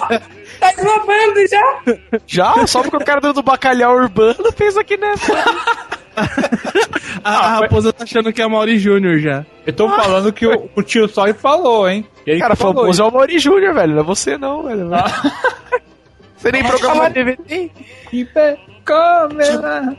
[0.59, 1.97] tá desmobando já?
[2.25, 5.33] Já, só porque o cara do bacalhau urbano fez aqui nessa.
[7.23, 9.43] A, a raposa tá achando que é Mauri Júnior já.
[9.65, 12.05] Eu tô falando que o, o tio Sói falou, hein?
[12.25, 13.93] Ele Cara, que falou famoso é o Mauri Júnior, velho.
[13.95, 14.87] Não é você não, velho.
[16.37, 17.71] Você nem de TV tem.
[18.13, 19.97] Hiper câmera.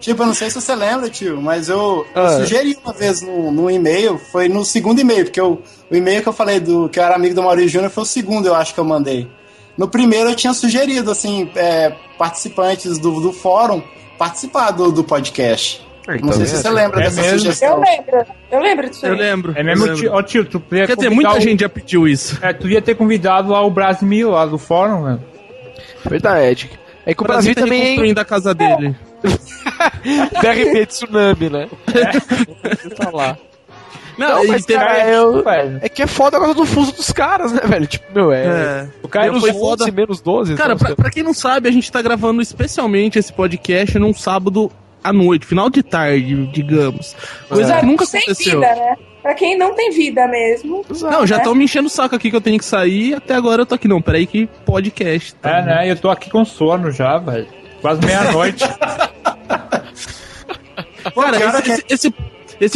[0.00, 2.28] Tipo, eu não sei se você lembra, tio, mas eu, eu Ah.
[2.38, 6.28] sugeri uma vez no, no e-mail, foi no segundo e-mail, porque eu- o e-mail que
[6.28, 8.72] eu falei do que eu era amigo do Maurício Júnior foi o segundo, eu acho
[8.72, 9.28] que eu mandei.
[9.76, 13.82] No primeiro eu tinha sugerido, assim, é, participantes do, do fórum
[14.18, 15.86] participar do, do podcast.
[16.22, 17.34] não sei se você lembra É dessa mesmo?
[17.34, 17.80] Eu sugestão.
[17.80, 18.26] lembro.
[18.50, 19.18] Eu lembro disso Eu aí.
[19.18, 19.52] lembro.
[19.56, 20.18] É mesmo, eu tio, lembro.
[20.18, 22.38] ó, tio, tu Quer dizer, muita o- gente já pediu isso.
[22.42, 25.18] É, tu ia ter convidado lá o Brasil lá do fórum, né?
[26.04, 26.70] Verdade.
[27.04, 28.96] É que o O Brasil Brasil tá também é reconstruindo a casa dele.
[30.42, 31.68] DRP de tsunami, né?
[31.86, 33.36] Você tá lá.
[34.18, 35.44] Não, Não, mas, teve- cara, eu-.
[35.82, 37.86] É que é foda agora do fuso dos caras, né, velho?
[37.86, 38.44] Tipo, meu, é.
[38.46, 38.88] É.
[39.02, 39.90] O cara foi 11, foda.
[39.92, 40.54] menos 12.
[40.54, 44.14] Cara, então, pra, pra quem não sabe, a gente tá gravando especialmente esse podcast num
[44.14, 44.70] sábado
[45.04, 47.14] à noite, final de tarde, digamos.
[47.48, 48.60] Coisa Pra que nunca sem aconteceu.
[48.60, 48.96] vida, né?
[49.22, 50.84] Pra quem não tem vida mesmo.
[51.02, 51.42] Não, já né?
[51.42, 53.14] estão me enchendo o saco aqui que eu tenho que sair.
[53.14, 53.88] Até agora eu tô aqui.
[53.88, 55.34] Não, peraí que podcast.
[55.34, 55.58] tá?
[55.58, 55.90] É, né?
[55.90, 57.46] Eu tô aqui com sono já, velho.
[57.82, 58.64] Quase meia-noite.
[61.14, 62.14] Cara, Cara, esse, esse, esse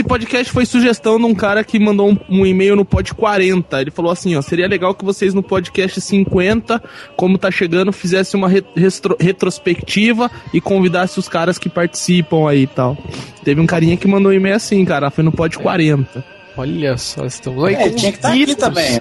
[0.06, 3.80] podcast foi sugestão de um cara que mandou um, um e-mail no pod 40.
[3.80, 6.82] Ele falou assim, ó, seria legal que vocês no podcast 50,
[7.16, 12.62] como tá chegando, fizessem uma re- restro- retrospectiva e convidasse os caras que participam aí
[12.62, 12.96] e tal.
[13.44, 16.24] Teve um carinha que mandou um e-mail assim, cara, foi no pod 40.
[16.56, 18.60] Olha só, estamos aí É, tinha que estar aqui títulos.
[18.60, 19.00] também.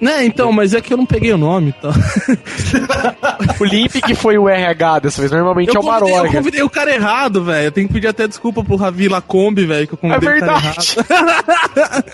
[0.00, 1.92] Né, então, mas é que eu não peguei o nome, então.
[3.60, 6.70] O Limp que foi o RH dessa vez, normalmente é o convidei, eu convidei o
[6.70, 7.66] cara errado, velho.
[7.66, 10.40] Eu tenho que pedir até desculpa pro Ravi Lacombe, velho, que eu É convidei o
[10.40, 10.96] cara verdade.
[10.98, 12.04] errado.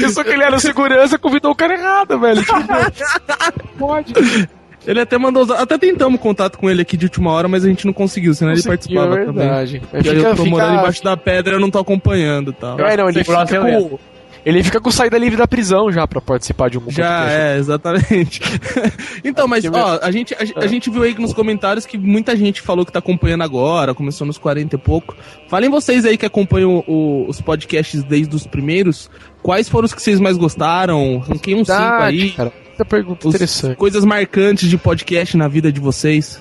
[0.00, 2.42] Pensou que ele era segurança, convidou o cara errado, velho.
[2.42, 2.56] Tipo,
[3.78, 4.14] pode.
[4.86, 5.52] Ele até mandou.
[5.54, 8.52] Até tentamos contato com ele aqui de última hora, mas a gente não conseguiu, senão
[8.52, 9.34] ele participava é também.
[9.46, 9.82] verdade.
[9.92, 12.78] Aí Fica, eu tô fica- morando embaixo da pedra eu não tô acompanhando e tal.
[12.80, 13.98] É, não, ele fica, é com,
[14.46, 17.34] ele fica com saída livre da prisão já pra participar de um Já, podcast.
[17.36, 18.40] é, exatamente.
[19.24, 22.62] então, mas, ó, a gente, a, a gente viu aí nos comentários que muita gente
[22.62, 25.16] falou que tá acompanhando agora, começou nos 40 e pouco.
[25.48, 29.10] Falem vocês aí que acompanham o- os podcasts desde os primeiros,
[29.42, 31.18] quais foram os que vocês mais gostaram?
[31.18, 32.30] Ranquei uns 5 Verdade, aí.
[32.30, 32.52] cara.
[32.68, 33.76] Muita pergunta Os- interessante.
[33.76, 36.40] Coisas marcantes de podcast na vida de vocês.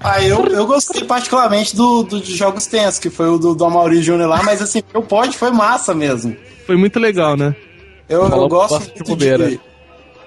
[0.00, 3.64] Ah, eu, eu gostei particularmente do, do de Jogos Tensos, que foi o do, do
[3.64, 6.36] Amaury Júnior lá, mas assim, o pod foi massa mesmo.
[6.66, 7.54] Foi muito legal, né?
[8.08, 9.60] Eu, eu gosto muito de,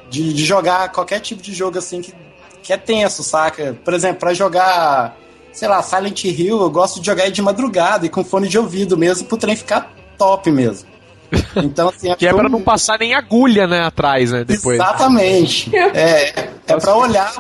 [0.10, 2.14] de, de jogar qualquer tipo de jogo assim que,
[2.62, 3.78] que é tenso, saca?
[3.84, 5.18] Por exemplo, pra jogar,
[5.52, 8.98] sei lá, Silent Hill, eu gosto de jogar de madrugada e com fone de ouvido
[8.98, 10.90] mesmo, pro trem ficar top mesmo.
[11.56, 14.76] Então, assim, Que é pra um- não passar nem agulha, né, atrás, né, depois.
[14.80, 15.72] Exatamente.
[15.96, 17.32] É, é pra olhar.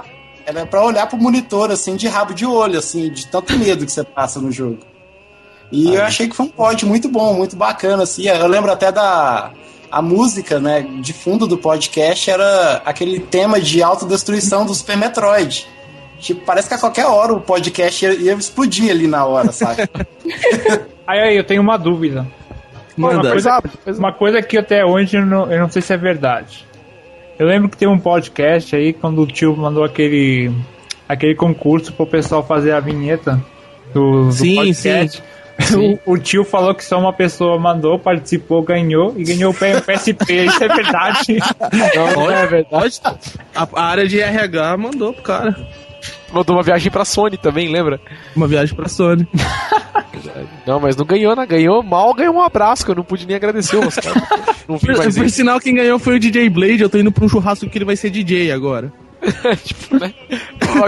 [0.59, 3.91] É pra olhar pro monitor, assim, de rabo de olho, assim, de tanto medo que
[3.91, 4.79] você passa no jogo.
[5.71, 8.27] E eu achei que foi um pod muito bom, muito bacana, assim.
[8.27, 9.51] Eu lembro até da.
[9.89, 15.67] A música, né, de fundo do podcast era aquele tema de autodestruição do Super Metroid.
[16.17, 19.81] Tipo, parece que a qualquer hora o podcast ia, ia explodir ali na hora, sabe?
[21.05, 22.25] Aí, aí, eu tenho uma dúvida.
[22.95, 23.31] Uma Manda.
[23.31, 23.61] coisa,
[23.97, 26.65] uma coisa que até hoje eu não, eu não sei se é verdade.
[27.39, 30.51] Eu lembro que tem um podcast aí quando o tio mandou aquele
[31.07, 33.43] aquele concurso pro pessoal fazer a vinheta
[33.93, 35.23] do, do Sim, podcast.
[36.05, 40.45] O, o tio falou que só uma pessoa mandou, participou, ganhou e ganhou o PSP.
[40.45, 41.37] Isso é verdade?
[41.95, 42.99] Não, não é verdade.
[43.53, 45.55] A, a área de RH mandou pro cara.
[46.31, 47.99] Mandou uma viagem pra Sony também, lembra?
[48.35, 49.27] Uma viagem pra Sony.
[50.65, 51.45] Não, mas não ganhou, né?
[51.45, 54.21] Ganhou mal, ganhou um abraço, que eu não pude nem agradecer os caras.
[54.67, 55.35] Não vi Por, mais por isso.
[55.35, 56.81] sinal, quem ganhou foi o DJ Blade.
[56.81, 58.93] Eu tô indo pra um churrasco que ele vai ser DJ agora.
[59.65, 60.13] tipo, né?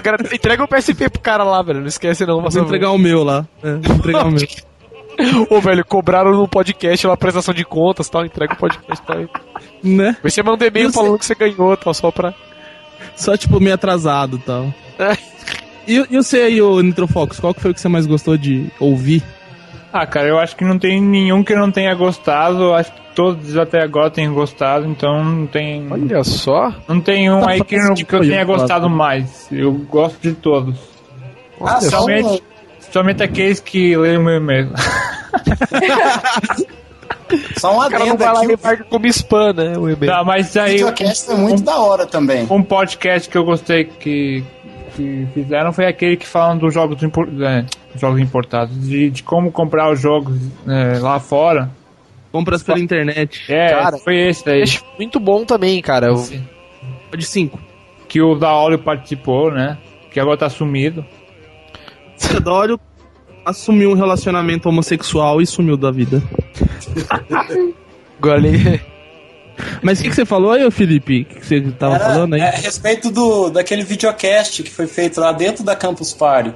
[0.01, 1.81] Cara, entrega o PSP pro cara lá, velho.
[1.81, 2.35] Não esquece não.
[2.35, 3.45] Vou Mas entregar o meu lá.
[3.61, 4.39] É, vou entregar o meu.
[5.49, 8.25] Ô, velho, cobraram no podcast uma prestação de contas tal.
[8.25, 9.29] Entrega o podcast pra ele.
[9.83, 10.15] Né?
[10.23, 11.01] Você manda um e-mail Eu sei.
[11.01, 12.33] falando que você ganhou, tal, só pra.
[13.15, 14.73] Só, tipo, meio atrasado e tal.
[14.97, 15.17] É.
[15.87, 18.67] E, e você aí, ô Nitrofox, qual que foi o que você mais gostou de
[18.79, 19.21] ouvir?
[19.93, 22.63] Ah, cara, eu acho que não tem nenhum que eu não tenha gostado.
[22.63, 25.87] Eu Acho que todos até agora têm gostado, então não tem.
[25.91, 26.73] Olha só.
[26.87, 29.47] Não tem um Tá aí que, não- que eu tenha gostado mais.
[29.51, 30.75] Eu gosto de todos.
[31.61, 32.43] Ah, só um, Somente,
[32.91, 34.69] somente aqueles que leem o meu e-mail.
[37.57, 38.63] só um cara adendo vai lá e aqui.
[38.63, 39.77] remarca como spam, né?
[39.77, 40.11] O e-mail.
[40.11, 42.47] Tá, mas O aí videocast foi muito da hora também.
[42.49, 44.43] um podcast que eu gostei que,
[44.95, 47.65] que fizeram foi aquele que falam dos jogos, impor- é,
[47.95, 50.37] jogos importados, de, de como comprar os jogos
[50.67, 51.69] é, lá fora.
[52.31, 53.43] Compras pela internet.
[53.47, 54.63] É, Cara, foi esse daí.
[54.63, 56.07] Acho muito bom também, cara.
[56.07, 56.25] Eu-
[57.15, 57.59] De 5.
[58.07, 59.77] Que o Daolio participou, né?
[60.11, 61.05] Que agora tá sumido.
[62.19, 62.79] Teodoro
[63.45, 66.23] assumiu um relacionamento homossexual e sumiu da vida.
[68.19, 68.81] Agora ele.
[69.81, 71.21] Mas o que, que você falou aí, Felipe?
[71.21, 72.41] O que, que você tava Era, falando aí?
[72.41, 76.53] é, a respeito do, daquele videocast que foi feito lá dentro da Campus Party.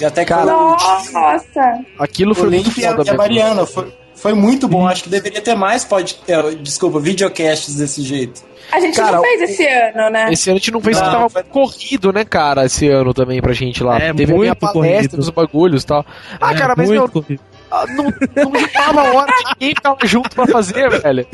[0.00, 1.80] E até que Cara, Nossa!
[1.98, 3.16] Aquilo o foi muito Link foda e a mesmo.
[3.16, 4.86] Mariana foi, foi muito bom.
[4.86, 8.42] Acho que deveria ter mais pode, é, desculpa, videocasts desse jeito.
[8.70, 10.30] A gente Cara, não fez esse ano, né?
[10.30, 13.14] Esse ano a gente não fez Não, que tava foi- corrido, né, cara, esse ano
[13.14, 13.96] também pra gente lá.
[13.96, 15.16] É, Teve muito palestra corrido.
[15.16, 16.04] dos bagulhos e tal.
[16.38, 17.40] Ah, É, cara, mas meu, corrido.
[17.70, 21.26] ah, não, não juntava a hora de ninguém ficava junto pra fazer, velho.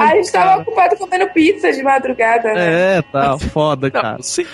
[0.00, 2.98] A gente tava ocupado comendo pizza de madrugada, né?
[2.98, 4.18] É, tá foda, Não, cara.
[4.22, 4.46] sim.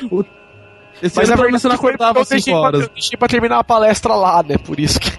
[1.03, 2.81] Esse Mas ano a pelo verdade você não acordava eu deixei 5 pra, horas.
[2.83, 4.57] eu deixei pra terminar a palestra lá, né?
[4.57, 5.11] Por isso que,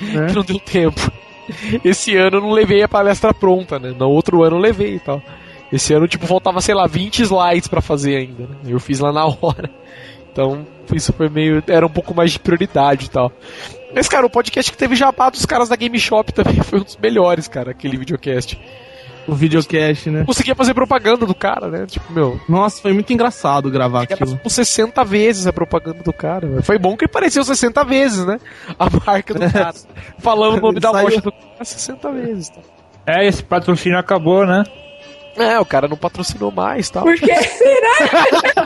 [0.00, 0.26] né?
[0.28, 1.12] que não deu tempo.
[1.84, 3.94] Esse ano eu não levei a palestra pronta, né?
[3.98, 5.20] No outro ano eu levei e tal.
[5.72, 8.56] Esse ano, tipo, faltava, sei lá, 20 slides pra fazer ainda, né?
[8.66, 9.70] Eu fiz lá na hora.
[10.30, 11.62] Então, isso foi meio.
[11.66, 13.32] Era um pouco mais de prioridade e tal.
[13.94, 16.84] Mas, cara, o podcast que teve jabá dos caras da Game Shop também foi um
[16.84, 18.58] dos melhores, cara, aquele videocast.
[19.26, 20.24] O videocast, né?
[20.24, 21.86] Conseguia fazer propaganda do cara, né?
[21.86, 24.36] Tipo, meu, Nossa, foi muito engraçado gravar era aquilo.
[24.36, 26.48] tipo 60 vezes a propaganda do cara.
[26.48, 26.62] velho.
[26.62, 28.40] Foi bom que apareceu 60 vezes, né?
[28.78, 29.74] A marca do cara.
[30.18, 32.48] Falando o nome da loja do cara 60 vezes.
[32.48, 32.60] Tá?
[33.06, 34.64] É, esse patrocínio acabou, né?
[35.36, 37.04] É, o cara não patrocinou mais tal.
[37.04, 38.60] Por que será?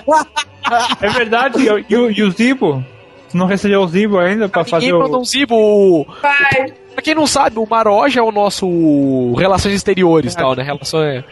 [1.01, 2.85] É verdade, e, e e o Zibo?
[3.36, 5.20] Não recebeu o Zibo ainda pra fazer mandou o.
[5.20, 6.06] um zibo.
[6.22, 6.72] Vai.
[6.94, 10.62] Pra quem não sabe, o Maroja é o nosso Relações Exteriores tal, né?
[10.62, 11.22] Relação é.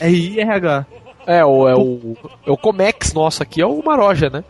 [0.00, 0.86] É IRH.
[1.26, 2.16] É, o, é, o,
[2.46, 4.44] é o Comex nosso aqui, é o Maroja, né?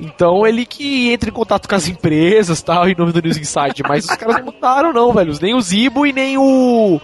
[0.00, 3.82] Então ele que entra em contato com as empresas tal, em nome do News Inside.
[3.86, 5.34] Mas os caras não mandaram, não, velho.
[5.42, 6.98] Nem o Zibo e nem o.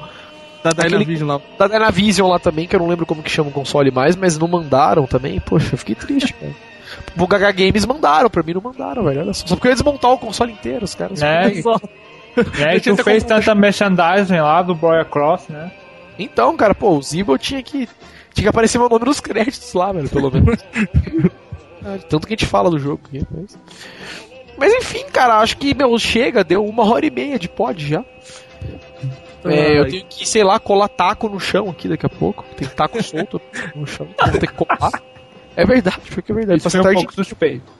[0.64, 1.40] Da Aquele- Dynavision lá.
[1.58, 4.38] da Dynavision lá também, que eu não lembro como que chama o console mais, mas
[4.38, 5.38] não mandaram também.
[5.40, 6.52] Poxa, eu fiquei triste, cara.
[7.18, 9.20] O Gaga Games mandaram, pra mim não mandaram, velho.
[9.20, 9.46] Olha só.
[9.46, 11.20] Só porque eu ia desmontar o console inteiro, os caras.
[11.20, 11.62] Né?
[11.62, 11.80] Só.
[12.58, 15.70] É, e tu Deixa eu fez ter tanta merchandising lá do Boy Cross, né?
[16.18, 17.88] Então, cara, pô, o Zibo tinha que.
[18.32, 20.58] Tinha que aparecer meu nome nos créditos lá, velho, pelo menos.
[21.84, 23.58] Ah, Tanto que a gente fala do jogo aqui, mas.
[24.56, 28.04] Mas enfim, cara, acho que, meu, chega, deu uma hora e meia de pod já.
[29.44, 29.90] É, eu Ai.
[29.90, 32.44] tenho que, sei lá, colar taco no chão aqui daqui a pouco.
[32.56, 33.40] Tem taco solto
[33.74, 35.02] no chão, vou ter que colar.
[35.60, 36.58] É verdade, porque é verdade.
[36.60, 37.72] Isso foi um pouco suspeito.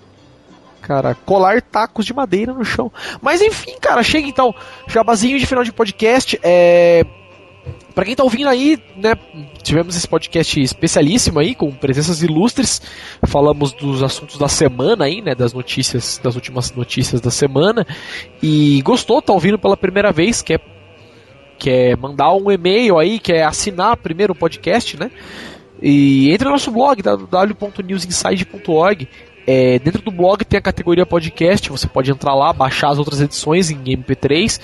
[0.83, 1.15] cara?
[1.15, 2.93] Colar tacos de madeira no chão.
[3.23, 4.55] Mas enfim, cara, chega então.
[4.89, 6.39] Jabazinho de final de podcast.
[6.43, 7.05] É.
[7.95, 9.15] Pra quem tá ouvindo aí, né,
[9.63, 12.81] tivemos esse podcast especialíssimo aí, com presenças ilustres,
[13.27, 17.87] falamos dos assuntos da semana aí, né, das notícias, das últimas notícias da semana,
[18.43, 20.61] e gostou, tá ouvindo pela primeira vez, quer,
[21.59, 25.11] quer mandar um e-mail aí, quer assinar primeiro o podcast, né,
[25.83, 29.09] e entre no nosso blog, www.newsinside.org,
[29.47, 33.21] é, dentro do blog tem a categoria podcast, você pode entrar lá, baixar as outras
[33.21, 34.61] edições em MP3,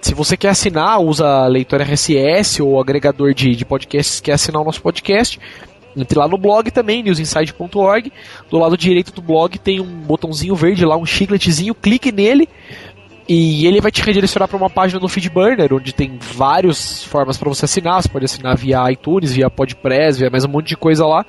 [0.00, 4.64] se você quer assinar, usa leitor RSS ou agregador de, de podcasts, quer assinar o
[4.64, 5.38] nosso podcast,
[5.96, 8.12] entre lá no blog também, newsinside.org.
[8.48, 12.48] Do lado direito do blog tem um botãozinho verde lá, um chicletezinho, clique nele
[13.28, 17.50] e ele vai te redirecionar para uma página no Feedburner, onde tem várias formas para
[17.50, 18.02] você assinar.
[18.02, 21.26] Você pode assinar via iTunes, via Podpress, via mais um monte de coisa lá.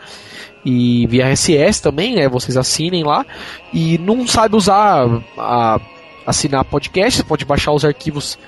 [0.63, 2.29] E via RSS também, né?
[2.29, 3.25] Vocês assinem lá.
[3.73, 5.05] E não sabe usar
[5.37, 5.81] a,
[6.25, 8.39] assinar podcast, você pode baixar os arquivos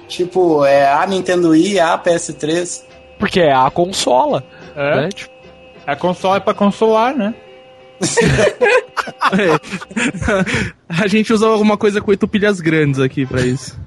[0.09, 2.83] Tipo, é a Nintendo Wii, a PS3.
[3.19, 4.45] Porque é a consola.
[4.75, 5.03] É.
[5.03, 5.09] Né?
[5.11, 5.33] Tipo,
[5.87, 7.35] A console é pra consolar, né?
[10.89, 13.79] A gente usa alguma coisa com oito pilhas grandes aqui pra isso.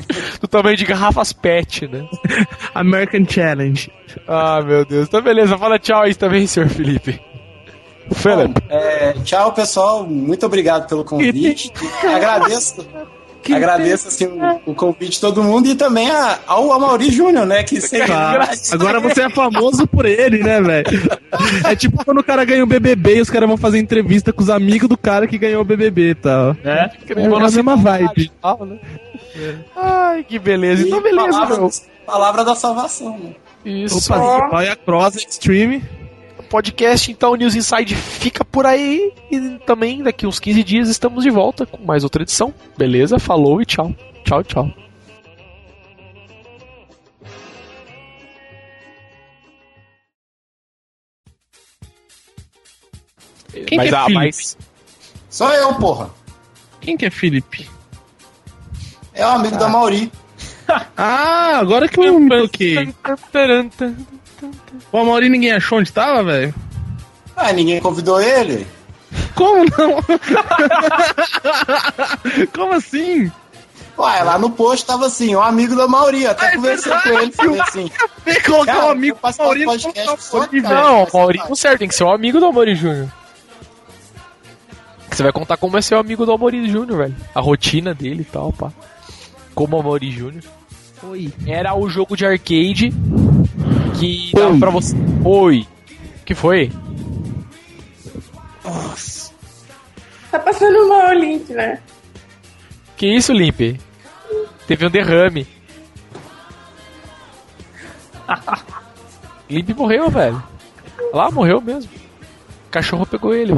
[0.40, 2.08] do tamanho de garrafas PET, né?
[2.74, 3.90] American Challenge.
[4.26, 5.08] Ah, meu Deus.
[5.08, 5.58] Então, beleza.
[5.58, 7.20] Fala tchau aí também, senhor Felipe.
[8.14, 8.54] Philip.
[8.68, 10.06] É, tchau, pessoal.
[10.06, 11.72] Muito obrigado pelo convite.
[12.02, 12.86] agradeço.
[13.50, 17.62] Agradeço assim, o, o convite de todo mundo e também a, ao Amaury Júnior, né?
[17.62, 18.08] Que sempre.
[18.18, 18.48] Tá.
[18.72, 21.18] Agora você é famoso por ele, né, velho?
[21.64, 24.42] É tipo quando o cara ganha o BBB e os caras vão fazer entrevista com
[24.42, 26.56] os amigos do cara que ganhou o BBB e tal.
[26.64, 26.90] É?
[27.08, 28.32] É a mesma vibe.
[28.40, 28.78] Tal, né?
[29.76, 30.86] Ai, que beleza.
[30.86, 31.68] Então, E beleza, palavra,
[32.06, 33.30] palavra da salvação, né?
[33.64, 34.12] Isso.
[34.12, 35.82] Opa, olha a Cross Extreme.
[36.48, 39.12] Podcast, então, News Inside fica por aí.
[39.30, 42.52] E também daqui uns 15 dias estamos de volta com mais outra edição.
[42.76, 43.18] Beleza?
[43.18, 43.94] Falou e tchau.
[44.24, 44.70] Tchau, tchau.
[53.66, 54.14] Quem mas, que é ah, Felipe?
[54.14, 54.56] mas
[55.28, 56.10] Só eu, porra.
[56.80, 57.68] Quem que é Felipe?
[59.14, 60.10] É o amigo da Mauri.
[60.94, 62.94] Ah, agora que eu me bloqueei.
[64.92, 66.54] O Amaury ninguém achou onde tava, velho?
[67.36, 68.66] Ah, ninguém convidou ele.
[69.34, 70.02] Como não?
[72.54, 73.30] Como assim?
[73.98, 76.26] Ué, lá no post tava assim, um amigo da Mauri.
[76.26, 77.90] Até Ah, é conversei verdade, com ele, falei assim.
[78.24, 80.62] Tem que colocar Cara, um amigo do Amaury no podcast só, cara.
[80.74, 81.56] Não, Maurinho vai.
[81.56, 83.08] certo, tem que ser o amigo do Amori Júnior.
[85.10, 87.16] Você vai contar como é ser o amigo do Amori Júnior, velho.
[87.34, 88.70] A rotina dele e tal, pá.
[89.54, 90.44] Como o Amori Júnior.
[91.02, 91.32] Oi.
[91.46, 92.92] Era o jogo de arcade
[93.98, 94.96] que dava pra você.
[95.24, 95.66] Oi.
[96.20, 96.70] O que foi?
[100.30, 101.80] Tá passando mal o link, né?
[102.96, 103.80] Que isso, Limpe?
[104.66, 105.46] Teve um derrame.
[109.48, 110.42] Limpe morreu, velho.
[111.12, 111.90] Lá morreu mesmo.
[112.66, 113.54] O cachorro pegou ele.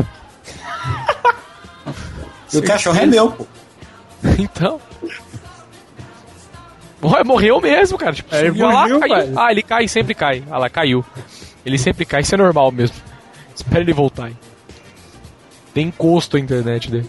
[2.52, 3.46] E o cachorro é meu, pô.
[4.38, 4.80] Então.
[7.00, 8.12] Morre- Morreu mesmo, cara.
[8.12, 9.32] Tipo, É, subiu lá, caiu.
[9.38, 10.42] Ah, ele cai, sempre cai.
[10.50, 11.04] Ah lá, caiu.
[11.64, 12.96] Ele sempre cai, isso é normal mesmo.
[13.54, 14.36] Espera ele voltar aí.
[15.74, 17.08] Tem encosto a internet dele.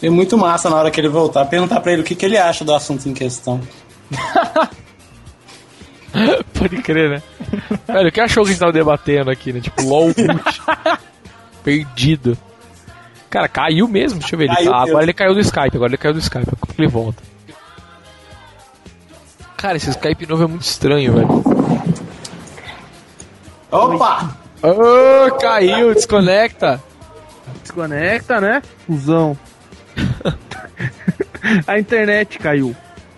[0.00, 1.44] Tem muito massa na hora que ele voltar.
[1.46, 3.60] Perguntar pra ele o que, que ele acha do assunto em questão.
[6.54, 7.22] Pode crer, né?
[7.86, 9.60] Velho, que achou que a gente tava debatendo aqui, né?
[9.60, 10.62] Tipo, LOL Boot.
[11.62, 12.36] Perdido.
[13.30, 14.46] Cara, caiu mesmo, deixa eu ver.
[14.46, 16.46] Ele Caiu tá- agora ele caiu do Skype, agora ele caiu do Skype,
[16.78, 17.22] ele volta.
[19.58, 21.28] Cara, esse Skype novo é muito estranho, velho.
[23.72, 24.36] Opa!
[24.62, 26.80] Ô, caiu, desconecta.
[27.60, 28.62] Desconecta, né?
[28.86, 29.36] Fusão.
[31.66, 32.74] A internet caiu.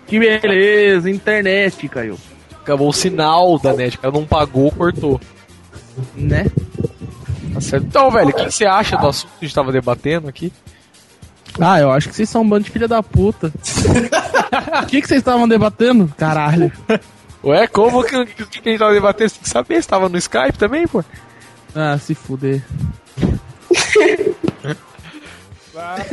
[0.07, 2.17] Que beleza, internet caiu.
[2.59, 5.21] Acabou o sinal da net, cara não pagou, cortou.
[6.15, 6.47] Né?
[7.53, 7.85] Tá certo.
[7.85, 10.51] Então, velho, o que, que você acha do assunto que a gente tava debatendo aqui?
[11.59, 13.51] Ah, eu acho que vocês são um bando de filha da puta.
[14.83, 16.13] O que, que vocês estavam debatendo?
[16.17, 16.71] Caralho.
[17.43, 19.29] Ué, como que, que, que a gente tava debatendo?
[19.29, 21.03] Você tem que saber, você tava no Skype também, pô?
[21.75, 22.63] Ah, se fuder.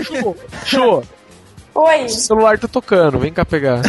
[0.05, 1.05] Show, show.
[1.75, 2.05] Oi.
[2.07, 3.81] O celular tá tocando, vem cá pegar.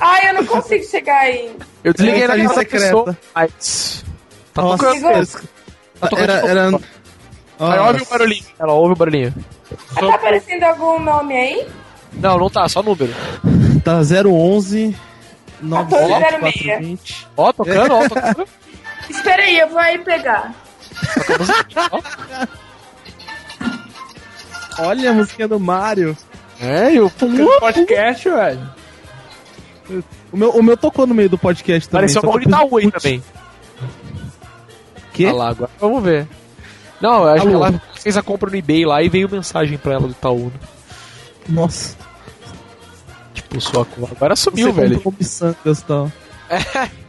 [0.00, 1.54] Ai, eu não consigo chegar aí.
[1.84, 2.86] Eu desliguei na secreta.
[2.86, 4.04] pessoa, mas...
[4.54, 5.26] Tá Nossa, tocando.
[6.00, 6.48] Tá tocando Era.
[6.48, 6.80] era...
[7.58, 7.72] novo.
[7.72, 8.44] Aí ouve o barulhinho.
[8.58, 9.34] Ela ouve o barulhinho.
[9.94, 11.66] Tá aparecendo algum nome aí?
[12.14, 13.12] Não, não tá, só número.
[13.84, 14.96] Tá 011
[15.62, 15.62] 1406.
[15.62, 17.28] 9420.
[17.36, 18.48] Ó, tocando, ó, tocando.
[19.08, 20.54] Espera aí, eu vou aí pegar.
[24.78, 26.16] Olha a musiquinha do Mario.
[26.60, 27.10] É, e o
[27.60, 28.70] Podcast, velho.
[30.32, 32.02] O meu, o meu tocou no meio do podcast também.
[32.02, 33.22] Pareceu que eu pus Itaú aí também.
[35.12, 35.26] Quê?
[35.26, 36.26] Ah lá, agora vamos ver.
[37.02, 37.66] Não, eu acho que Alô?
[37.66, 40.46] ela fez a compra no eBay lá e veio mensagem pra ela do Itaú.
[40.46, 40.52] Né?
[41.48, 41.96] Nossa.
[43.34, 44.12] Tipo, sua conta.
[44.14, 45.14] Agora sumiu, Você velho.
[45.18, 46.12] miçangas e tal.